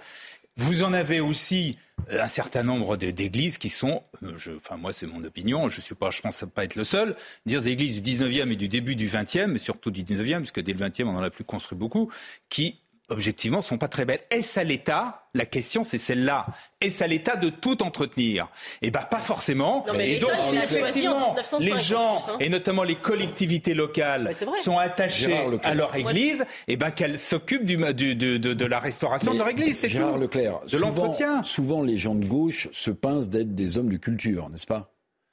Vous 0.61 0.83
en 0.83 0.93
avez 0.93 1.21
aussi 1.21 1.79
euh, 2.13 2.23
un 2.23 2.29
certain 2.29 2.63
nombre 2.63 2.99
d'églises 2.99 3.57
qui 3.57 3.71
sont, 3.71 4.03
euh, 4.23 4.35
je, 4.37 4.53
enfin 4.53 4.77
moi 4.77 4.93
c'est 4.93 5.07
mon 5.07 5.25
opinion, 5.25 5.71
je 5.71 5.81
suis 5.81 5.95
pas, 5.95 6.11
je 6.11 6.21
pense 6.21 6.45
pas 6.55 6.65
être 6.65 6.77
le 6.77 6.85
seul, 6.85 7.17
dire 7.47 7.63
des 7.63 7.71
églises 7.71 8.03
du 8.03 8.13
19e 8.13 8.53
et 8.53 8.57
du 8.57 8.69
début 8.69 8.95
du 8.95 9.09
20e, 9.09 9.47
mais 9.47 9.59
surtout 9.59 9.91
du 9.91 10.03
19e, 10.03 10.41
parce 10.41 10.51
que 10.51 10.61
dès 10.61 10.75
le 10.75 10.79
20e 10.79 11.05
on 11.05 11.17
en 11.17 11.23
a 11.23 11.31
plus 11.31 11.45
construit 11.45 11.79
beaucoup, 11.79 12.13
qui 12.51 12.79
objectivement, 13.11 13.63
sont 13.63 13.79
pas 13.79 13.89
très 13.89 14.05
belles. 14.05 14.21
Est-ce 14.31 14.59
à 14.59 14.65
l'État? 14.65 15.27
La 15.35 15.45
question, 15.45 15.85
c'est 15.85 15.99
celle-là. 15.99 16.47
Est-ce 16.81 17.05
à 17.05 17.07
l'État 17.07 17.37
de 17.37 17.51
tout 17.51 17.83
entretenir? 17.83 18.49
Eh 18.83 18.91
bien, 18.91 19.03
pas 19.03 19.19
forcément. 19.19 19.85
et 19.99 20.19
donc, 20.19 20.31
effectivement, 20.63 21.37
les 21.61 21.79
gens, 21.79 22.17
hein. 22.17 22.37
et 22.41 22.49
notamment 22.49 22.83
les 22.83 22.97
collectivités 22.97 23.75
locales, 23.75 24.33
sont 24.61 24.79
attachés 24.79 25.37
à 25.63 25.75
leur 25.75 25.95
église, 25.95 26.43
et 26.67 26.73
eh 26.73 26.77
ben 26.77 26.91
qu'elles 26.91 27.19
s'occupent 27.19 27.67
du, 27.67 27.77
de, 27.77 28.37
de, 28.37 28.65
la 28.65 28.81
restauration 28.81 29.33
de 29.33 29.39
leur 29.39 29.49
église. 29.49 29.79
C'est 29.79 29.89
Gérard 29.89 30.19
Leclerc, 30.19 30.61
de 30.71 30.79
l'entretien. 30.79 31.43
Souvent, 31.45 31.83
les 31.83 31.99
gens 31.99 32.15
de 32.15 32.27
gauche 32.27 32.69
se 32.73 32.91
pincent 32.91 33.29
d'être 33.29 33.55
des 33.55 33.79
hommes 33.79 33.91
de 33.91 33.97
culture, 33.97 34.49
n'est-ce 34.51 34.67
pas? 34.67 34.93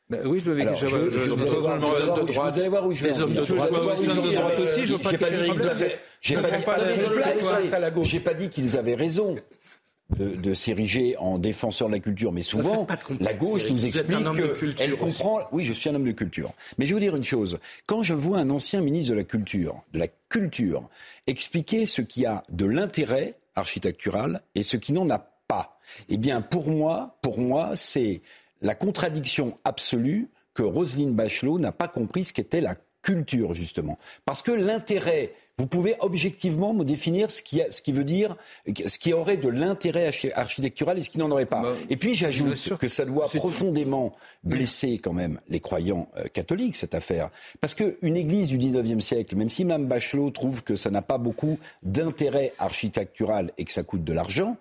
Ben 0.10 0.26
oui, 0.26 0.42
je, 0.44 0.52
Alors, 0.52 0.76
je, 0.78 0.88
je, 0.88 0.96
je, 0.96 1.30
vous 1.32 2.60
allez 2.60 2.70
voir 2.70 2.88
où 2.88 2.94
je 2.94 3.04
vais. 3.04 3.10
Les 3.10 3.22
hommes 3.22 3.34
de 3.34 3.44
droite 3.44 3.72
aussi, 3.74 4.86
je 4.86 4.94
veux 4.94 5.00
pas 5.00 5.12
j'ai 8.04 8.20
pas 8.22 8.34
dit 8.34 8.50
qu'ils 8.50 8.78
avaient 8.78 8.96
raison. 8.96 9.36
De, 10.18 10.54
s'ériger 10.54 11.18
en 11.18 11.38
défenseur 11.38 11.90
de 11.90 11.94
la 11.94 12.00
culture, 12.00 12.32
mais 12.32 12.42
souvent 12.42 12.88
la 13.20 13.34
gauche 13.34 13.70
nous 13.70 13.86
explique 13.86 14.76
qu'elle 14.78 14.96
comprend. 14.96 15.42
Oui, 15.52 15.66
je 15.66 15.74
suis 15.74 15.90
un 15.90 15.96
homme 15.96 16.06
de 16.06 16.14
culture. 16.14 16.54
Mais 16.78 16.86
je 16.86 16.92
vais 16.92 16.94
vous 16.94 17.02
dire 17.02 17.16
une 17.18 17.26
chose. 17.26 17.60
Quand 17.88 18.04
je 18.04 18.14
vois 18.14 18.38
un 18.38 18.50
ancien 18.50 18.80
ministre 18.80 19.12
de 19.12 19.18
la 19.18 19.26
culture, 19.26 19.84
de 19.92 20.00
la 20.00 20.08
culture, 20.30 20.88
expliquer 21.28 21.86
ce 21.86 22.02
qui 22.02 22.26
a 22.26 22.46
de 22.48 22.66
l'intérêt 22.66 23.34
architectural 23.56 24.42
et 24.56 24.64
ce 24.64 24.78
qui 24.78 24.94
n'en 24.94 25.10
a 25.10 25.20
pas, 25.20 25.78
eh 26.08 26.16
bien 26.16 26.42
pour 26.42 26.70
moi, 26.70 27.18
pour 27.22 27.38
moi, 27.38 27.72
c'est 27.76 28.22
la 28.62 28.76
contradiction 28.76 29.58
absolue 29.64 30.30
que 30.54 30.64
Roselyne 30.64 31.14
Bachelot 31.14 31.60
n'a 31.60 31.72
pas 31.72 31.88
compris 31.88 32.26
ce 32.26 32.34
qu'était 32.34 32.62
la 32.62 32.76
culture, 33.08 33.54
justement. 33.54 33.98
Parce 34.26 34.42
que 34.42 34.52
l'intérêt, 34.52 35.34
vous 35.58 35.66
pouvez 35.66 35.96
objectivement 36.02 36.74
me 36.74 36.84
définir 36.84 37.32
ce 37.32 37.42
qui, 37.42 37.62
ce 37.70 37.82
qui 37.82 37.94
veut 37.94 38.04
dire, 38.04 38.36
ce 38.66 38.98
qui 38.98 39.14
aurait 39.14 39.38
de 39.38 39.48
l'intérêt 39.48 40.12
architectural 40.36 40.98
et 40.98 41.02
ce 41.02 41.10
qui 41.10 41.18
n'en 41.18 41.32
aurait 41.32 41.46
pas. 41.46 41.62
Bah, 41.62 41.74
et 41.90 41.96
puis 41.96 42.16
j'ajoute 42.16 42.78
que 42.78 42.90
ça 42.90 43.06
doit 43.06 43.30
profondément 43.30 44.12
blesser 44.44 44.98
quand 44.98 45.14
même 45.14 45.40
les 45.48 45.62
croyants 45.62 46.10
euh, 46.18 46.26
catholiques, 46.26 46.76
cette 46.76 46.96
affaire. 46.96 47.30
Parce 47.62 47.76
qu'une 47.76 48.18
église 48.18 48.50
du 48.50 48.58
19e 48.58 49.00
siècle, 49.00 49.36
même 49.38 49.50
si 49.50 49.64
Mme 49.64 49.86
Bachelot 49.86 50.32
trouve 50.32 50.64
que 50.64 50.76
ça 50.76 50.90
n'a 50.90 51.02
pas 51.02 51.18
beaucoup 51.18 51.60
d'intérêt 51.84 52.52
architectural 52.60 53.54
et 53.58 53.64
que 53.64 53.72
ça 53.72 53.84
coûte 53.84 54.04
de 54.04 54.14
l'argent, 54.14 54.58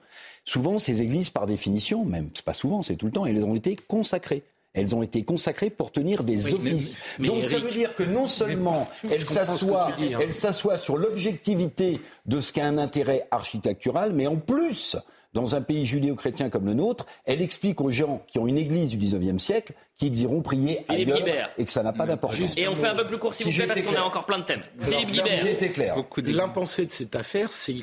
souvent 0.47 0.79
ces 0.79 1.03
églises, 1.03 1.29
par 1.29 1.47
définition, 1.47 2.05
même 2.07 2.31
c'est 2.33 2.45
pas 2.45 2.55
souvent, 2.55 2.83
c'est 2.83 2.97
tout 2.97 3.07
le 3.07 3.13
temps, 3.13 3.27
elles 3.27 3.45
ont 3.45 3.55
été 3.55 3.77
consacrées. 3.77 4.43
Elles 4.73 4.95
ont 4.95 5.03
été 5.03 5.23
consacrées 5.23 5.71
pour 5.71 5.91
tenir 5.91 6.23
des 6.23 6.53
offices. 6.53 6.99
Donc 7.19 7.47
ça 7.47 7.59
veut 7.59 7.71
dire 7.71 7.95
que 7.95 8.03
non 8.03 8.27
seulement 8.27 8.87
elles 9.11 9.25
s'assoient 9.25 10.79
sur 10.79 10.99
l'objectivité 10.99 12.01
de 12.27 12.41
ce 12.43 12.53
qu'a 12.53 12.67
un 12.67 12.77
intérêt 12.77 13.27
architectural, 13.31 14.13
mais 14.13 14.27
en 14.27 14.37
plus, 14.37 14.99
dans 15.33 15.55
un 15.55 15.63
pays 15.63 15.87
judéo-chrétien 15.87 16.51
comme 16.51 16.67
le 16.67 16.75
nôtre, 16.75 17.07
elle 17.25 17.41
explique 17.41 17.81
aux 17.81 17.91
gens 17.91 18.23
qui 18.27 18.39
ont 18.39 18.47
une 18.47 18.59
église 18.59 18.91
du 18.91 18.99
19e 18.99 19.39
siècle 19.39 19.73
qu'ils 19.95 20.21
iront 20.21 20.43
prier 20.43 20.85
ailleurs 20.89 21.51
et 21.57 21.65
que 21.65 21.73
ça 21.73 21.83
n'a 21.83 21.95
pas 21.95 22.07
d'importance. 22.07 22.57
Et 22.59 22.69
on 22.69 22.77
fait 22.77 22.89
un 22.89 22.95
peu 22.95 23.07
plus 23.07 23.19
court, 23.19 23.33
s'il 23.33 23.47
vous 23.47 23.53
plaît, 23.53 23.67
parce 23.67 23.83
qu'on 23.83 23.97
a 23.97 24.03
encore 24.03 24.27
plein 24.27 24.39
de 24.39 24.45
thèmes. 24.45 24.63
Philippe 24.81 25.11
Guibert. 25.11 25.73
clair. 25.73 25.97
L'impensé 26.27 26.85
de 26.85 26.93
cette 26.93 27.17
affaire, 27.17 27.51
c'est 27.51 27.77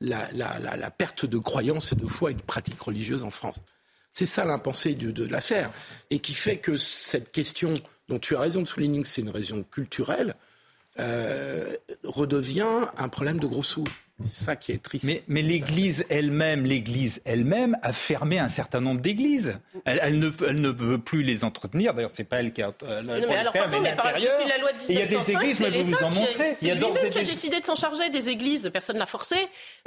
la, 0.00 0.90
perte 0.90 1.26
de 1.26 1.38
croyance 1.38 1.92
et 1.92 1.96
de 1.96 2.06
foi 2.06 2.30
et 2.30 2.34
de 2.34 2.42
pratique 2.42 2.80
religieuse 2.80 3.24
en 3.24 3.30
France. 3.30 3.56
C'est 4.12 4.26
ça 4.26 4.44
l'impensé 4.44 4.94
de, 4.94 5.24
l'affaire. 5.24 5.70
Et 6.10 6.18
qui 6.18 6.34
fait 6.34 6.58
que 6.58 6.76
cette 6.76 7.30
question, 7.30 7.80
dont 8.08 8.18
tu 8.18 8.34
as 8.36 8.40
raison 8.40 8.62
de 8.62 8.68
souligner 8.68 9.02
que 9.02 9.08
c'est 9.08 9.22
une 9.22 9.30
raison 9.30 9.62
culturelle, 9.62 10.34
euh, 10.98 11.76
redevient 12.04 12.88
un 12.96 13.08
problème 13.08 13.38
de 13.38 13.46
gros 13.46 13.62
sous. 13.62 13.84
C'est 14.24 14.44
ça 14.44 14.56
qui 14.56 14.72
est 14.72 14.82
triste. 14.82 15.04
Mais, 15.04 15.22
mais 15.28 15.42
l'Église 15.42 16.04
elle-même, 16.10 16.64
l'Église 16.64 17.22
elle-même 17.24 17.76
a 17.82 17.92
fermé 17.92 18.38
un 18.38 18.48
certain 18.48 18.80
nombre 18.80 19.00
d'églises. 19.00 19.58
Elle, 19.84 20.18
ne, 20.18 20.30
elle, 20.46 20.60
ne, 20.60 20.68
veut 20.68 20.98
plus 20.98 21.22
les 21.22 21.44
entretenir. 21.44 21.94
D'ailleurs, 21.94 22.10
c'est 22.12 22.24
pas 22.24 22.40
elle 22.40 22.52
qui 22.52 22.62
a 22.62 22.72
euh, 22.82 23.02
mais 23.04 23.36
alors, 23.36 23.52
faire, 23.52 23.68
mais, 23.68 23.80
l'intérieur. 23.80 24.40
Il 24.88 24.94
y 24.94 25.02
a 25.02 25.06
des 25.06 25.30
églises, 25.30 25.60
mais 25.60 25.66
je 25.66 25.72
vais 25.72 25.82
vous 25.82 26.04
en 26.04 26.10
montrer. 26.10 26.56
Il 26.62 26.68
y 26.68 26.70
a 26.70 26.76
qui 27.10 27.18
a 27.18 27.22
décidé 27.22 27.60
de 27.60 27.64
s'en 27.64 27.74
charger 27.74 28.10
des 28.10 28.28
églises. 28.28 28.70
Personne 28.72 28.98
n'a 28.98 29.06
forcé. 29.06 29.36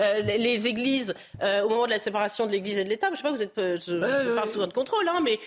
Euh, 0.02 0.22
les, 0.22 0.68
églises, 0.68 1.14
euh, 1.42 1.64
au 1.64 1.70
moment 1.70 1.86
de 1.86 1.92
la 1.92 2.00
séparation 2.00 2.46
de 2.46 2.52
l'Église 2.52 2.80
et 2.80 2.84
de 2.84 2.90
l'État, 2.90 3.10
je 3.12 3.18
sais 3.18 3.24
pas, 3.24 3.32
vous 3.32 3.42
êtes, 3.42 3.56
je, 3.56 4.36
parle 4.36 4.48
souvent 4.48 4.68
de 4.68 4.74
contrôle, 4.74 5.08
hein, 5.08 5.20
mais, 5.24 5.40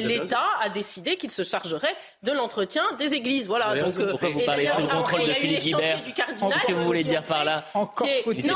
l'État 0.00 0.44
a 0.62 0.68
décidé 0.68 1.16
qu'il 1.16 1.30
se 1.30 1.42
chargerait 1.42 1.94
de 2.22 2.32
l'entretien 2.32 2.82
des 2.98 3.14
églises. 3.14 3.46
Voilà. 3.46 3.80
Donc, 3.80 3.94
Pourquoi 4.10 4.28
vous 4.30 4.40
parlez 4.40 4.66
sous 4.66 4.82
le 4.82 4.88
contrôle 4.88 5.26
de 5.26 5.34
Philippe 5.34 5.60
Guibert 5.60 6.02
Qu'est-ce 6.14 6.66
que 6.66 6.72
vous 6.72 6.84
voulez 6.84 7.04
dire 7.04 7.22
par 7.22 7.44
là? 7.44 7.64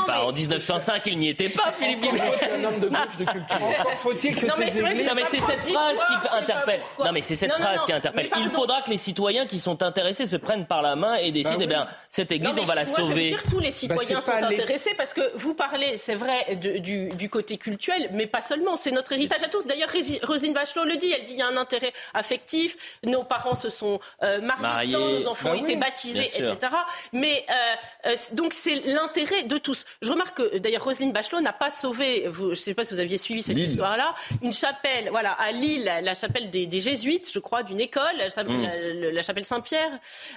Pas. 0.05 0.23
En 0.25 0.31
1905, 0.31 1.05
il 1.07 1.19
n'y 1.19 1.29
était 1.29 1.49
pas, 1.49 1.71
Philippe 1.77 2.01
Guibert. 2.01 2.33
C'est 2.33 2.51
un 2.51 2.63
homme 2.63 2.79
de 2.79 2.87
gauche 2.87 3.17
de 3.19 3.25
culture. 3.25 3.55
Encore 3.61 3.93
faut-il 3.93 4.35
que 4.35 4.45
non, 4.45 4.53
mais 4.57 4.69
ces 4.69 4.79
églises... 4.79 5.07
Non, 5.07 5.15
mais 5.15 5.23
c'est 5.29 5.39
cette 5.39 5.67
phrase 5.67 5.97
qui 5.97 6.37
interpelle. 6.37 6.81
Non, 6.99 7.11
mais 7.11 7.21
c'est 7.21 7.35
cette 7.35 7.53
phrase 7.53 7.85
qui 7.85 7.93
interpelle. 7.93 8.29
Il 8.37 8.49
faudra 8.49 8.81
que 8.81 8.89
les 8.89 8.97
citoyens 8.97 9.45
qui 9.45 9.59
sont 9.59 9.83
intéressés 9.83 10.25
se 10.25 10.37
prennent 10.37 10.65
par 10.65 10.81
la 10.81 10.95
main 10.95 11.15
et 11.15 11.31
décident, 11.31 11.57
bah 11.57 11.63
eh 11.63 11.67
bien, 11.67 11.87
cette 12.09 12.31
église, 12.31 12.53
on 12.59 12.63
va 12.63 12.75
la 12.75 12.85
sauver. 12.85 13.35
Tous 13.49 13.59
les 13.59 13.69
bah, 13.69 13.75
citoyens 13.75 14.21
sont 14.21 14.31
intéressés 14.31 14.93
parce 14.97 15.13
que 15.13 15.21
vous 15.35 15.53
parlez, 15.53 15.97
c'est 15.97 16.15
vrai, 16.15 16.55
du 16.55 17.29
côté 17.29 17.57
cultuel, 17.57 18.09
mais 18.13 18.27
pas 18.27 18.41
seulement. 18.41 18.75
C'est 18.75 18.91
notre 18.91 19.11
héritage 19.13 19.43
à 19.43 19.47
tous. 19.47 19.65
D'ailleurs, 19.65 19.89
Roselyne 20.23 20.53
Bachelot 20.53 20.85
le 20.85 20.97
dit. 20.97 21.13
Elle 21.17 21.25
dit 21.25 21.33
il 21.33 21.39
y 21.39 21.41
a 21.41 21.47
un 21.47 21.57
intérêt 21.57 21.93
affectif. 22.13 22.97
Nos 23.03 23.23
parents 23.23 23.55
se 23.55 23.69
sont 23.69 23.99
euh, 24.23 24.41
mariés, 24.41 24.93
nos 24.93 25.27
enfants 25.27 25.49
bah 25.49 25.55
ont 25.55 25.63
été 25.63 25.75
baptisés, 25.75 26.25
etc. 26.25 26.57
Mais 27.13 27.45
euh, 27.49 28.09
euh, 28.11 28.15
donc, 28.33 28.53
c'est 28.53 28.75
l'intérêt 28.85 29.40
de 29.43 29.57
tous. 29.57 29.85
Je 30.01 30.11
remarque 30.11 30.37
que 30.37 30.57
d'ailleurs 30.57 30.83
Roselyne 30.83 31.11
Bachelot 31.11 31.41
n'a 31.41 31.53
pas 31.53 31.69
sauvé, 31.69 32.29
je 32.31 32.43
ne 32.43 32.55
sais 32.55 32.73
pas 32.73 32.83
si 32.83 32.93
vous 32.93 32.99
aviez 32.99 33.17
suivi 33.17 33.43
cette 33.43 33.57
histoire-là, 33.57 34.13
une 34.41 34.53
chapelle, 34.53 35.09
voilà, 35.09 35.31
à 35.33 35.51
Lille, 35.51 35.91
la 36.01 36.13
chapelle 36.13 36.49
des, 36.49 36.79
jésuites, 36.79 37.31
je 37.33 37.39
crois, 37.39 37.63
d'une 37.63 37.79
école, 37.79 38.03
la, 38.17 38.43
mm. 38.43 39.21
chapelle 39.21 39.45
Saint-Pierre, 39.45 39.91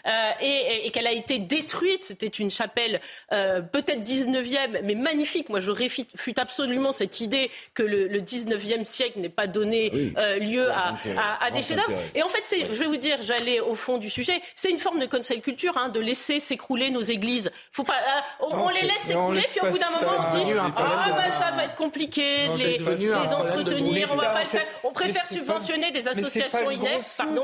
euh, 0.06 0.30
et, 0.40 0.90
qu'elle 0.90 1.06
a 1.06 1.12
été 1.12 1.38
détruite. 1.38 2.04
C'était 2.04 2.26
une 2.26 2.50
chapelle 2.50 3.00
euh, 3.32 3.60
peut-être 3.60 4.02
19e, 4.02 4.80
mais 4.82 4.94
magnifique. 4.94 5.48
Moi, 5.48 5.60
je 5.60 5.70
réfute 5.70 6.38
absolument 6.38 6.92
cette 6.92 7.20
idée 7.20 7.50
que 7.74 7.82
le, 7.82 8.20
19e 8.20 8.84
siècle 8.84 9.20
n'ait 9.20 9.28
pas 9.28 9.46
donné 9.46 10.12
euh, 10.16 10.38
lieu 10.38 10.68
à, 10.70 11.50
des 11.50 11.62
chefs-d'œuvre. 11.62 11.98
Et 12.14 12.22
en 12.22 12.28
fait, 12.28 12.44
je 12.50 12.78
vais 12.78 12.86
vous 12.86 12.96
dire, 12.96 13.18
j'allais 13.22 13.60
au 13.60 13.74
fond 13.74 13.98
du 13.98 14.10
sujet, 14.10 14.40
c'est 14.54 14.70
une 14.70 14.78
forme 14.78 15.00
de 15.00 15.06
conseil 15.06 15.40
culture, 15.40 15.76
hein, 15.76 15.88
de 15.88 16.00
laisser 16.00 16.40
s'écrouler 16.40 16.90
nos 16.90 17.02
églises. 17.02 17.50
Faut 17.72 17.84
pas, 17.84 17.94
on, 18.40 18.68
les 18.68 18.82
laisse 18.82 18.93
s'écrouler, 18.98 19.42
puis 19.42 19.60
au 19.60 19.70
bout 19.70 19.78
d'un 19.78 19.90
moment, 19.90 20.26
on 20.32 20.44
dit 20.44 20.52
Ah, 20.58 21.12
ben 21.16 21.32
ça 21.32 21.50
va 21.52 21.64
être 21.64 21.74
compliqué, 21.74 22.46
les, 22.58 22.78
les 22.78 23.32
entretenir, 23.32 24.08
on 24.12 24.16
va 24.16 24.30
pas 24.30 24.42
le 24.42 24.48
faire. 24.48 24.66
On 24.82 24.92
préfère 24.92 25.26
subventionner 25.26 25.90
des 25.90 26.08
associations 26.08 26.70
ineptes, 26.70 27.14
pardon. 27.16 27.42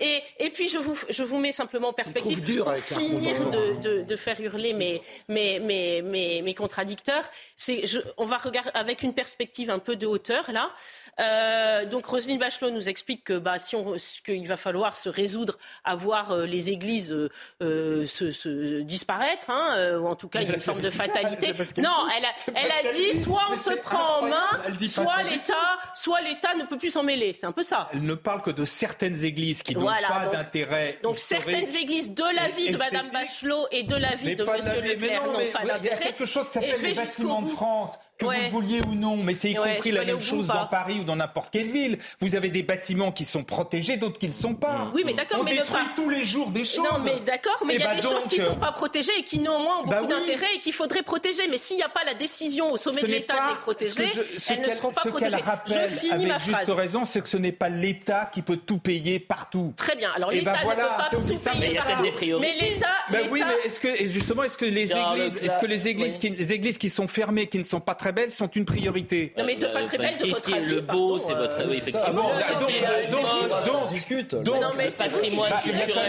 Et, 0.00 0.22
et 0.38 0.50
puis, 0.50 0.68
je 0.68 0.78
vous, 0.78 0.98
je 1.08 1.22
vous 1.22 1.38
mets 1.38 1.52
simplement 1.52 1.88
en 1.88 1.92
perspective, 1.92 2.40
pour 2.54 2.74
finir 2.98 3.50
de, 3.50 3.80
de, 3.80 4.02
de, 4.02 4.16
faire 4.16 4.40
hurler 4.40 4.72
mes, 4.72 5.02
mes, 5.28 5.58
mes, 5.58 6.02
mes, 6.02 6.42
mes 6.42 6.54
contradicteurs, 6.54 7.24
je, 7.58 7.98
on 8.16 8.24
va 8.24 8.38
regarder 8.38 8.70
avec 8.74 9.02
une 9.02 9.14
perspective 9.14 9.70
un 9.70 9.78
peu 9.78 9.96
de 9.96 10.06
hauteur, 10.06 10.50
là. 10.52 10.70
Euh, 11.20 11.84
donc, 11.86 12.06
Roselyne 12.06 12.38
Bachelot 12.38 12.70
nous 12.70 12.88
explique 12.88 13.24
que, 13.24 13.38
bah, 13.38 13.58
si 13.58 13.76
on, 13.76 13.96
qu'il 14.24 14.46
va 14.46 14.56
falloir 14.56 14.96
se 14.96 15.08
résoudre 15.08 15.58
à 15.84 15.96
voir 15.96 16.32
euh, 16.32 16.46
les 16.46 16.70
églises 16.70 17.12
euh, 17.62 18.06
se, 18.06 18.30
se, 18.30 18.80
disparaître, 18.80 19.48
hein, 19.48 19.98
ou 19.98 20.06
en 20.06 20.16
tout 20.16 20.28
cas, 20.28 20.40
il 20.40 20.48
y 20.48 20.52
a 20.52 20.54
une 20.54 20.60
forme 20.60 20.80
de 20.82 20.90
fatalité. 20.90 21.52
Non, 21.78 22.06
elle 22.16 22.24
a, 22.24 22.32
elle 22.54 22.88
a 22.88 22.92
dit 22.92 23.20
soit 23.20 23.42
on 23.50 23.56
se 23.56 23.74
prend 23.74 24.20
en 24.20 24.28
main, 24.28 24.48
soit 24.86 25.22
l'État, 25.22 25.78
soit 25.94 26.20
l'État 26.20 26.54
ne 26.54 26.64
peut 26.64 26.76
plus 26.76 26.90
s'en 26.90 27.02
mêler. 27.02 27.32
C'est 27.32 27.46
un 27.46 27.52
peu 27.52 27.62
ça. 27.62 27.88
Elle 27.92 28.04
ne 28.04 28.14
parle 28.14 28.42
que 28.42 28.50
de 28.50 28.64
certaines 28.64 29.24
églises 29.24 29.62
qui 29.62 29.74
n'ont 29.74 29.86
pas 29.86 30.26
d'intérêt. 30.32 30.98
Donc 31.02 31.16
certaines 31.18 31.74
églises 31.74 32.14
de 32.14 32.36
l'avis 32.36 32.70
de 32.70 32.76
Mme 32.76 33.10
Bachelot 33.10 33.66
et 33.70 33.84
de 33.84 33.96
l'avis 33.96 34.36
de 34.36 34.44
M. 34.44 34.84
Leclerc 34.84 35.26
n'ont 35.26 35.32
pas 35.52 35.64
d'intérêt. 35.64 35.78
Il 35.82 35.86
y 35.86 35.90
a 35.90 35.96
quelque 35.96 36.26
chose 36.26 36.46
qui 36.46 36.54
s'appelle 36.54 36.82
les 36.82 36.94
bâtiments 36.94 37.42
de 37.42 37.48
France. 37.48 37.98
Que 38.18 38.26
Ouais. 38.26 38.36
vous 38.50 38.60
le 38.60 38.66
vouliez 38.66 38.80
ou 38.88 38.94
non, 38.94 39.16
mais 39.16 39.34
c'est 39.34 39.50
y 39.50 39.58
Ouais, 39.58 39.74
compris 39.74 39.90
la 39.90 40.04
même 40.04 40.16
bout 40.16 40.22
chose 40.22 40.46
dans 40.46 40.66
Paris 40.66 40.98
ou 41.00 41.04
dans 41.04 41.16
n'importe 41.16 41.50
quelle 41.52 41.70
ville. 41.70 41.98
Vous 42.20 42.34
avez 42.36 42.50
des 42.50 42.62
bâtiments 42.62 43.10
qui 43.10 43.24
sont 43.24 43.42
protégés, 43.42 43.96
d'autres 43.96 44.18
qui 44.18 44.26
ne 44.26 44.32
le 44.32 44.36
sont 44.38 44.54
pas. 44.54 44.90
Oui, 44.94 45.02
mais 45.04 45.14
d'accord, 45.14 45.38
On 45.40 45.44
mais 45.44 45.52
ne 45.52 45.56
détruit 45.58 45.82
pas- 45.82 45.90
tous 45.96 46.08
les 46.08 46.24
jours 46.24 46.50
des 46.50 46.64
choses. 46.64 46.84
Non, 46.84 46.98
mais 47.04 47.18
d'accord, 47.20 47.58
mais 47.66 47.74
Eh 47.74 47.76
il 47.76 47.80
y 47.80 47.84
a 47.84 47.88
ben 47.90 47.96
des 47.96 48.02
choses 48.02 48.26
qui 48.28 48.38
ne 48.38 48.44
sont 48.44 48.56
pas 48.56 48.72
protégées 48.72 49.12
et 49.18 49.22
qui 49.24 49.38
néanmoins 49.38 49.78
ont 49.80 49.86
Bah 49.86 50.00
beaucoup 50.00 50.12
oui. 50.12 50.20
d'intérêt 50.20 50.54
et 50.56 50.60
qu'il 50.60 50.72
faudrait 50.72 51.02
protéger. 51.02 51.48
Mais 51.48 51.58
s'il 51.58 51.76
n'y 51.78 51.82
a 51.82 51.88
pas 51.88 52.04
la 52.04 52.14
décision 52.14 52.70
au 52.72 52.76
sommet 52.76 53.00
Ce 53.00 53.06
de 53.06 53.10
l'État 53.10 53.34
de 53.34 53.54
les 53.54 53.60
protéger, 53.60 54.06
je- 54.06 54.38
ce 54.38 54.52
elles 54.52 54.60
ne 54.60 54.64
qu'elle- 54.66 54.76
seront 54.76 54.92
pas 54.92 55.02
ce 55.02 55.08
protégées. 55.08 55.36
rappelle 55.36 55.90
Je 55.90 55.96
finis 55.98 56.12
avec 56.12 56.28
ma 56.28 56.38
juste 56.38 56.70
raison, 56.70 57.04
c'est 57.04 57.22
que 57.22 57.28
ce 57.28 57.36
n'est 57.38 57.50
pas 57.52 57.68
l'État 57.70 58.30
qui 58.32 58.42
peut 58.42 58.56
tout 58.58 58.78
payer 58.78 59.18
partout. 59.18 59.72
Très 59.76 59.96
bien. 59.96 60.12
Alors 60.14 60.30
Eh 60.32 60.36
l'État 60.36 60.52
ben 60.52 60.58
ne 60.60 60.64
voilà, 60.64 60.84
peut 60.84 60.96
pas 61.02 61.06
c'est 61.10 61.16
tout 61.16 61.22
aussi 61.22 61.36
simple. 61.38 61.58
payer 61.58 61.68
Mais 61.70 61.74
partout. 61.76 62.02
l'État, 62.60 62.86
Ben 63.10 63.26
oui, 63.30 63.42
mais 63.46 63.66
est-ce 63.66 63.80
que 63.80 63.88
et 63.88 64.06
justement, 64.08 64.42
est-ce 64.44 64.56
que 64.58 64.64
les 64.64 64.90
églises, 64.92 65.34
le- 65.34 65.44
est-ce 65.44 65.58
que 65.58 65.66
les 65.66 65.78
la- 65.78 65.86
églises, 65.88 66.18
oui. 66.22 66.30
qui, 66.30 66.30
les 66.36 66.52
églises 66.52 66.78
qui 66.78 66.88
sont 66.90 67.08
fermées, 67.08 67.46
qui 67.48 67.58
ne 67.58 67.64
sont 67.64 67.80
pas 67.80 67.94
très 68.02 68.12
belles, 68.12 68.30
sont 68.32 68.48
une 68.48 68.64
priorité 68.64 69.32
Non, 69.38 69.44
mais 69.44 69.54
de 69.56 69.66
pas 69.66 69.82
très 69.84 69.96
belle 69.98 70.16
de 70.18 70.24
Qu'est-ce 70.24 70.32
votre 70.34 70.42
qui 70.48 70.52
est 70.52 70.56
avis, 70.56 70.74
le 70.74 70.80
beau, 70.80 71.18
pardon, 71.18 71.24
c'est 71.28 71.34
votre. 71.34 71.60
euh, 71.60 71.66
Oui, 71.68 71.74
Ah 71.74 71.88
effectivement. 71.88 72.22
bon, 72.22 72.28
Qu'est-ce 72.38 72.60
donc, 72.60 72.70
euh, 72.70 73.88
se 73.88 73.92
discute. 73.92 74.34
donc, 74.34 74.60
Non, 74.60 74.68
mais 74.76 74.86
le 74.86 74.92
patrimoine 74.92 75.50
bah, 75.50 75.60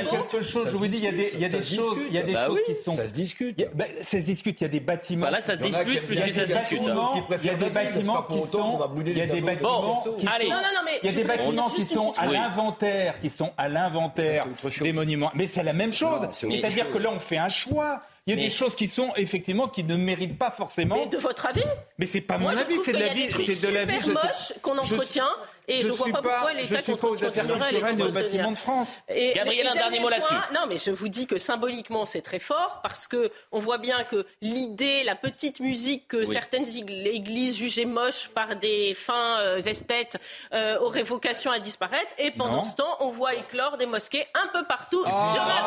quelque 0.10 0.42
chose, 0.42 0.66
je 0.66 0.76
vous 0.76 0.88
dis, 0.88 0.98
il 0.98 1.04
y 1.04 1.08
a 1.08 1.12
des, 1.12 1.60
discute, 1.60 1.80
choses, 1.80 1.98
il 2.10 2.16
y 2.16 2.18
a 2.18 2.24
des 2.24 2.34
Bah 2.34 2.48
choses 2.48 2.60
qui 2.66 2.76
sont. 2.76 2.94
Ça 2.94 3.08
se 3.08 3.14
discute. 3.14 3.56
Il 3.60 3.62
y 3.62 3.66
a- 3.84 4.04
ça 4.04 4.20
se 4.20 4.26
discute. 4.26 4.60
Il 4.62 4.64
y 4.64 4.66
a 4.66 4.70
des 4.70 4.80
bâtiments. 4.80 5.26
Bah 5.26 5.32
là, 5.32 5.42
ça 5.42 5.56
se 5.56 5.62
Il 5.64 5.72
y 5.72 5.76
en 5.76 5.80
a 5.80 5.84
dispute 5.84 6.02
qui- 6.02 6.08
plus 6.08 6.16
il 6.16 6.20
y 6.20 6.24
a 6.24 6.26
que 6.28 6.32
ça 6.34 6.42
se 6.42 6.48
des 6.48 6.54
discute. 6.56 6.80
bâtiments 6.80 7.12
hein. 7.14 7.14
qui 7.14 7.18
Il 7.18 7.22
y 7.22 7.24
a 7.24 7.28
préfèrent 7.28 7.58
des 7.58 7.70
bâtiments 7.70 8.24
qui 8.24 8.52
sont. 8.52 8.80
Il 9.06 9.18
y 9.18 9.22
a 9.22 9.26
des 9.28 9.42
bâtiments 9.42 10.04
qui 10.20 10.28
Allez. 10.28 10.46
sont. 10.46 10.50
Non, 10.52 10.56
non, 10.58 10.62
non, 10.74 10.82
mais 10.86 11.00
Il 11.04 11.10
y 11.12 11.14
a 11.14 11.16
des 11.16 11.24
bâtiments 11.28 11.70
qui 11.70 11.86
sont 11.86 12.14
à 12.18 12.26
l'inventaire, 12.28 13.20
qui 13.22 13.30
sont 13.30 13.52
à 13.58 13.70
l'inventaire 13.70 14.46
des 14.82 14.94
monuments. 14.94 15.32
Mais 15.36 15.48
c'est 15.48 15.64
la 15.64 15.74
même 15.74 15.94
chose. 15.94 16.22
C'est-à-dire 16.32 16.92
que 16.92 16.98
là, 16.98 17.10
on 17.16 17.20
fait 17.20 17.38
un 17.38 17.50
choix. 17.50 18.00
Il 18.26 18.30
y 18.30 18.34
a 18.34 18.36
Mais- 18.38 18.44
des 18.44 18.50
choses 18.50 18.76
qui 18.76 18.88
sont 18.88 19.12
effectivement 19.18 19.68
qui 19.68 19.84
ne 19.84 19.96
méritent 19.98 20.38
pas 20.38 20.50
forcément. 20.52 20.96
Mais 20.96 21.08
de 21.08 21.18
votre 21.18 21.46
avis 21.46 21.64
Mais 21.98 22.06
c'est 22.06 22.22
pas 22.22 22.38
mon 22.38 22.50
Moi, 22.52 22.60
avis, 22.60 22.78
c'est 22.78 22.94
de 22.94 22.98
qu'il 22.98 23.06
y 23.06 23.08
la 23.08 23.12
a 23.12 23.14
des 23.14 23.22
vie, 23.22 23.28
trucs 23.28 23.46
c'est 23.46 23.68
de 23.68 23.74
la 23.74 23.84
vie. 23.86 24.02
super 24.02 24.12
je 24.14 24.20
sais- 24.20 24.28
moches 24.54 24.62
qu'on 24.62 24.78
entretient 24.78 25.28
et 25.68 25.80
je, 25.82 25.88
vois 25.90 26.06
suis 26.06 26.12
pas 26.14 26.22
pourquoi 26.22 26.52
je 26.52 26.58
l'État 26.58 26.82
suis 26.82 26.96
pas 26.96 27.08
aux 27.08 27.14
affaires 27.24 27.30
continuerait 27.48 27.68
à 27.68 27.72
les 27.72 27.80
culturelles 27.80 28.00
et 28.00 28.04
aux 28.04 28.06
entretenir. 28.08 28.24
bâtiments 28.24 28.52
de 28.52 28.58
France. 28.58 28.88
Et- 29.10 29.34
Gabriel, 29.34 29.68
un 29.68 29.74
dernier 29.76 30.00
mot 30.00 30.10
là-dessus. 30.10 30.34
Non, 30.54 30.62
mais 30.68 30.78
je 30.78 30.92
vous 30.92 31.08
dis 31.10 31.28
que 31.28 31.38
symboliquement, 31.38 32.06
c'est 32.06 32.22
très 32.22 32.40
fort 32.40 32.80
parce 32.84 33.08
que 33.08 33.32
on 33.52 33.60
voit 33.60 33.78
bien 33.78 34.04
que 34.04 34.26
l'idée, 34.42 35.04
la 35.04 35.16
petite 35.16 35.60
musique 35.60 36.08
que 36.08 36.26
certaines 36.26 36.68
églises 36.68 37.58
jugées 37.58 37.86
moches 37.86 38.30
par 38.30 38.56
des 38.56 38.94
fins 38.94 39.40
euh, 39.40 39.60
esthètes 39.60 40.18
euh, 40.54 40.78
auraient 40.80 41.04
vocation 41.04 41.52
à 41.52 41.60
disparaître. 41.60 42.12
Et 42.18 42.32
pendant 42.32 42.58
Non. 42.58 42.64
ce 42.64 42.76
temps, 42.76 42.98
on 43.00 43.10
voit 43.10 43.34
éclore 43.36 43.78
des 43.78 43.86
mosquées 43.86 44.26
un 44.36 44.48
peu 44.48 44.64
partout 44.66 45.04
sur 45.04 45.12
la 45.14 45.62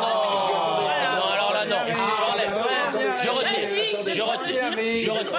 Non, 1.15 1.25
alors 1.33 1.53
là, 1.53 1.65
non. 1.65 1.75
J'enlève. 2.19 2.53
Je 3.23 3.29
retire. 3.29 3.57
Je 4.07 4.21
retire. 4.21 4.71
Je 4.97 5.09
retire. 5.09 5.37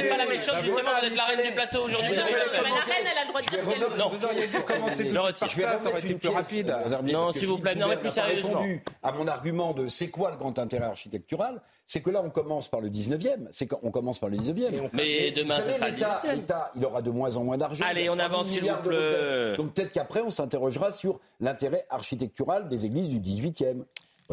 N'êtes 0.02 0.10
pas 0.10 0.16
la 0.16 0.26
méchante, 0.26 0.56
justement, 0.62 0.90
vous 1.00 1.06
êtes 1.06 1.16
la 1.16 1.24
reine 1.24 1.46
du 1.46 1.52
plateau 1.52 1.84
aujourd'hui, 1.84 2.12
vous 2.12 2.20
avez 2.20 2.32
la 2.32 2.38
reine, 2.38 3.06
elle 3.10 3.18
a 3.18 3.22
le 3.22 3.28
droit 3.28 3.40
de 3.40 3.46
dire 3.46 3.60
ce 3.60 3.68
qu'elle 3.68 3.78
veut. 3.78 3.96
Non. 3.98 4.10
Vous 4.10 4.24
auriez 4.24 4.46
dû 4.46 4.60
commencer 4.60 5.06
tout 5.06 5.14
Je 5.14 5.32
de 5.32 5.36
suite 5.36 5.62
par 5.62 5.72
ça, 5.72 5.78
ça 5.78 5.88
aurait 5.88 6.00
été 6.00 6.14
plus 6.14 6.28
rapide. 6.28 6.76
Non, 7.04 7.32
s'il 7.32 7.48
vous 7.48 7.58
plaît, 7.58 7.74
non, 7.74 7.88
mais 7.88 7.96
plus 7.96 8.10
sérieusement. 8.10 8.60
répondu 8.60 8.82
à 9.02 9.12
mon 9.12 9.26
argument 9.28 9.72
de 9.72 9.88
c'est 9.88 10.08
quoi 10.08 10.30
le 10.30 10.36
grand 10.36 10.58
intérêt 10.58 10.86
architectural, 10.86 11.60
c'est 11.86 12.00
que 12.00 12.10
là 12.10 12.22
on 12.24 12.30
commence 12.30 12.68
par 12.68 12.80
le 12.80 12.88
19e, 12.88 13.48
c'est 13.50 13.66
qu'on 13.66 13.90
commence 13.90 14.18
par 14.18 14.30
le 14.30 14.36
19e. 14.36 14.88
Mais 14.92 15.30
demain, 15.32 15.60
ça 15.60 15.72
sera 15.72 15.88
le 15.88 15.94
l'État, 15.94 16.20
18e. 16.24 16.34
l'État, 16.36 16.72
il 16.76 16.84
aura 16.84 17.02
de 17.02 17.10
moins 17.10 17.36
en 17.36 17.44
moins 17.44 17.58
d'argent. 17.58 17.84
Allez, 17.86 18.08
on 18.08 18.14
3 18.14 18.24
avance, 18.24 18.46
s'il 18.48 18.62
vous 18.62 18.68
de 18.68 18.88
plaît. 18.88 19.56
Donc 19.56 19.74
peut-être 19.74 19.92
qu'après 19.92 20.20
on 20.20 20.30
s'interrogera 20.30 20.90
sur 20.90 21.20
l'intérêt 21.40 21.86
architectural 21.90 22.68
des 22.68 22.84
églises 22.84 23.08
du 23.08 23.20
18e. 23.20 23.84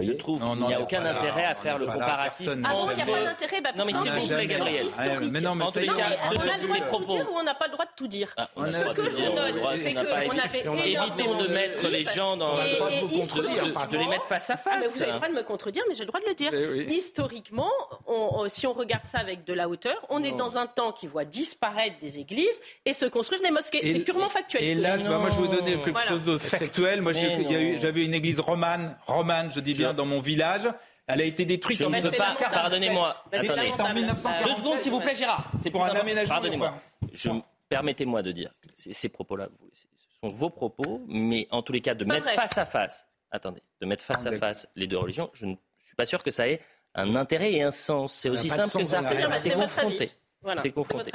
Je 0.02 0.12
trouve 0.14 0.42
qu'il 0.42 0.68
n'y 0.68 0.74
a 0.74 0.82
aucun 0.82 1.06
intérêt 1.06 1.46
à 1.46 1.56
faire 1.56 1.78
le 1.78 1.86
là, 1.86 1.94
comparatif. 1.94 2.50
Ah 2.64 2.74
bon, 2.74 2.88
il 2.92 2.96
n'y 2.96 3.02
a 3.02 3.06
pas 3.06 3.24
d'intérêt 3.24 3.62
bah, 3.62 3.70
Non, 3.78 3.86
mais 3.86 3.94
s'il 3.94 4.12
vous 4.12 4.28
c'est 4.28 4.36
plaît. 4.36 4.46
Gabriel. 4.48 4.88
Mais 5.32 5.42
non, 5.42 5.56
mais 5.56 5.66
En 5.66 5.72
cas, 5.72 5.82
ce 5.82 5.88
on 5.88 5.92
a 5.92 6.58
le 6.58 6.64
droit 6.64 6.76
ces 6.76 6.80
de 6.80 6.86
tout 6.86 6.90
propos. 6.90 7.16
dire 7.16 7.28
ou 7.32 7.38
on 7.38 7.44
n'a 7.44 7.54
pas 7.56 7.68
le 7.68 7.74
droit 7.74 7.86
de 7.86 7.92
tout 7.96 8.08
dire 8.08 8.34
Ah, 8.38 8.50
Ce 8.70 8.94
que 8.94 9.10
je 9.10 9.24
note, 9.24 9.78
c'est 9.82 9.94
qu'on 9.94 10.38
avait 10.38 10.90
Évitons 10.90 11.38
de 11.38 11.48
mettre 11.48 11.88
les 11.90 12.06
gens 12.06 12.38
dans 12.38 12.56
de, 12.56 13.98
les 13.98 14.08
mettre 14.08 14.26
face 14.26 14.50
à 14.50 14.56
Ah, 14.66 14.78
mais 14.78 14.84
face. 14.84 14.96
vous 14.96 15.04
avez 15.04 15.12
le 15.12 15.18
droit 15.18 15.30
de 15.30 15.34
me 15.34 15.44
contredire, 15.44 15.84
mais 15.88 15.96
j'ai 15.96 16.04
le 16.04 16.08
droit 16.08 16.20
de 16.20 16.26
le 16.28 16.34
dire. 16.34 16.52
Eh. 16.54 16.92
Historiquement, 16.94 17.72
si 18.48 18.68
on 18.68 18.74
regarde 18.74 19.06
ça 19.06 19.20
avec 19.20 19.46
de 19.46 19.54
la 19.54 19.70
hauteur, 19.70 20.06
on 20.10 20.24
est 20.24 20.32
dans 20.32 20.58
un 20.58 20.68
temps 20.68 20.92
qui 20.92 21.08
voit 21.08 21.26
disparaître 21.26 21.96
des 22.02 22.20
églises 22.20 22.60
et 22.86 22.94
se 22.94 23.06
construire 23.06 23.42
des 23.42 23.52
mosquées. 23.52 23.80
C'est 23.84 24.00
purement 24.00 24.30
factuel. 24.30 24.64
Et 24.64 24.76
là, 24.76 24.98
bah, 24.98 25.18
moi, 25.18 25.30
je 25.30 25.36
vais 25.36 25.48
vous 25.48 25.56
donner 25.56 25.82
quelque 25.82 26.02
chose 26.02 26.24
de 26.26 26.38
factuel. 26.38 27.02
Moi, 27.02 27.14
j'avais 27.14 28.06
une 28.06 28.14
église 28.14 28.40
romane, 28.40 28.98
romane, 29.06 29.52
je 29.54 29.60
dis 29.60 29.74
bien, 29.74 29.89
Dans 29.94 30.06
mon 30.06 30.20
village. 30.20 30.68
Elle 31.08 31.22
a 31.22 31.24
été 31.24 31.44
détruite 31.44 31.80
Je 31.80 31.86
en 31.86 31.90
ne 31.90 32.00
peux 32.02 32.12
c'est 32.12 32.18
pas, 32.18 32.26
lamentable. 32.36 32.54
pardonnez-moi. 32.54 33.24
En 33.34 33.40
1947. 33.94 34.46
Deux 34.46 34.54
secondes, 34.56 34.80
s'il 34.80 34.92
vous 34.92 35.00
plaît, 35.00 35.16
Gérard. 35.16 35.52
C'est 35.58 35.72
Pour 35.72 35.84
un 35.84 35.90
aménagement 35.90 36.36
Pardonnez-moi. 36.36 36.74
Je 37.14 37.30
Permettez-moi 37.68 38.24
de 38.24 38.32
dire 38.32 38.50
que 38.62 38.68
ces, 38.76 38.94
ces 38.94 39.10
propos-là, 39.10 39.48
sont 40.22 40.28
vos 40.28 40.50
propos, 40.50 41.02
mais 41.08 41.48
en 41.52 41.62
tous 41.62 41.72
les 41.72 41.82
cas, 41.82 41.94
de 41.94 42.04
mettre 42.04 42.26
vrai. 42.26 42.36
face 42.36 42.58
à 42.58 42.66
face, 42.66 43.08
attendez, 43.32 43.62
de 43.80 43.86
mettre 43.86 44.04
face 44.04 44.26
à 44.26 44.32
face 44.32 44.68
les 44.76 44.88
deux 44.88 44.98
religions, 44.98 45.30
je 45.34 45.46
ne 45.46 45.56
suis 45.78 45.96
pas 45.96 46.06
sûr 46.06 46.24
que 46.24 46.32
ça 46.32 46.48
ait 46.48 46.60
un 46.96 47.16
intérêt 47.16 47.54
et 47.54 47.62
un 47.62 47.72
sens. 47.72 48.14
C'est 48.14 48.30
aussi 48.30 48.50
simple 48.50 48.72
que 48.72 48.84
ça. 48.84 49.02
C'est 49.38 49.54
confronté. 49.54 50.12
Voilà, 50.42 50.62
C'est 50.62 50.72
confronté. 50.72 51.12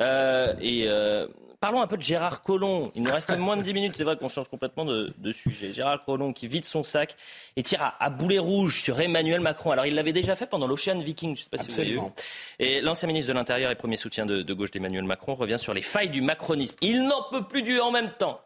Euh, 0.00 0.54
et 0.60 0.84
euh, 0.88 1.26
parlons 1.64 1.80
un 1.80 1.86
peu 1.86 1.96
de 1.96 2.02
Gérard 2.02 2.42
Collomb. 2.42 2.92
Il 2.94 3.04
nous 3.04 3.10
reste 3.10 3.30
moins 3.38 3.56
de 3.56 3.62
10 3.62 3.72
minutes. 3.72 3.96
C'est 3.96 4.04
vrai 4.04 4.18
qu'on 4.18 4.28
change 4.28 4.48
complètement 4.48 4.84
de, 4.84 5.06
de 5.16 5.32
sujet. 5.32 5.72
Gérard 5.72 6.04
Collomb 6.04 6.34
qui 6.34 6.46
vide 6.46 6.66
son 6.66 6.82
sac 6.82 7.16
et 7.56 7.62
tire 7.62 7.80
à, 7.80 8.04
à 8.04 8.10
boulet 8.10 8.38
rouge 8.38 8.82
sur 8.82 9.00
Emmanuel 9.00 9.40
Macron. 9.40 9.70
Alors 9.70 9.86
il 9.86 9.94
l'avait 9.94 10.12
déjà 10.12 10.36
fait 10.36 10.46
pendant 10.46 10.66
l'Ocean 10.66 10.98
Viking. 10.98 11.34
Je 11.34 11.40
ne 11.40 11.44
sais 11.44 11.48
pas 11.48 11.56
si 11.56 11.68
vous 11.68 11.80
avez 11.80 11.92
vu. 11.92 11.98
Absolument. 12.00 12.14
Et 12.58 12.82
l'ancien 12.82 13.08
ministre 13.08 13.28
de 13.28 13.32
l'Intérieur 13.32 13.70
et 13.70 13.76
premier 13.76 13.96
soutien 13.96 14.26
de, 14.26 14.42
de 14.42 14.52
gauche 14.52 14.72
d'Emmanuel 14.72 15.04
Macron 15.04 15.36
revient 15.36 15.58
sur 15.58 15.72
les 15.72 15.80
failles 15.80 16.10
du 16.10 16.20
macronisme. 16.20 16.76
Il 16.82 17.04
n'en 17.04 17.22
peut 17.30 17.44
plus 17.44 17.62
du 17.62 17.80
en 17.80 17.90
même 17.90 18.10
temps. 18.18 18.42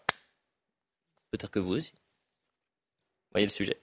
Peut-être 1.33 1.51
que 1.51 1.59
vous 1.59 1.75
aussi. 1.75 1.95
Voyez 3.33 3.49
le 3.49 3.53
sujet. 3.53 3.79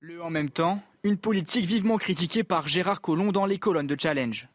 Le 0.00 0.22
en 0.22 0.28
même 0.28 0.50
temps, 0.50 0.78
une 1.04 1.16
politique 1.16 1.64
vivement 1.64 1.96
critiquée 1.96 2.44
par 2.44 2.68
Gérard 2.68 3.00
Collomb 3.00 3.32
dans 3.32 3.46
les 3.46 3.58
colonnes 3.58 3.86
de 3.86 3.96
Challenge. 3.98 4.46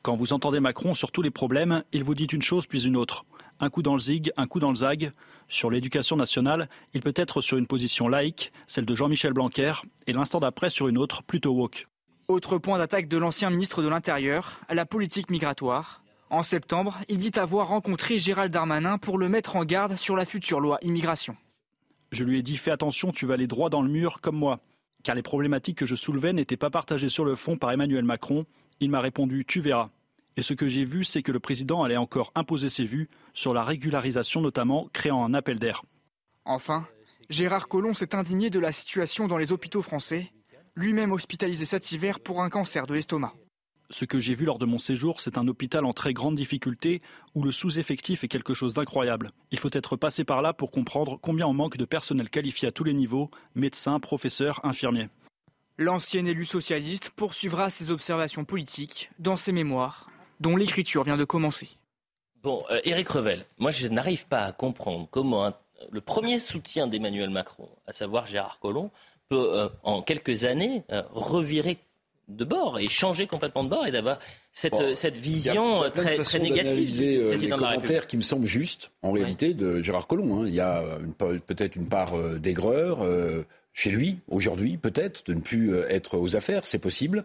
Quand 0.00 0.16
vous 0.16 0.32
entendez 0.32 0.58
Macron 0.58 0.94
sur 0.94 1.12
tous 1.12 1.20
les 1.20 1.30
problèmes, 1.30 1.84
il 1.92 2.02
vous 2.02 2.14
dit 2.14 2.24
une 2.24 2.42
chose 2.42 2.66
puis 2.66 2.84
une 2.84 2.96
autre. 2.96 3.26
Un 3.62 3.70
coup 3.70 3.82
dans 3.82 3.94
le 3.94 4.00
zig, 4.00 4.32
un 4.36 4.48
coup 4.48 4.58
dans 4.58 4.70
le 4.70 4.76
zag. 4.76 5.12
Sur 5.46 5.70
l'éducation 5.70 6.16
nationale, 6.16 6.68
il 6.94 7.00
peut 7.00 7.12
être 7.14 7.40
sur 7.40 7.58
une 7.58 7.68
position 7.68 8.08
laïque, 8.08 8.52
celle 8.66 8.84
de 8.84 8.94
Jean-Michel 8.96 9.32
Blanquer, 9.32 9.72
et 10.08 10.12
l'instant 10.12 10.40
d'après 10.40 10.68
sur 10.68 10.88
une 10.88 10.98
autre, 10.98 11.22
plutôt 11.22 11.52
woke. 11.52 11.86
Autre 12.26 12.58
point 12.58 12.78
d'attaque 12.78 13.06
de 13.06 13.16
l'ancien 13.18 13.50
ministre 13.50 13.80
de 13.80 13.86
l'Intérieur, 13.86 14.60
la 14.68 14.84
politique 14.84 15.30
migratoire. 15.30 16.02
En 16.28 16.42
septembre, 16.42 16.98
il 17.08 17.18
dit 17.18 17.30
avoir 17.38 17.68
rencontré 17.68 18.18
Gérald 18.18 18.52
Darmanin 18.52 18.98
pour 18.98 19.16
le 19.16 19.28
mettre 19.28 19.54
en 19.54 19.64
garde 19.64 19.94
sur 19.94 20.16
la 20.16 20.24
future 20.24 20.58
loi 20.58 20.78
immigration. 20.82 21.36
Je 22.10 22.24
lui 22.24 22.40
ai 22.40 22.42
dit 22.42 22.56
fais 22.56 22.72
attention, 22.72 23.12
tu 23.12 23.26
vas 23.26 23.34
aller 23.34 23.46
droit 23.46 23.70
dans 23.70 23.82
le 23.82 23.88
mur 23.88 24.20
comme 24.20 24.36
moi. 24.36 24.58
Car 25.04 25.14
les 25.14 25.22
problématiques 25.22 25.78
que 25.78 25.86
je 25.86 25.94
soulevais 25.94 26.32
n'étaient 26.32 26.56
pas 26.56 26.70
partagées 26.70 27.08
sur 27.08 27.24
le 27.24 27.36
fond 27.36 27.56
par 27.56 27.70
Emmanuel 27.70 28.04
Macron. 28.04 28.44
Il 28.80 28.90
m'a 28.90 29.00
répondu 29.00 29.44
tu 29.46 29.60
verras. 29.60 29.90
Et 30.36 30.42
ce 30.42 30.54
que 30.54 30.68
j'ai 30.68 30.84
vu, 30.84 31.04
c'est 31.04 31.22
que 31.22 31.32
le 31.32 31.40
président 31.40 31.82
allait 31.82 31.96
encore 31.96 32.32
imposer 32.34 32.68
ses 32.68 32.84
vues 32.84 33.08
sur 33.34 33.52
la 33.52 33.64
régularisation 33.64 34.40
notamment, 34.40 34.88
créant 34.92 35.24
un 35.24 35.34
appel 35.34 35.58
d'air. 35.58 35.82
Enfin, 36.44 36.86
Gérard 37.28 37.68
Collomb 37.68 37.94
s'est 37.94 38.14
indigné 38.14 38.50
de 38.50 38.58
la 38.58 38.72
situation 38.72 39.26
dans 39.26 39.38
les 39.38 39.52
hôpitaux 39.52 39.82
français, 39.82 40.32
lui-même 40.74 41.12
hospitalisé 41.12 41.66
cet 41.66 41.92
hiver 41.92 42.20
pour 42.20 42.42
un 42.42 42.50
cancer 42.50 42.86
de 42.86 42.94
l'estomac. 42.94 43.34
Ce 43.90 44.06
que 44.06 44.20
j'ai 44.20 44.34
vu 44.34 44.46
lors 44.46 44.58
de 44.58 44.64
mon 44.64 44.78
séjour, 44.78 45.20
c'est 45.20 45.36
un 45.36 45.46
hôpital 45.48 45.84
en 45.84 45.92
très 45.92 46.14
grande 46.14 46.34
difficulté 46.34 47.02
où 47.34 47.42
le 47.42 47.52
sous-effectif 47.52 48.24
est 48.24 48.28
quelque 48.28 48.54
chose 48.54 48.72
d'incroyable. 48.72 49.32
Il 49.50 49.58
faut 49.58 49.68
être 49.72 49.96
passé 49.96 50.24
par 50.24 50.40
là 50.40 50.54
pour 50.54 50.70
comprendre 50.70 51.18
combien 51.20 51.46
on 51.46 51.52
manque 51.52 51.76
de 51.76 51.84
personnel 51.84 52.30
qualifié 52.30 52.68
à 52.68 52.72
tous 52.72 52.84
les 52.84 52.94
niveaux, 52.94 53.30
médecins, 53.54 54.00
professeurs, 54.00 54.64
infirmiers. 54.64 55.10
L'ancien 55.76 56.24
élu 56.24 56.46
socialiste 56.46 57.10
poursuivra 57.10 57.68
ses 57.68 57.90
observations 57.90 58.46
politiques 58.46 59.10
dans 59.18 59.36
ses 59.36 59.52
mémoires, 59.52 60.08
dont 60.40 60.56
l'écriture 60.56 61.04
vient 61.04 61.16
de 61.16 61.24
commencer. 61.24 61.68
Bon, 62.42 62.64
euh, 62.70 62.80
Éric 62.84 63.08
Revel, 63.08 63.44
moi 63.58 63.70
je 63.70 63.86
n'arrive 63.88 64.26
pas 64.26 64.44
à 64.44 64.52
comprendre 64.52 65.06
comment 65.10 65.46
un- 65.46 65.54
le 65.90 66.00
premier 66.00 66.38
soutien 66.38 66.86
d'Emmanuel 66.86 67.30
Macron, 67.30 67.68
à 67.86 67.92
savoir 67.92 68.26
Gérard 68.26 68.58
Collomb, 68.60 68.90
peut 69.28 69.58
euh, 69.58 69.68
en 69.84 70.02
quelques 70.02 70.44
années 70.44 70.82
euh, 70.90 71.02
revirer 71.12 71.78
de 72.28 72.44
bord 72.44 72.78
et 72.78 72.86
changer 72.88 73.26
complètement 73.26 73.64
de 73.64 73.68
bord 73.68 73.86
et 73.86 73.90
d'avoir 73.90 74.18
cette, 74.52 74.72
Bon, 74.72 74.80
euh, 74.82 74.94
cette 74.94 75.16
Il 75.18 75.24
y 75.24 75.28
a- 75.28 75.32
vision 75.32 75.90
très, 75.94 76.16
très 76.18 76.38
négative 76.38 77.00
euh, 77.02 77.36
les 77.36 77.48
commentaires 77.48 78.06
qui 78.06 78.16
me 78.16 78.22
semblent 78.22 78.46
justes, 78.46 78.90
en 79.02 79.10
réalité, 79.12 79.54
de 79.54 79.82
Gérard 79.82 80.06
Collomb. 80.06 80.42
hein. 80.42 80.44
Il 80.46 80.54
y 80.54 80.60
a 80.60 80.82
peut-être 81.46 81.76
une 81.76 81.88
part 81.88 82.16
euh, 82.16 82.38
d'aigreur 82.38 83.02
euh, 83.02 83.44
chez 83.72 83.90
lui, 83.90 84.18
aujourd'hui, 84.28 84.76
peut-être, 84.76 85.24
de 85.26 85.34
ne 85.34 85.40
plus 85.40 85.74
euh, 85.74 85.88
être 85.90 86.16
aux 86.16 86.36
affaires, 86.36 86.66
c'est 86.66 86.78
possible. 86.78 87.24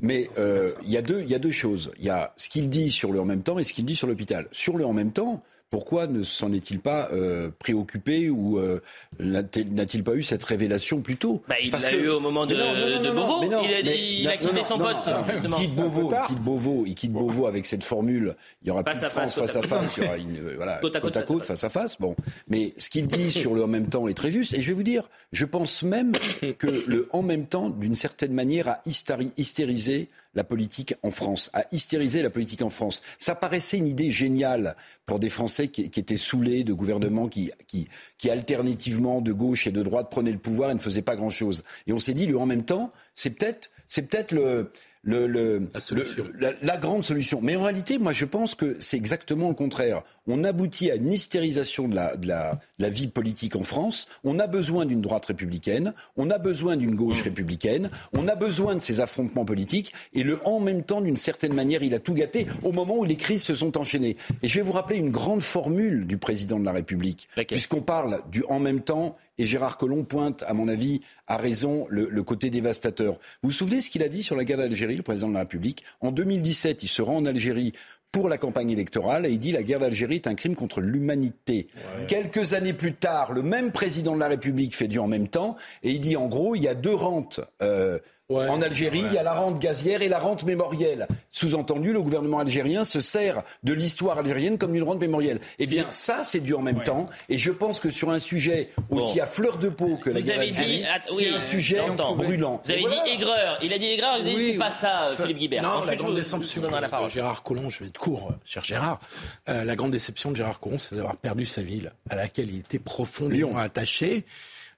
Mais 0.00 0.30
euh, 0.38 0.72
il 0.84 0.90
y, 0.90 0.96
a 0.96 1.02
deux- 1.02 1.22
il 1.22 1.28
y 1.30 1.34
a 1.34 1.38
deux 1.40 1.50
choses. 1.50 1.90
Il 1.98 2.04
y 2.04 2.10
a 2.10 2.32
ce 2.36 2.48
qu'il 2.48 2.68
dit 2.70 2.90
sur 2.90 3.12
le 3.12 3.20
en 3.20 3.24
même 3.24 3.42
temps 3.42 3.58
et 3.58 3.64
ce 3.64 3.72
qu'il 3.72 3.84
dit 3.84 3.96
sur 3.96 4.06
l'hôpital. 4.06 4.46
Sur 4.52 4.76
le 4.76 4.86
en 4.86 4.92
même 4.92 5.12
temps, 5.12 5.42
pourquoi 5.70 6.06
ne 6.06 6.22
s'en 6.22 6.52
est-il 6.52 6.80
pas 6.80 7.08
euh, 7.12 7.50
préoccupé 7.58 8.30
ou 8.30 8.58
euh, 8.58 8.80
n'a-t-il 9.20 10.02
pas 10.04 10.14
eu 10.14 10.22
cette 10.22 10.44
révélation 10.44 11.00
plus 11.00 11.16
tôt? 11.16 11.42
Bah, 11.48 11.56
il 11.62 11.70
l'a 11.70 11.78
que- 11.78 11.96
eu 11.96 12.08
au 12.08 12.20
moment 12.20 12.46
de, 12.46 12.54
non, 12.54 12.72
non, 12.74 12.88
non, 12.90 13.02
de 13.02 13.06
non, 13.08 13.14
Beauvau. 13.14 13.40
mais 13.40 13.48
non, 13.48 13.62
il 13.64 13.74
a, 13.74 13.82
dit- 13.82 13.88
mais- 13.88 14.14
il 14.20 14.28
a 14.28 14.32
non, 14.32 14.38
quitté 14.38 14.54
non, 14.56 14.62
son 14.64 14.78
non, 14.78 14.84
poste. 14.86 15.00
Il 15.44 15.50
quitte 15.50 15.74
Beauvau, 15.74 16.10
il 16.12 16.26
quitte 16.26 16.42
Beauvau, 16.42 16.84
il 16.86 16.94
quitte 16.94 17.12
Beauvau 17.12 17.46
avec 17.46 17.66
cette 17.66 17.84
formule. 17.84 18.34
Il 18.62 18.68
y 18.68 18.70
aura 18.70 18.82
Face 18.84 18.98
plus 18.98 19.04
à 19.04 19.08
de 19.08 19.12
France 19.12 19.34
face, 19.34 19.52
face 19.52 19.56
à 19.56 19.62
face, 19.62 19.94
côte. 19.94 19.96
il 19.98 20.04
y 20.04 20.06
aura 20.06 20.16
une 20.16 20.36
euh, 20.36 20.52
voilà, 20.56 20.74
Côte 20.78 20.96
à 20.96 21.00
côte, 21.00 21.14
face 21.14 21.24
à 21.24 21.26
face. 21.26 21.46
face 21.46 21.64
à 21.64 21.70
face. 21.70 21.96
Bon, 22.00 22.16
mais 22.48 22.74
ce 22.78 22.88
qu'il 22.90 23.06
dit 23.06 23.30
sur 23.30 23.54
le 23.54 23.62
en 23.62 23.68
même 23.68 23.88
temps 23.88 24.08
est 24.08 24.14
très 24.14 24.30
juste. 24.32 24.54
Et 24.54 24.62
je 24.62 24.68
vais 24.68 24.74
vous 24.74 24.82
dire, 24.82 25.08
je 25.32 25.44
pense 25.44 25.82
même 25.82 26.12
que 26.58 26.66
le 26.86 27.08
en 27.12 27.22
même 27.22 27.46
temps, 27.46 27.68
d'une 27.70 27.94
certaine 27.94 28.32
manière, 28.32 28.68
a 28.68 28.80
hystéri- 28.86 29.32
hystérisé 29.36 30.08
la 30.34 30.44
politique 30.44 30.94
en 31.02 31.10
France, 31.10 31.50
a 31.52 31.64
hystérisé 31.72 32.22
la 32.22 32.30
politique 32.30 32.62
en 32.62 32.70
France. 32.70 33.02
Ça 33.18 33.34
paraissait 33.34 33.78
une 33.78 33.88
idée 33.88 34.10
géniale 34.10 34.76
pour 35.06 35.18
des 35.18 35.28
Français 35.28 35.68
qui, 35.68 35.90
qui 35.90 36.00
étaient 36.00 36.16
saoulés 36.16 36.64
de 36.64 36.72
gouvernements 36.72 37.28
qui, 37.28 37.50
qui, 37.66 37.88
qui, 38.18 38.30
alternativement, 38.30 39.20
de 39.20 39.32
gauche 39.32 39.66
et 39.66 39.72
de 39.72 39.82
droite, 39.82 40.10
prenaient 40.10 40.32
le 40.32 40.38
pouvoir 40.38 40.70
et 40.70 40.74
ne 40.74 40.78
faisaient 40.78 41.02
pas 41.02 41.16
grand-chose. 41.16 41.64
Et 41.86 41.92
on 41.92 41.98
s'est 41.98 42.14
dit, 42.14 42.26
le 42.26 42.38
en 42.38 42.46
même 42.46 42.64
temps, 42.64 42.92
c'est 43.14 43.30
peut-être 43.30 43.70
c'est 43.88 44.02
peut-être 44.02 44.32
le, 44.32 44.70
le, 45.02 45.26
le, 45.26 45.58
le- 45.58 46.32
la, 46.38 46.52
la 46.62 46.76
grande 46.76 47.04
solution. 47.04 47.40
Mais 47.42 47.56
en 47.56 47.62
réalité, 47.62 47.98
moi, 47.98 48.12
je 48.12 48.24
pense 48.24 48.54
que 48.54 48.76
c'est 48.80 48.96
exactement 48.96 49.48
le 49.48 49.54
contraire. 49.54 50.02
On 50.26 50.44
aboutit 50.44 50.90
à 50.90 50.96
une 50.96 51.12
hystérisation 51.12 51.88
de 51.88 51.94
la, 51.94 52.16
de, 52.16 52.26
la, 52.28 52.52
de 52.52 52.58
la 52.84 52.88
vie 52.90 53.06
politique 53.06 53.56
en 53.56 53.62
France. 53.62 54.08
On 54.24 54.38
a 54.38 54.46
besoin 54.46 54.84
d'une 54.86 55.00
droite 55.00 55.26
républicaine. 55.26 55.94
On 56.16 56.30
a 56.30 56.38
besoin 56.38 56.76
d'une 56.76 56.94
gauche 56.94 57.22
républicaine. 57.22 57.90
On 58.12 58.28
a 58.28 58.34
besoin 58.34 58.74
de 58.74 58.80
ces 58.80 59.00
affrontements 59.00 59.44
politiques. 59.44 59.92
Et 60.14 60.22
le 60.22 60.40
en 60.46 60.60
même 60.60 60.82
temps, 60.82 61.00
d'une 61.00 61.16
certaine 61.16 61.54
manière, 61.54 61.82
il 61.82 61.94
a 61.94 61.98
tout 61.98 62.14
gâté 62.14 62.46
au 62.62 62.72
moment 62.72 62.96
où 62.98 63.04
les 63.04 63.16
crises 63.16 63.42
se 63.44 63.54
sont 63.54 63.78
enchaînées. 63.78 64.16
Et 64.42 64.48
je 64.48 64.56
vais 64.58 64.62
vous 64.64 64.72
rappeler 64.72 64.98
une 64.98 65.10
grande 65.10 65.42
formule 65.42 66.06
du 66.06 66.18
président 66.18 66.58
de 66.58 66.64
la 66.64 66.72
République. 66.72 67.28
Puisqu'on 67.54 67.80
parle 67.82 68.20
du 68.30 68.42
en 68.48 68.58
même 68.58 68.80
temps 68.80 69.16
et 69.38 69.44
Gérard 69.46 69.78
Collomb 69.78 70.04
pointe, 70.04 70.44
à 70.46 70.54
mon 70.54 70.68
avis, 70.68 71.00
à 71.26 71.36
raison 71.36 71.86
le, 71.88 72.08
le 72.10 72.22
côté 72.22 72.50
dévastateur. 72.50 73.14
Vous 73.42 73.48
vous 73.48 73.52
souvenez 73.52 73.80
ce 73.80 73.90
qu'il 73.90 74.02
a 74.02 74.08
dit 74.08 74.22
sur 74.22 74.36
la 74.36 74.44
guerre 74.44 74.58
d'Algérie, 74.58 74.96
le 74.96 75.02
président 75.02 75.28
de 75.28 75.34
la 75.34 75.40
République? 75.40 75.84
En 76.00 76.10
2017, 76.12 76.82
il 76.82 76.88
se 76.88 77.02
rend 77.02 77.16
en 77.18 77.26
Algérie 77.26 77.72
pour 78.10 78.28
la 78.30 78.38
campagne 78.38 78.70
électorale 78.70 79.26
et 79.26 79.30
il 79.30 79.38
dit 79.38 79.52
la 79.52 79.62
guerre 79.62 79.80
d'Algérie 79.80 80.14
est 80.16 80.26
un 80.26 80.34
crime 80.34 80.54
contre 80.54 80.80
l'humanité. 80.80 81.68
Quelques 82.08 82.54
années 82.54 82.72
plus 82.72 82.94
tard, 82.94 83.32
le 83.32 83.42
même 83.42 83.70
président 83.70 84.14
de 84.14 84.20
la 84.20 84.28
République 84.28 84.74
fait 84.74 84.88
du 84.88 84.98
en 84.98 85.06
même 85.06 85.28
temps 85.28 85.56
et 85.82 85.90
il 85.90 86.00
dit 86.00 86.16
en 86.16 86.26
gros 86.26 86.54
il 86.54 86.62
y 86.62 86.68
a 86.68 86.74
deux 86.74 86.94
rentes. 86.94 87.40
euh, 87.62 87.98
en 88.30 88.60
Algérie, 88.60 89.02
il 89.06 89.12
y 89.14 89.18
a 89.18 89.22
la 89.22 89.32
rente 89.32 89.58
gazière 89.58 90.02
et 90.02 90.08
la 90.08 90.18
rente 90.18 90.44
mémorielle. 90.44 91.06
Sous-entendu, 91.30 91.92
le 91.94 92.02
gouvernement 92.02 92.38
algérien 92.40 92.84
se 92.84 93.00
sert 93.00 93.42
de 93.62 93.72
l'histoire 93.72 94.18
algérienne 94.18 94.58
comme 94.58 94.72
d'une 94.72 94.82
rente 94.82 95.00
mémorielle. 95.00 95.40
Eh 95.58 95.66
bien, 95.66 95.86
ça, 95.90 96.24
c'est 96.24 96.40
du 96.40 96.52
en 96.52 96.60
même 96.60 96.82
temps. 96.82 97.06
Et 97.30 97.38
je 97.38 97.50
pense 97.50 97.80
que 97.80 97.88
sur 97.90 98.10
un 98.10 98.18
sujet 98.18 98.68
aussi 98.90 99.16
Bon. 99.16 99.22
à 99.22 99.26
fleur 99.26 99.56
de 99.56 99.70
peau 99.70 99.96
que 99.96 100.10
la 100.10 100.20
Vous 100.20 100.26
guerre 100.26 100.40
avez 100.40 100.50
dit, 100.50 100.84
c'est 101.10 101.16
oui, 101.16 101.28
un 101.34 101.38
sujet 101.38 101.80
brûlant. 102.16 102.60
Vous 102.64 102.70
avez 102.72 102.80
voilà. 102.82 103.02
dit 103.04 103.10
aigreur. 103.12 103.58
Il 103.62 103.72
a 103.72 103.78
dit 103.78 103.86
aigreur. 103.86 104.14
Vous 104.16 104.20
avez 104.26 104.30
dit 104.30 104.36
Oui, 104.36 104.48
c'est 104.52 104.58
pas 104.58 104.70
ça, 104.70 105.02
euh, 105.04 105.16
Philippe 105.16 105.38
Guibert. 105.38 105.62
Non, 105.62 105.84
la 105.84 105.96
grande 105.96 106.14
déception 106.14 106.62
je 106.62 106.68
la 106.68 106.88
de. 106.88 107.08
Gérard 107.08 107.42
Collomb, 107.42 107.70
je 107.70 107.80
vais 107.80 107.86
être 107.86 107.98
court, 107.98 108.28
euh, 108.30 108.34
cher 108.44 108.62
Gérard. 108.62 109.00
Euh, 109.48 109.64
la 109.64 109.74
grande 109.76 109.92
déception 109.92 110.30
de 110.32 110.36
Gérard 110.36 110.60
Collomb, 110.60 110.78
c'est 110.78 110.94
d'avoir 110.94 111.16
perdu 111.16 111.46
sa 111.46 111.62
ville, 111.62 111.92
à 112.10 112.16
laquelle 112.16 112.50
il 112.50 112.58
était 112.58 112.78
profondément 112.78 113.56
attaché. 113.56 114.26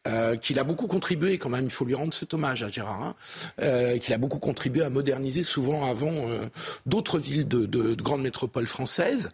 Euh, 0.09 0.37
qu'il 0.37 0.59
a 0.59 0.65
beaucoup 0.65 0.87
contribué 0.87 1.37
quand 1.37 1.51
même, 1.51 1.65
il 1.67 1.71
faut 1.71 1.85
lui 1.85 1.95
rendre 1.95 2.15
cet 2.15 2.33
hommage 2.33 2.63
à 2.63 2.69
Gérard, 2.69 3.03
hein, 3.03 3.15
euh, 3.61 3.99
qu'il 3.99 4.15
a 4.15 4.19
beaucoup 4.19 4.39
contribué 4.39 4.83
à 4.83 4.89
moderniser 4.89 5.43
souvent 5.43 5.91
avant 5.91 6.11
euh, 6.31 6.47
d'autres 6.87 7.19
villes 7.19 7.47
de, 7.47 7.67
de- 7.67 7.95
de 7.95 8.03
grandes 8.03 8.23
métropoles 8.23 8.67
françaises. 8.67 9.29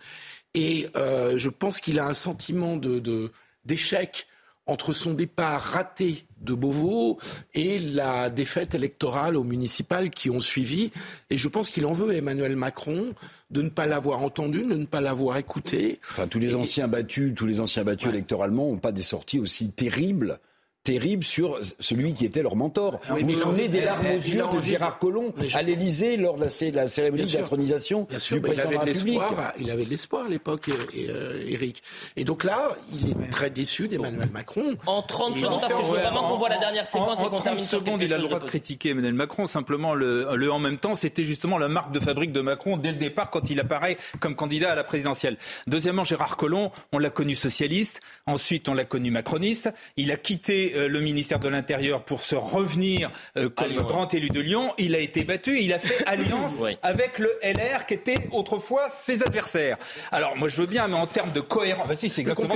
Et 0.55 0.89
je 0.95 1.49
pense 1.51 1.79
qu'il 1.81 1.99
a 2.01 2.07
un 2.07 2.15
sentiment 2.15 2.77
de- 2.77 3.31
d'échec 3.65 4.27
entre 4.67 4.93
son 4.93 5.13
départ 5.15 5.63
raté 5.63 6.25
de 6.41 6.53
Beauvau 6.55 7.19
et 7.55 7.79
la 7.79 8.31
défaite 8.31 8.75
électorale 8.75 9.37
aux 9.37 9.45
municipales 9.45 10.11
qui 10.11 10.31
ont 10.31 10.41
suivi. 10.41 10.91
Et 11.31 11.39
je 11.39 11.47
pense 11.47 11.69
qu'il 11.69 11.87
en 11.87 11.93
veut 11.93 12.13
Emmanuel 12.13 12.57
Macron 12.57 13.15
de 13.53 13.63
ne 13.63 13.69
pas 13.69 13.87
l'avoir 13.87 14.23
entendu, 14.23 14.65
de 14.65 14.75
ne 14.75 14.87
pas 14.87 15.01
l'avoir 15.01 15.37
écouté. 15.37 16.01
Enfin, 16.11 16.27
tous 16.27 16.41
les 16.41 16.57
anciens 16.57 16.89
battus, 16.89 17.33
tous 17.37 17.47
les 17.47 17.61
anciens 17.61 17.85
battus 17.85 18.09
électoralement 18.09 18.69
n'ont 18.69 18.79
pas 18.79 18.91
des 18.93 19.05
sorties 19.05 19.39
aussi 19.39 19.71
terribles. 19.71 20.41
Terribles 20.87 21.25
sur 21.25 21.59
celui 21.81 22.15
qui 22.15 22.25
était 22.25 22.43
leur 22.43 22.55
mentor. 22.55 23.01
Oui, 23.11 23.23
vous 23.23 23.27
mais 23.27 23.33
vous 23.33 23.41
souvenez 23.41 23.67
des 23.69 23.81
larmes 23.81 24.07
aux 24.07 24.19
yeux 24.21 24.43
de 24.57 24.63
Gérard 24.63 24.95
de- 24.95 24.99
Collomb 25.01 25.33
à 25.55 25.63
l'Élysée 25.63 26.17
lors 26.17 26.37
de 26.37 26.45
la, 26.45 26.51
cé- 26.51 26.71
la 26.71 26.87
cérémonie 26.87 27.25
Bien 27.25 28.19
sûr, 28.19 28.37
du 28.37 28.43
mais 28.43 28.49
il 28.51 28.55
président 28.55 28.69
avait 28.69 28.77
de 28.77 28.81
de 28.83 28.87
l'espoir. 28.87 29.53
Il 29.59 29.71
avait 29.71 29.85
de 29.85 29.91
l'espoir 29.91 30.27
à 30.27 30.29
l'époque, 30.29 30.69
et, 30.69 31.11
euh, 31.11 31.43
Eric. 31.49 31.83
Et 32.17 32.23
donc 32.25 32.45
là, 32.45 32.71
il 32.93 33.11
est 33.11 33.31
très 33.31 33.51
déçu 33.51 33.89
d'Emmanuel 33.89 34.29
Macron. 34.33 34.77
En 34.87 35.03
30 35.03 35.37
Et 35.37 35.41
secondes, 35.41 35.59
il 35.59 35.61
parce 35.61 35.73
que 35.75 35.83
je 35.87 35.91
veux 35.91 35.99
en- 35.99 36.01
vraiment 36.03 36.29
qu'on 36.29 36.37
voit 36.37 36.49
la 36.49 36.59
dernière 36.59 36.85
En- 36.85 36.87
séquence 36.87 37.19
en, 37.19 37.23
et 37.23 37.25
qu'on 37.25 37.31
30 37.37 37.43
termine 37.45 37.65
secondes, 37.65 38.03
il 38.03 38.13
a 38.15 38.17
le 38.19 38.23
droit 38.23 38.39
de 38.39 38.45
de 38.45 38.49
critiquer 38.49 38.91
Emmanuel 38.91 39.15
Macron. 39.15 39.47
Simplement, 39.49 39.95
le, 39.95 40.29
le 40.37 40.53
en 40.53 40.61
même 40.61 40.79
temps, 40.79 40.95
c'était 40.95 41.25
justement 41.25 41.59
la 41.59 41.67
marque 41.69 41.91
de 41.93 41.99
fabrique 42.01 42.31
de 42.33 42.41
Macron 42.41 42.77
dès 42.77 42.93
le 42.93 42.99
départ 42.99 43.31
quand 43.31 43.51
il 43.51 43.59
apparaît 43.59 43.97
comme 44.21 44.37
candidat 44.37 44.71
à 44.71 44.75
la 44.77 44.85
présidentielle. 44.85 45.37
Deuxièmement, 45.67 46.05
Gérard 46.05 46.37
Collomb, 46.37 46.71
on 46.93 46.99
l'a 46.99 47.11
connu 47.11 47.35
socialiste. 47.35 48.01
Ensuite, 48.27 48.69
on 48.69 48.75
l'a 48.75 48.85
connu 48.85 49.11
macroniste. 49.11 49.73
Il 49.97 50.13
a 50.13 50.17
quitté 50.17 50.76
euh, 50.77 50.89
le 50.89 51.01
ministère 51.01 51.39
de 51.41 51.49
l'Intérieur 51.49 52.03
pour 52.03 52.21
se 52.21 52.35
revenir 52.37 53.11
euh, 53.37 53.49
comme 53.49 53.71
Lyon. 53.71 53.83
grand 53.85 54.13
élu 54.15 54.29
de 54.31 54.41
Lyon. 54.41 54.73
Il 54.79 54.95
a 54.95 54.99
été 54.99 55.25
battu. 55.25 55.59
Il 55.61 55.73
a 55.73 55.79
fait 55.79 56.05
alliance 56.07 56.61
Oui. 56.63 56.77
avec 56.83 57.19
le 57.19 57.31
LR 57.43 57.87
qui 57.87 57.95
était 57.95 58.29
autrefois 58.33 58.89
ses 58.91 59.23
adversaires. 59.23 59.77
Alors, 60.13 60.37
moi, 60.37 60.49
je 60.49 60.61
veux 60.61 60.67
bien, 60.67 60.87
mais 60.89 60.95
en 60.95 61.07
termes 61.07 61.33
de 61.33 61.41
cohérence, 61.41 61.89
bah 61.89 61.95
si, 61.97 62.09
c'est 62.09 62.21
exactement 62.23 62.49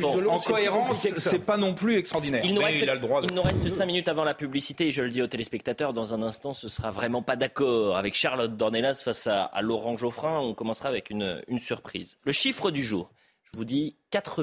bon. 0.00 0.30
En 0.30 0.38
cohérence, 0.38 1.06
c'est 1.16 1.44
pas 1.44 1.56
non 1.56 1.74
plus 1.74 1.98
extraordinaire. 1.98 2.42
Il 2.44 2.54
nous, 2.54 2.60
Mais 2.60 2.66
reste, 2.66 2.78
il 2.82 2.90
a 2.90 2.94
le 2.94 3.00
droit 3.00 3.20
de... 3.20 3.26
il 3.28 3.34
nous 3.34 3.42
reste 3.42 3.68
5 3.68 3.86
minutes 3.86 4.08
avant 4.08 4.24
la 4.24 4.34
publicité 4.34 4.86
et 4.88 4.92
je 4.92 5.02
le 5.02 5.08
dis 5.10 5.22
aux 5.22 5.26
téléspectateurs, 5.26 5.92
dans 5.92 6.14
un 6.14 6.22
instant, 6.22 6.54
ce 6.54 6.68
sera 6.68 6.90
vraiment 6.90 7.22
pas 7.22 7.36
d'accord 7.36 7.96
avec 7.96 8.14
Charlotte 8.14 8.56
Dornelas 8.56 9.02
face 9.04 9.26
à, 9.26 9.42
à 9.44 9.62
Laurent 9.62 9.96
Geoffrin. 9.96 10.38
On 10.40 10.54
commencera 10.54 10.88
avec 10.88 11.10
une, 11.10 11.40
une 11.48 11.58
surprise. 11.58 12.16
Le 12.24 12.32
chiffre 12.32 12.70
du 12.70 12.82
jour, 12.82 13.10
je 13.52 13.56
vous 13.56 13.64
dis 13.64 13.96
4 14.10 14.42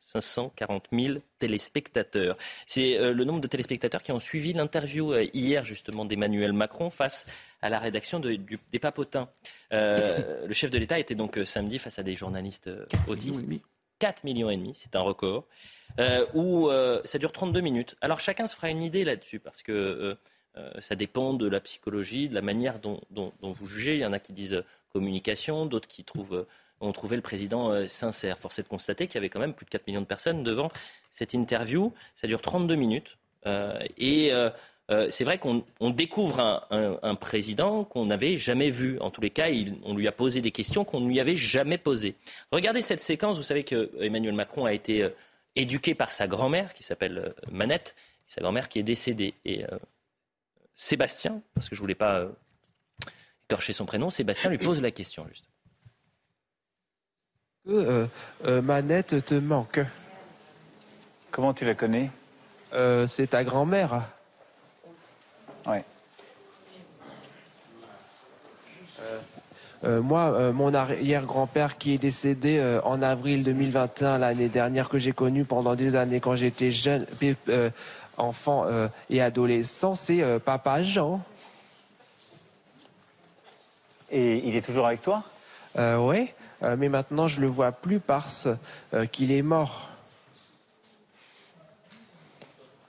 540 0.00 0.84
000 0.92 1.18
téléspectateurs. 1.38 2.36
C'est 2.66 2.98
euh, 2.98 3.12
le 3.12 3.24
nombre 3.24 3.40
de 3.40 3.46
téléspectateurs 3.46 4.02
qui 4.02 4.12
ont 4.12 4.18
suivi 4.18 4.52
l'interview 4.52 5.12
euh, 5.12 5.26
hier 5.34 5.64
justement 5.64 6.04
d'Emmanuel 6.04 6.52
Macron 6.52 6.88
face 6.90 7.26
à 7.62 7.68
la 7.68 7.78
rédaction 7.78 8.20
de- 8.20 8.34
du- 8.34 8.58
des 8.72 8.78
Papotins. 8.78 9.28
Euh, 9.72 10.46
le 10.46 10.54
chef 10.54 10.70
de 10.70 10.78
l'État 10.78 10.98
était 10.98 11.14
donc 11.14 11.38
samedi 11.44 11.78
face 11.78 11.98
à 11.98 12.02
des 12.02 12.14
journalistes 12.14 12.70
autistes. 13.06 13.44
4 13.98 14.22
millions 14.24 14.48
et 14.50 14.56
demi, 14.56 14.72
c'est 14.76 14.94
un 14.94 15.00
record, 15.00 15.48
où 16.32 16.70
ça 17.04 17.18
dure 17.18 17.32
32 17.32 17.60
minutes. 17.60 17.96
Alors 18.00 18.20
chacun 18.20 18.46
se 18.46 18.54
fera 18.54 18.70
une 18.70 18.84
idée 18.84 19.02
là-dessus, 19.04 19.40
parce 19.40 19.60
que 19.64 20.16
ça 20.78 20.94
dépend 20.94 21.34
de 21.34 21.48
la 21.48 21.58
psychologie, 21.60 22.28
de 22.28 22.34
la 22.34 22.40
manière 22.42 22.78
dont, 22.78 23.00
dont- 23.10 23.32
dont 23.42 23.50
vous 23.50 23.66
jugez. 23.66 23.94
Il 23.94 24.00
y 24.00 24.06
en 24.06 24.12
a 24.12 24.20
qui 24.20 24.32
disent 24.32 24.62
communication, 24.92 25.66
d'autres 25.66 25.88
qui 25.88 26.04
trouvent, 26.04 26.46
ont 26.80 26.92
trouvé 26.92 27.16
le 27.16 27.22
président 27.22 27.70
euh, 27.70 27.86
sincère. 27.86 28.38
Force 28.38 28.58
de 28.58 28.68
constater 28.68 29.06
qu'il 29.06 29.16
y 29.16 29.18
avait 29.18 29.28
quand 29.28 29.40
même 29.40 29.54
plus 29.54 29.64
de 29.64 29.70
4 29.70 29.86
millions 29.86 30.00
de 30.00 30.06
personnes 30.06 30.42
devant 30.42 30.70
cette 31.10 31.34
interview. 31.34 31.92
Ça 32.14 32.26
dure 32.26 32.40
32 32.40 32.74
minutes. 32.74 33.18
Euh, 33.46 33.78
et 33.96 34.32
euh, 34.32 34.50
c'est 35.10 35.24
vrai 35.24 35.38
qu'on 35.38 35.64
on 35.80 35.90
découvre 35.90 36.66
un, 36.70 37.14
président 37.14 37.84
qu'on 37.84 38.06
n'avait 38.06 38.38
jamais 38.38 38.70
vu. 38.70 38.98
En 39.00 39.10
tous 39.10 39.20
les 39.20 39.30
cas, 39.30 39.48
on 39.84 39.94
lui 39.94 40.08
a 40.08 40.12
posé 40.12 40.40
des 40.40 40.50
questions 40.50 40.84
qu'on 40.84 41.00
ne 41.00 41.08
lui 41.08 41.20
avait 41.20 41.36
jamais 41.36 41.76
posées. 41.76 42.16
Regardez 42.52 42.80
cette 42.80 43.02
séquence. 43.02 43.36
Vous 43.36 43.42
savez 43.42 43.64
que 43.64 43.90
Emmanuel 44.00 44.32
Macron 44.34 44.64
a 44.64 44.72
été 44.72 45.06
éduqué 45.56 45.94
par 45.94 46.12
sa 46.14 46.26
grand-mère, 46.26 46.72
qui 46.72 46.84
s'appelle 46.84 47.34
Manette, 47.50 47.94
et 48.26 48.30
sa 48.30 48.40
grand-mère 48.40 48.70
qui 48.70 48.78
est 48.78 48.82
décédée. 48.82 49.34
Et 49.44 49.62
Sébastien, 50.74 51.42
parce 51.52 51.68
que 51.68 51.74
je 51.74 51.80
voulais 51.82 51.94
pas 51.94 52.26
écorcher 53.44 53.74
son 53.74 53.84
prénom, 53.84 54.08
Sébastien 54.08 54.48
lui 54.48 54.56
pose 54.56 54.80
la 54.80 54.90
question. 54.90 55.26
Juste. 55.28 55.44
Euh, 57.68 58.06
euh, 58.46 58.62
Manette 58.62 59.24
te 59.24 59.34
manque. 59.34 59.80
Comment 61.30 61.52
tu 61.52 61.66
la 61.66 61.74
connais? 61.74 62.10
Euh, 62.72 63.06
C'est 63.06 63.28
ta 63.28 63.44
grand-mère. 63.44 64.02
Ouais. 65.66 65.84
Moi, 69.84 70.52
mon 70.52 70.74
arrière-grand-père 70.74 71.78
qui 71.78 71.94
est 71.94 71.98
décédé 71.98 72.80
en 72.82 73.00
avril 73.00 73.44
2021, 73.44 74.18
l'année 74.18 74.48
dernière, 74.48 74.88
que 74.88 74.98
j'ai 74.98 75.12
connu 75.12 75.44
pendant 75.44 75.76
des 75.76 75.94
années 75.94 76.18
quand 76.18 76.34
j'étais 76.34 76.72
jeune, 76.72 77.06
enfant 78.16 78.66
et 79.08 79.22
adolescent, 79.22 79.94
c'est 79.94 80.40
Papa 80.40 80.82
Jean. 80.82 81.22
Et 84.10 84.48
il 84.48 84.56
est 84.56 84.62
toujours 84.62 84.88
avec 84.88 85.00
toi? 85.00 85.22
Oui, 85.76 86.32
euh, 86.62 86.76
mais 86.78 86.88
maintenant 86.88 87.28
je 87.28 87.40
le 87.40 87.46
vois 87.46 87.72
plus 87.72 88.00
parce 88.00 88.48
euh, 88.94 89.06
qu'il 89.06 89.32
est 89.32 89.42
mort. 89.42 89.88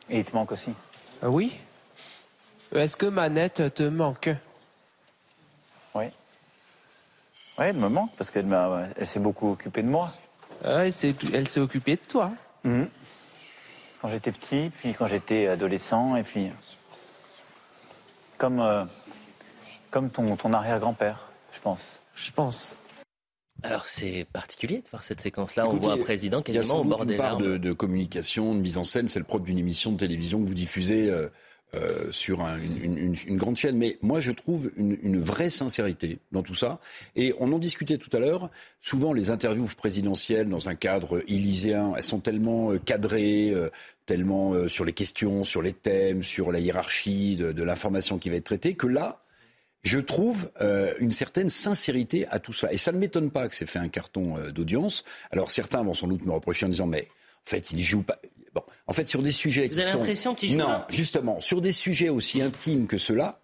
Et 0.09 0.19
il 0.19 0.25
te 0.25 0.35
manque 0.35 0.51
aussi 0.51 0.73
Euh, 1.23 1.27
oui. 1.27 1.55
Est-ce 2.73 2.95
que 2.95 3.05
Manette 3.05 3.73
te 3.73 3.83
manque? 3.83 4.29
Oui. 5.95 6.05
Oui, 7.57 7.65
elle 7.65 7.75
me 7.75 7.89
manque 7.89 8.11
parce 8.15 8.31
qu'elle 8.31 8.45
m'a, 8.45 8.83
elle 8.95 9.07
s'est 9.07 9.19
beaucoup 9.19 9.51
occupée 9.51 9.81
de 9.83 9.87
moi. 9.87 10.11
Ouais, 10.63 10.87
elle 10.87 10.93
s'est 10.93 11.15
elle 11.33 11.47
s'est 11.47 11.59
occupée 11.59 11.95
de 11.95 12.01
toi. 12.07 12.31
Mhm. 12.63 12.89
Quand 14.01 14.07
j'étais 14.07 14.31
petit, 14.31 14.71
puis 14.77 14.93
quand 14.93 15.07
j'étais 15.07 15.47
adolescent, 15.47 16.15
et 16.15 16.23
puis 16.23 16.51
comme, 18.37 18.61
euh, 18.61 18.85
comme 19.91 20.09
ton, 20.09 20.37
ton 20.37 20.53
arrière-grand-père, 20.53 21.27
je 21.51 21.59
pense. 21.59 21.99
Je 22.15 22.31
pense. 22.31 22.77
Alors 23.63 23.85
c'est 23.87 24.25
particulier 24.31 24.79
de 24.79 24.87
voir 24.89 25.03
cette 25.03 25.21
séquence-là. 25.21 25.67
On 25.67 25.73
voit 25.73 25.93
un 25.93 25.97
président 25.97 26.41
il 26.47 26.53
y 26.53 26.57
a 26.57 26.61
quasiment 26.61 26.81
au 26.81 26.83
bord 26.85 27.01
une 27.03 27.09
des 27.09 27.17
part 27.17 27.39
larmes. 27.39 27.43
de, 27.53 27.57
de 27.57 27.73
communication, 27.73 28.53
de 28.55 28.59
mise 28.59 28.77
en 28.77 28.83
scène. 28.83 29.07
C'est 29.07 29.19
le 29.19 29.25
propre 29.25 29.45
d'une 29.45 29.59
émission 29.59 29.91
de 29.91 29.97
télévision 29.97 30.41
que 30.41 30.47
vous 30.47 30.53
diffusez 30.53 31.09
euh, 31.09 31.27
euh, 31.75 32.11
sur 32.11 32.41
un- 32.41 32.57
une, 32.57 32.97
une- 32.97 33.15
une 33.27 33.37
grande 33.37 33.55
chaîne. 33.57 33.77
Mais 33.77 33.97
moi, 34.01 34.19
je 34.21 34.31
trouve 34.31 34.71
une, 34.77 34.97
une 35.03 35.19
vraie 35.21 35.49
sincérité 35.51 36.19
dans 36.31 36.41
tout 36.41 36.55
ça. 36.55 36.79
Et 37.15 37.35
on 37.39 37.51
en 37.51 37.59
discutait 37.59 37.97
tout 37.97 38.09
à 38.15 38.19
l'heure. 38.19 38.49
Souvent, 38.81 39.13
les 39.13 39.29
interviews 39.29 39.67
présidentielles 39.77 40.49
dans 40.49 40.69
un 40.69 40.75
cadre 40.75 41.21
élyséen, 41.27 41.93
elles 41.95 42.03
sont 42.03 42.19
tellement 42.21 42.71
euh, 42.71 42.79
cadrées, 42.79 43.51
euh, 43.51 43.69
tellement 44.07 44.67
sur 44.67 44.85
les 44.85 44.93
questions, 44.93 45.43
sur 45.43 45.61
les 45.61 45.73
thèmes, 45.73 46.23
sur 46.23 46.51
la 46.51 46.59
hiérarchie 46.59 47.35
de, 47.35 47.51
de 47.51 47.63
l'information 47.63 48.17
qui 48.17 48.31
va 48.31 48.37
être 48.37 48.45
traitée, 48.45 48.73
que 48.73 48.87
là, 48.87 49.21
je 49.83 49.99
trouve 49.99 50.51
euh, 50.61 50.93
une 50.99 51.11
certaine 51.11 51.49
sincérité 51.49 52.27
à 52.27 52.39
tout 52.39 52.53
ça. 52.53 52.71
Et 52.71 52.77
ça 52.77 52.91
ne 52.91 52.97
m'étonne 52.97 53.31
pas 53.31 53.47
que 53.47 53.55
c'est 53.55 53.65
fait 53.65 53.79
un 53.79 53.87
carton 53.87 54.37
euh, 54.37 54.51
d'audience. 54.51 55.03
Alors 55.31 55.51
certains 55.51 55.83
vont 55.83 55.93
sans 55.93 56.07
doute 56.07 56.25
me 56.25 56.31
reprocher 56.31 56.65
en 56.65 56.69
disant, 56.69 56.87
mais 56.87 57.07
en 57.47 57.49
fait, 57.49 57.71
il 57.71 57.81
joue 57.81 58.03
pas. 58.03 58.19
Bon, 58.53 58.63
en 58.87 58.93
fait, 58.93 59.07
sur 59.07 59.21
des 59.21 59.31
sujets 59.31 59.67
Vous 59.67 59.73
qui 59.73 59.81
avez 59.81 59.91
sont 59.91 59.99
l'impression 59.99 60.35
qu'il 60.35 60.49
joue 60.51 60.57
non, 60.57 60.83
justement, 60.89 61.39
sur 61.39 61.61
des 61.61 61.71
sujets 61.71 62.09
aussi 62.09 62.41
intimes 62.41 62.87
que 62.87 62.97
cela, 62.97 63.39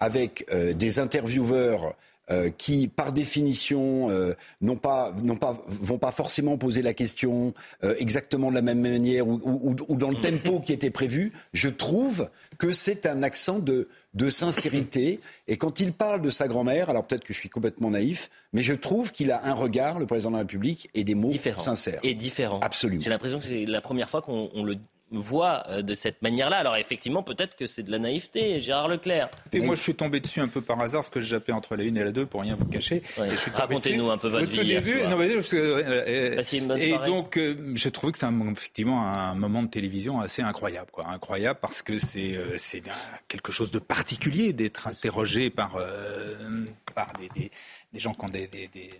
avec 0.00 0.46
euh, 0.52 0.72
des 0.72 0.98
intervieweurs 0.98 1.94
euh, 2.30 2.50
qui, 2.50 2.88
par 2.88 3.12
définition, 3.12 4.10
euh, 4.10 4.34
n'ont 4.60 4.76
pas, 4.76 5.12
n'ont 5.22 5.36
pas, 5.36 5.60
vont 5.68 5.98
pas 5.98 6.12
forcément 6.12 6.56
poser 6.58 6.82
la 6.82 6.94
question 6.94 7.52
euh, 7.84 7.94
exactement 7.98 8.50
de 8.50 8.54
la 8.54 8.62
même 8.62 8.80
manière 8.80 9.26
ou, 9.26 9.40
ou- 9.44 9.76
ou 9.88 9.96
dans 9.96 10.10
le 10.10 10.20
tempo 10.20 10.60
qui 10.60 10.72
était 10.72 10.90
prévu, 10.90 11.32
je 11.52 11.68
trouve 11.68 12.28
que 12.58 12.72
c'est 12.72 13.06
un 13.06 13.22
accent 13.22 13.58
de, 13.58 13.88
de 14.14 14.30
sincérité. 14.30 15.20
Et 15.48 15.56
quand 15.56 15.80
il 15.80 15.92
parle 15.92 16.22
de 16.22 16.30
sa 16.30 16.46
grand-mère, 16.48 16.90
alors 16.90 17.06
peut-être 17.06 17.24
que 17.24 17.32
je 17.32 17.38
suis 17.38 17.48
complètement 17.48 17.90
naïf, 17.90 18.30
mais 18.52 18.62
je 18.62 18.74
trouve 18.74 19.12
qu'il 19.12 19.30
a 19.32 19.44
un 19.46 19.54
regard, 19.54 19.98
le 19.98 20.06
président 20.06 20.30
de 20.30 20.34
la 20.36 20.40
République, 20.40 20.90
et 20.94 21.04
des 21.04 21.14
mots 21.14 21.30
différent. 21.30 21.60
sincères. 21.60 22.00
Et 22.02 22.14
différent. 22.14 22.60
Absolument. 22.62 23.00
J'ai 23.02 23.10
l'impression 23.10 23.38
que 23.38 23.44
c'est 23.46 23.64
la 23.66 23.80
première 23.80 24.08
fois 24.10 24.22
qu'on 24.22 24.50
on 24.54 24.62
le 24.64 24.76
voit 25.10 25.64
euh, 25.68 25.82
de 25.82 25.94
cette 25.94 26.22
manière-là. 26.22 26.58
Alors 26.58 26.76
effectivement, 26.76 27.22
peut-être 27.22 27.56
que 27.56 27.66
c'est 27.66 27.82
de 27.82 27.90
la 27.90 27.98
naïveté, 27.98 28.60
Gérard 28.60 28.88
Leclerc. 28.88 29.28
Et 29.52 29.60
moi, 29.60 29.74
je 29.74 29.80
suis 29.82 29.94
tombé 29.94 30.20
dessus 30.20 30.40
un 30.40 30.48
peu 30.48 30.60
par 30.60 30.80
hasard, 30.80 31.02
ce 31.04 31.10
que 31.10 31.20
j'ai 31.20 31.26
jappé 31.30 31.52
entre 31.52 31.76
la 31.76 31.84
une 31.84 31.96
et 31.96 32.04
la 32.04 32.12
deux, 32.12 32.26
pour 32.26 32.42
rien 32.42 32.54
vous 32.54 32.64
cacher. 32.66 33.02
Ouais. 33.18 33.28
Racontez-nous 33.54 34.10
un 34.10 34.18
peu 34.18 34.28
votre 34.28 34.44
au 34.44 34.48
vie 34.48 34.58
tout 34.58 34.64
hier 34.64 34.82
début. 34.82 34.98
soir. 34.98 35.10
Non, 35.10 35.16
mais, 35.16 35.34
parce 35.34 35.48
que, 35.50 35.56
euh, 35.56 36.04
euh, 36.32 36.36
Passez 36.36 36.58
une 36.58 36.68
bonne 36.68 36.78
et 36.80 36.90
soirée. 36.90 37.08
donc, 37.08 37.36
euh, 37.36 37.72
j'ai 37.74 37.90
trouvé 37.90 38.12
que 38.12 38.18
c'est 38.18 38.26
effectivement 38.52 39.06
un 39.06 39.34
moment 39.34 39.62
de 39.62 39.68
télévision 39.68 40.20
assez 40.20 40.42
incroyable, 40.42 40.90
quoi. 40.92 41.06
Incroyable 41.08 41.58
parce 41.60 41.82
que 41.82 41.98
c'est 41.98 42.36
euh, 42.36 42.56
quelque 43.28 43.52
chose 43.52 43.70
de 43.70 43.78
particulier 43.78 44.52
d'être 44.52 44.86
interrogé 44.88 45.50
par 45.50 45.76
euh, 45.76 46.64
par 46.94 47.12
des, 47.18 47.28
des, 47.40 47.50
des 47.92 48.00
gens 48.00 48.12
qui 48.12 48.24
ont 48.24 48.28
des, 48.28 48.46
des- 48.46 48.68
des, 48.72 48.90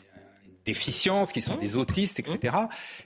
déficiences, 0.65 1.33
qui 1.33 1.43
sont 1.43 1.55
Mmh. 1.57 1.61
des 1.61 1.77
autistes, 1.77 2.21
etc., 2.21 2.57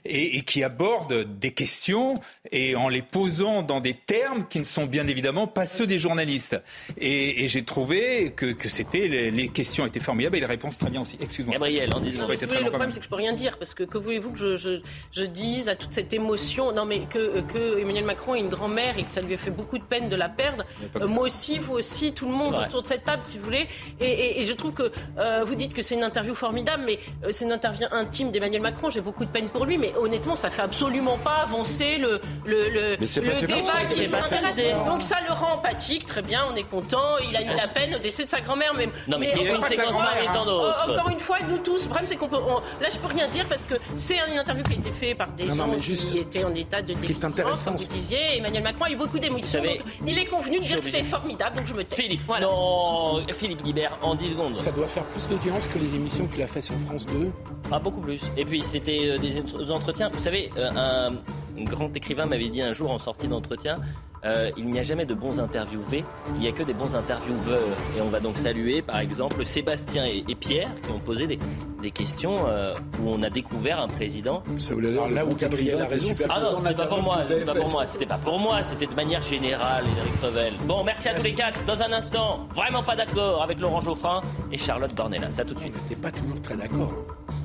et, 0.05 0.37
et 0.37 0.41
qui 0.43 0.63
abordent 0.63 1.25
des 1.39 1.51
questions 1.51 2.13
et 2.51 2.75
en 2.75 2.87
les 2.89 3.01
posant 3.01 3.61
dans 3.63 3.79
des 3.81 3.93
termes 3.95 4.45
qui 4.47 4.59
ne 4.59 4.63
sont 4.63 4.85
bien 4.85 5.07
évidemment 5.07 5.47
pas 5.47 5.65
ceux 5.65 5.87
des 5.87 5.97
journalistes. 5.99 6.57
Et, 6.97 7.43
et 7.43 7.47
j'ai 7.47 7.63
trouvé 7.65 8.33
que, 8.35 8.47
que 8.53 8.69
c'était 8.69 9.07
les, 9.07 9.31
les 9.31 9.47
questions 9.49 9.85
étaient 9.85 9.99
formidables 9.99 10.37
et 10.37 10.39
les 10.39 10.45
réponses 10.45 10.77
très 10.77 10.89
bien 10.89 11.01
aussi. 11.01 11.17
Excuse-moi. 11.19 11.53
Gabriel, 11.53 11.93
en 11.93 11.99
10 11.99 12.05
J'ai 12.05 12.11
secondes. 12.13 12.27
pas 12.27 12.33
Mais 12.33 12.35
été 12.35 12.39
si 12.41 12.45
vous 12.45 12.49
très 12.51 12.57
voulez, 12.59 12.65
le 12.65 12.69
problème, 12.71 12.91
c'est 12.91 12.99
que 12.99 13.05
je 13.05 13.09
peux 13.09 13.15
rien 13.15 13.33
dire 13.33 13.57
parce 13.57 13.73
que 13.73 13.83
que 13.83 13.97
voulez-vous 13.97 14.31
que 14.31 14.39
je, 14.39 14.55
je, 14.55 14.81
je 15.11 15.25
dise 15.25 15.67
à 15.69 15.75
toute 15.75 15.93
cette 15.93 16.13
émotion? 16.13 16.71
Non, 16.71 16.85
mais 16.85 16.99
que, 17.01 17.41
que 17.41 17.79
Emmanuel 17.79 18.05
Macron 18.05 18.33
a 18.33 18.37
une 18.37 18.49
grand-mère 18.49 18.97
et 18.97 19.03
que 19.03 19.11
ça 19.13 19.21
lui 19.21 19.33
a 19.33 19.37
fait 19.37 19.51
beaucoup 19.51 19.77
de 19.77 19.83
peine 19.83 20.07
de 20.09 20.15
la 20.15 20.29
perdre. 20.29 20.65
Euh, 20.95 21.07
moi 21.07 21.23
aussi, 21.25 21.57
vous 21.59 21.73
aussi, 21.73 22.13
tout 22.13 22.25
le 22.25 22.31
monde 22.33 22.53
Ouais. 22.55 22.67
autour 22.67 22.83
de 22.83 22.87
cette 22.87 23.03
table, 23.03 23.23
si 23.25 23.37
vous 23.37 23.43
voulez. 23.45 23.67
Et, 23.99 24.05
et- 24.05 24.41
et 24.41 24.43
je 24.43 24.53
trouve 24.53 24.73
que 24.73 24.91
euh, 25.17 25.43
vous 25.45 25.55
dites 25.55 25.73
que 25.73 25.81
c'est 25.81 25.95
une 25.95 26.03
interview 26.03 26.35
formidable, 26.35 26.83
mais 26.85 26.99
euh, 27.23 27.29
c'est 27.31 27.44
une 27.45 27.51
interview 27.51 27.87
intime 27.91 28.31
d'Emmanuel 28.31 28.61
Macron. 28.61 28.89
J'ai 28.89 29.01
beaucoup 29.01 29.23
de 29.25 29.29
peine 29.29 29.47
pour 29.49 29.65
lui, 29.65 29.77
mais 29.77 29.93
honnêtement, 29.97 30.35
ça 30.35 30.49
fait 30.49 30.61
absolument 30.61 31.17
pas 31.17 31.43
avancer 31.43 31.97
le, 31.97 32.19
le, 32.45 32.69
le, 32.69 32.97
Mais 32.99 33.07
c'est 33.07 33.21
le 33.21 33.31
pas 33.31 33.35
fait 33.37 33.45
débat 33.47 33.65
ça, 33.67 33.77
qui 33.79 33.99
c'est 33.99 34.07
nous 34.07 34.15
intéresse. 34.15 34.85
Donc 34.87 35.03
ça 35.03 35.17
le 35.27 35.33
rend 35.33 35.53
empathique, 35.55 36.05
très 36.05 36.21
bien, 36.21 36.41
on 36.51 36.55
est 36.55 36.63
content. 36.63 37.17
Il 37.29 37.35
a 37.37 37.41
eu 37.41 37.55
la 37.55 37.67
peine 37.67 37.95
au 37.95 37.99
décès 37.99 38.25
de 38.25 38.29
sa 38.29 38.41
grand-mère, 38.41 38.73
mais 38.75 38.87
Non, 39.07 39.17
mais 39.19 39.27
c'est 39.27 39.39
encore 39.39 39.55
une 39.55 39.63
séquence 39.63 39.95
hein. 39.97 40.33
d'autres. 40.45 40.75
Oh, 40.87 40.91
Encore 40.91 41.09
une 41.09 41.19
fois, 41.19 41.37
nous 41.49 41.57
tous, 41.59 41.83
le 41.83 41.89
problème 41.89 42.07
c'est 42.07 42.15
qu'on 42.15 42.27
peut. 42.27 42.37
on- 42.37 42.59
là, 42.81 42.89
je 42.91 42.97
peux 42.97 43.07
rien 43.07 43.27
dire 43.27 43.45
parce 43.47 43.65
que 43.65 43.75
c'est 43.95 44.17
une 44.31 44.37
interview 44.39 44.63
qui 44.63 44.73
a 44.73 44.75
été 44.77 44.91
faite 44.91 45.17
par 45.17 45.27
des 45.29 45.45
Non, 45.45 45.55
gens 45.55 45.79
juste, 45.81 46.11
qui 46.11 46.19
étaient 46.19 46.43
en 46.43 46.53
état 46.55 46.81
de 46.81 46.93
ce 46.95 46.99
qui 46.99 47.05
est 47.05 47.07
déficience, 47.09 47.31
intéressant, 47.31 47.65
comme 47.71 47.73
vous 47.77 47.83
c'est- 47.83 47.89
disiez. 47.93 48.37
Emmanuel 48.37 48.63
Macron 48.63 48.85
a 48.85 48.89
eu 48.91 48.95
beaucoup 48.95 49.19
d'émotions. 49.19 49.61
Il 50.07 50.17
est 50.17 50.25
convenu 50.25 50.59
de 50.59 50.63
dire 50.63 50.81
que 50.81 50.87
c'est 50.89 51.03
formidable, 51.03 51.57
donc 51.57 51.67
je 51.67 51.73
me 51.73 51.83
tais. 51.83 51.95
Philippe, 51.95 52.21
Voilà. 52.27 52.45
non, 52.47 53.21
Philippe 53.33 53.61
Guibert, 53.63 53.97
en 54.01 54.15
10 54.15 54.31
secondes. 54.31 54.55
Ça 54.55 54.71
doit 54.71 54.87
faire 54.87 55.03
plus 55.03 55.27
d'audience 55.27 55.67
que 55.67 55.77
les 55.77 55.95
émissions 55.95 56.25
qu'il 56.27 56.41
a 56.41 56.47
fait 56.47 56.61
sur 56.61 56.75
France 56.85 57.05
2. 57.05 57.31
Ah, 57.71 57.79
beaucoup 57.79 58.01
plus. 58.01 58.21
Et 58.37 58.45
puis, 58.45 58.61
c'était 58.61 59.09
euh, 59.11 59.17
des 59.17 59.39
ent- 59.39 59.69
entretiens. 59.71 60.09
Vous 60.13 60.19
savez, 60.19 60.51
euh, 60.57 60.69
un, 60.75 61.13
un 61.57 61.63
grand 61.63 61.95
écrivain 61.95 62.25
m'avait 62.25 62.49
dit 62.49 62.61
un 62.61 62.73
jour 62.73 62.91
en 62.91 62.99
sortie 62.99 63.27
d'entretien 63.27 63.79
euh, 64.25 64.49
il 64.57 64.69
n'y 64.71 64.79
a 64.79 64.83
jamais 64.83 65.05
de 65.05 65.13
bons 65.13 65.39
interviewés, 65.39 66.03
il 66.33 66.39
n'y 66.39 66.47
a 66.47 66.51
que 66.51 66.63
des 66.63 66.73
bons 66.73 66.95
intervieweurs. 66.95 67.61
Et 67.95 68.01
on 68.01 68.09
va 68.09 68.19
donc 68.19 68.37
saluer, 68.37 68.81
par 68.81 68.97
exemple, 68.97 69.45
Sébastien 69.45 70.05
et, 70.05 70.23
et 70.27 70.33
Pierre 70.33 70.69
qui 70.81 70.89
ont 70.89 70.99
posé 70.99 71.27
des, 71.27 71.37
des 71.79 71.91
questions 71.91 72.35
euh, 72.47 72.73
où 72.99 73.09
on 73.09 73.21
a 73.21 73.29
découvert 73.29 73.79
un 73.79 73.87
président. 73.87 74.41
Ça 74.57 74.73
l'air 74.73 74.93
Alors 74.93 75.09
là 75.09 75.23
où 75.25 75.35
Gabriel 75.35 75.79
a 75.79 75.85
raison, 75.85 76.11
Ah 76.29 76.39
non, 76.39 76.57
c'était 76.57 76.73
pas 76.75 76.87
pour 76.87 77.03
moi, 77.03 77.23
c'était 77.23 77.45
pas 77.45 77.53
pour 77.53 77.69
moi, 77.69 77.85
c'était 77.85 78.05
pas 78.07 78.17
pour 78.17 78.39
moi, 78.39 78.63
c'était 78.63 78.87
de 78.87 78.95
manière 78.95 79.21
générale, 79.21 79.83
Éric 79.99 80.21
Revel. 80.23 80.53
Bon, 80.65 80.83
merci 80.83 81.07
à 81.09 81.13
tous 81.13 81.23
les 81.23 81.33
quatre. 81.33 81.63
Dans 81.65 81.83
un 81.83 81.91
instant, 81.91 82.47
vraiment 82.55 82.81
pas 82.81 82.95
d'accord 82.95 83.43
avec 83.43 83.59
Laurent 83.59 83.81
Geoffrin 83.81 84.21
et 84.51 84.57
Charlotte 84.57 84.93
Dornelas. 84.95 85.31
Ça 85.31 85.45
tout 85.45 85.53
de 85.53 85.59
suite. 85.59 85.75
T'es 85.87 85.95
pas 85.95 86.11
toujours 86.11 86.41
très 86.41 86.57
d'accord. 86.57 86.91
Ah 87.29 87.44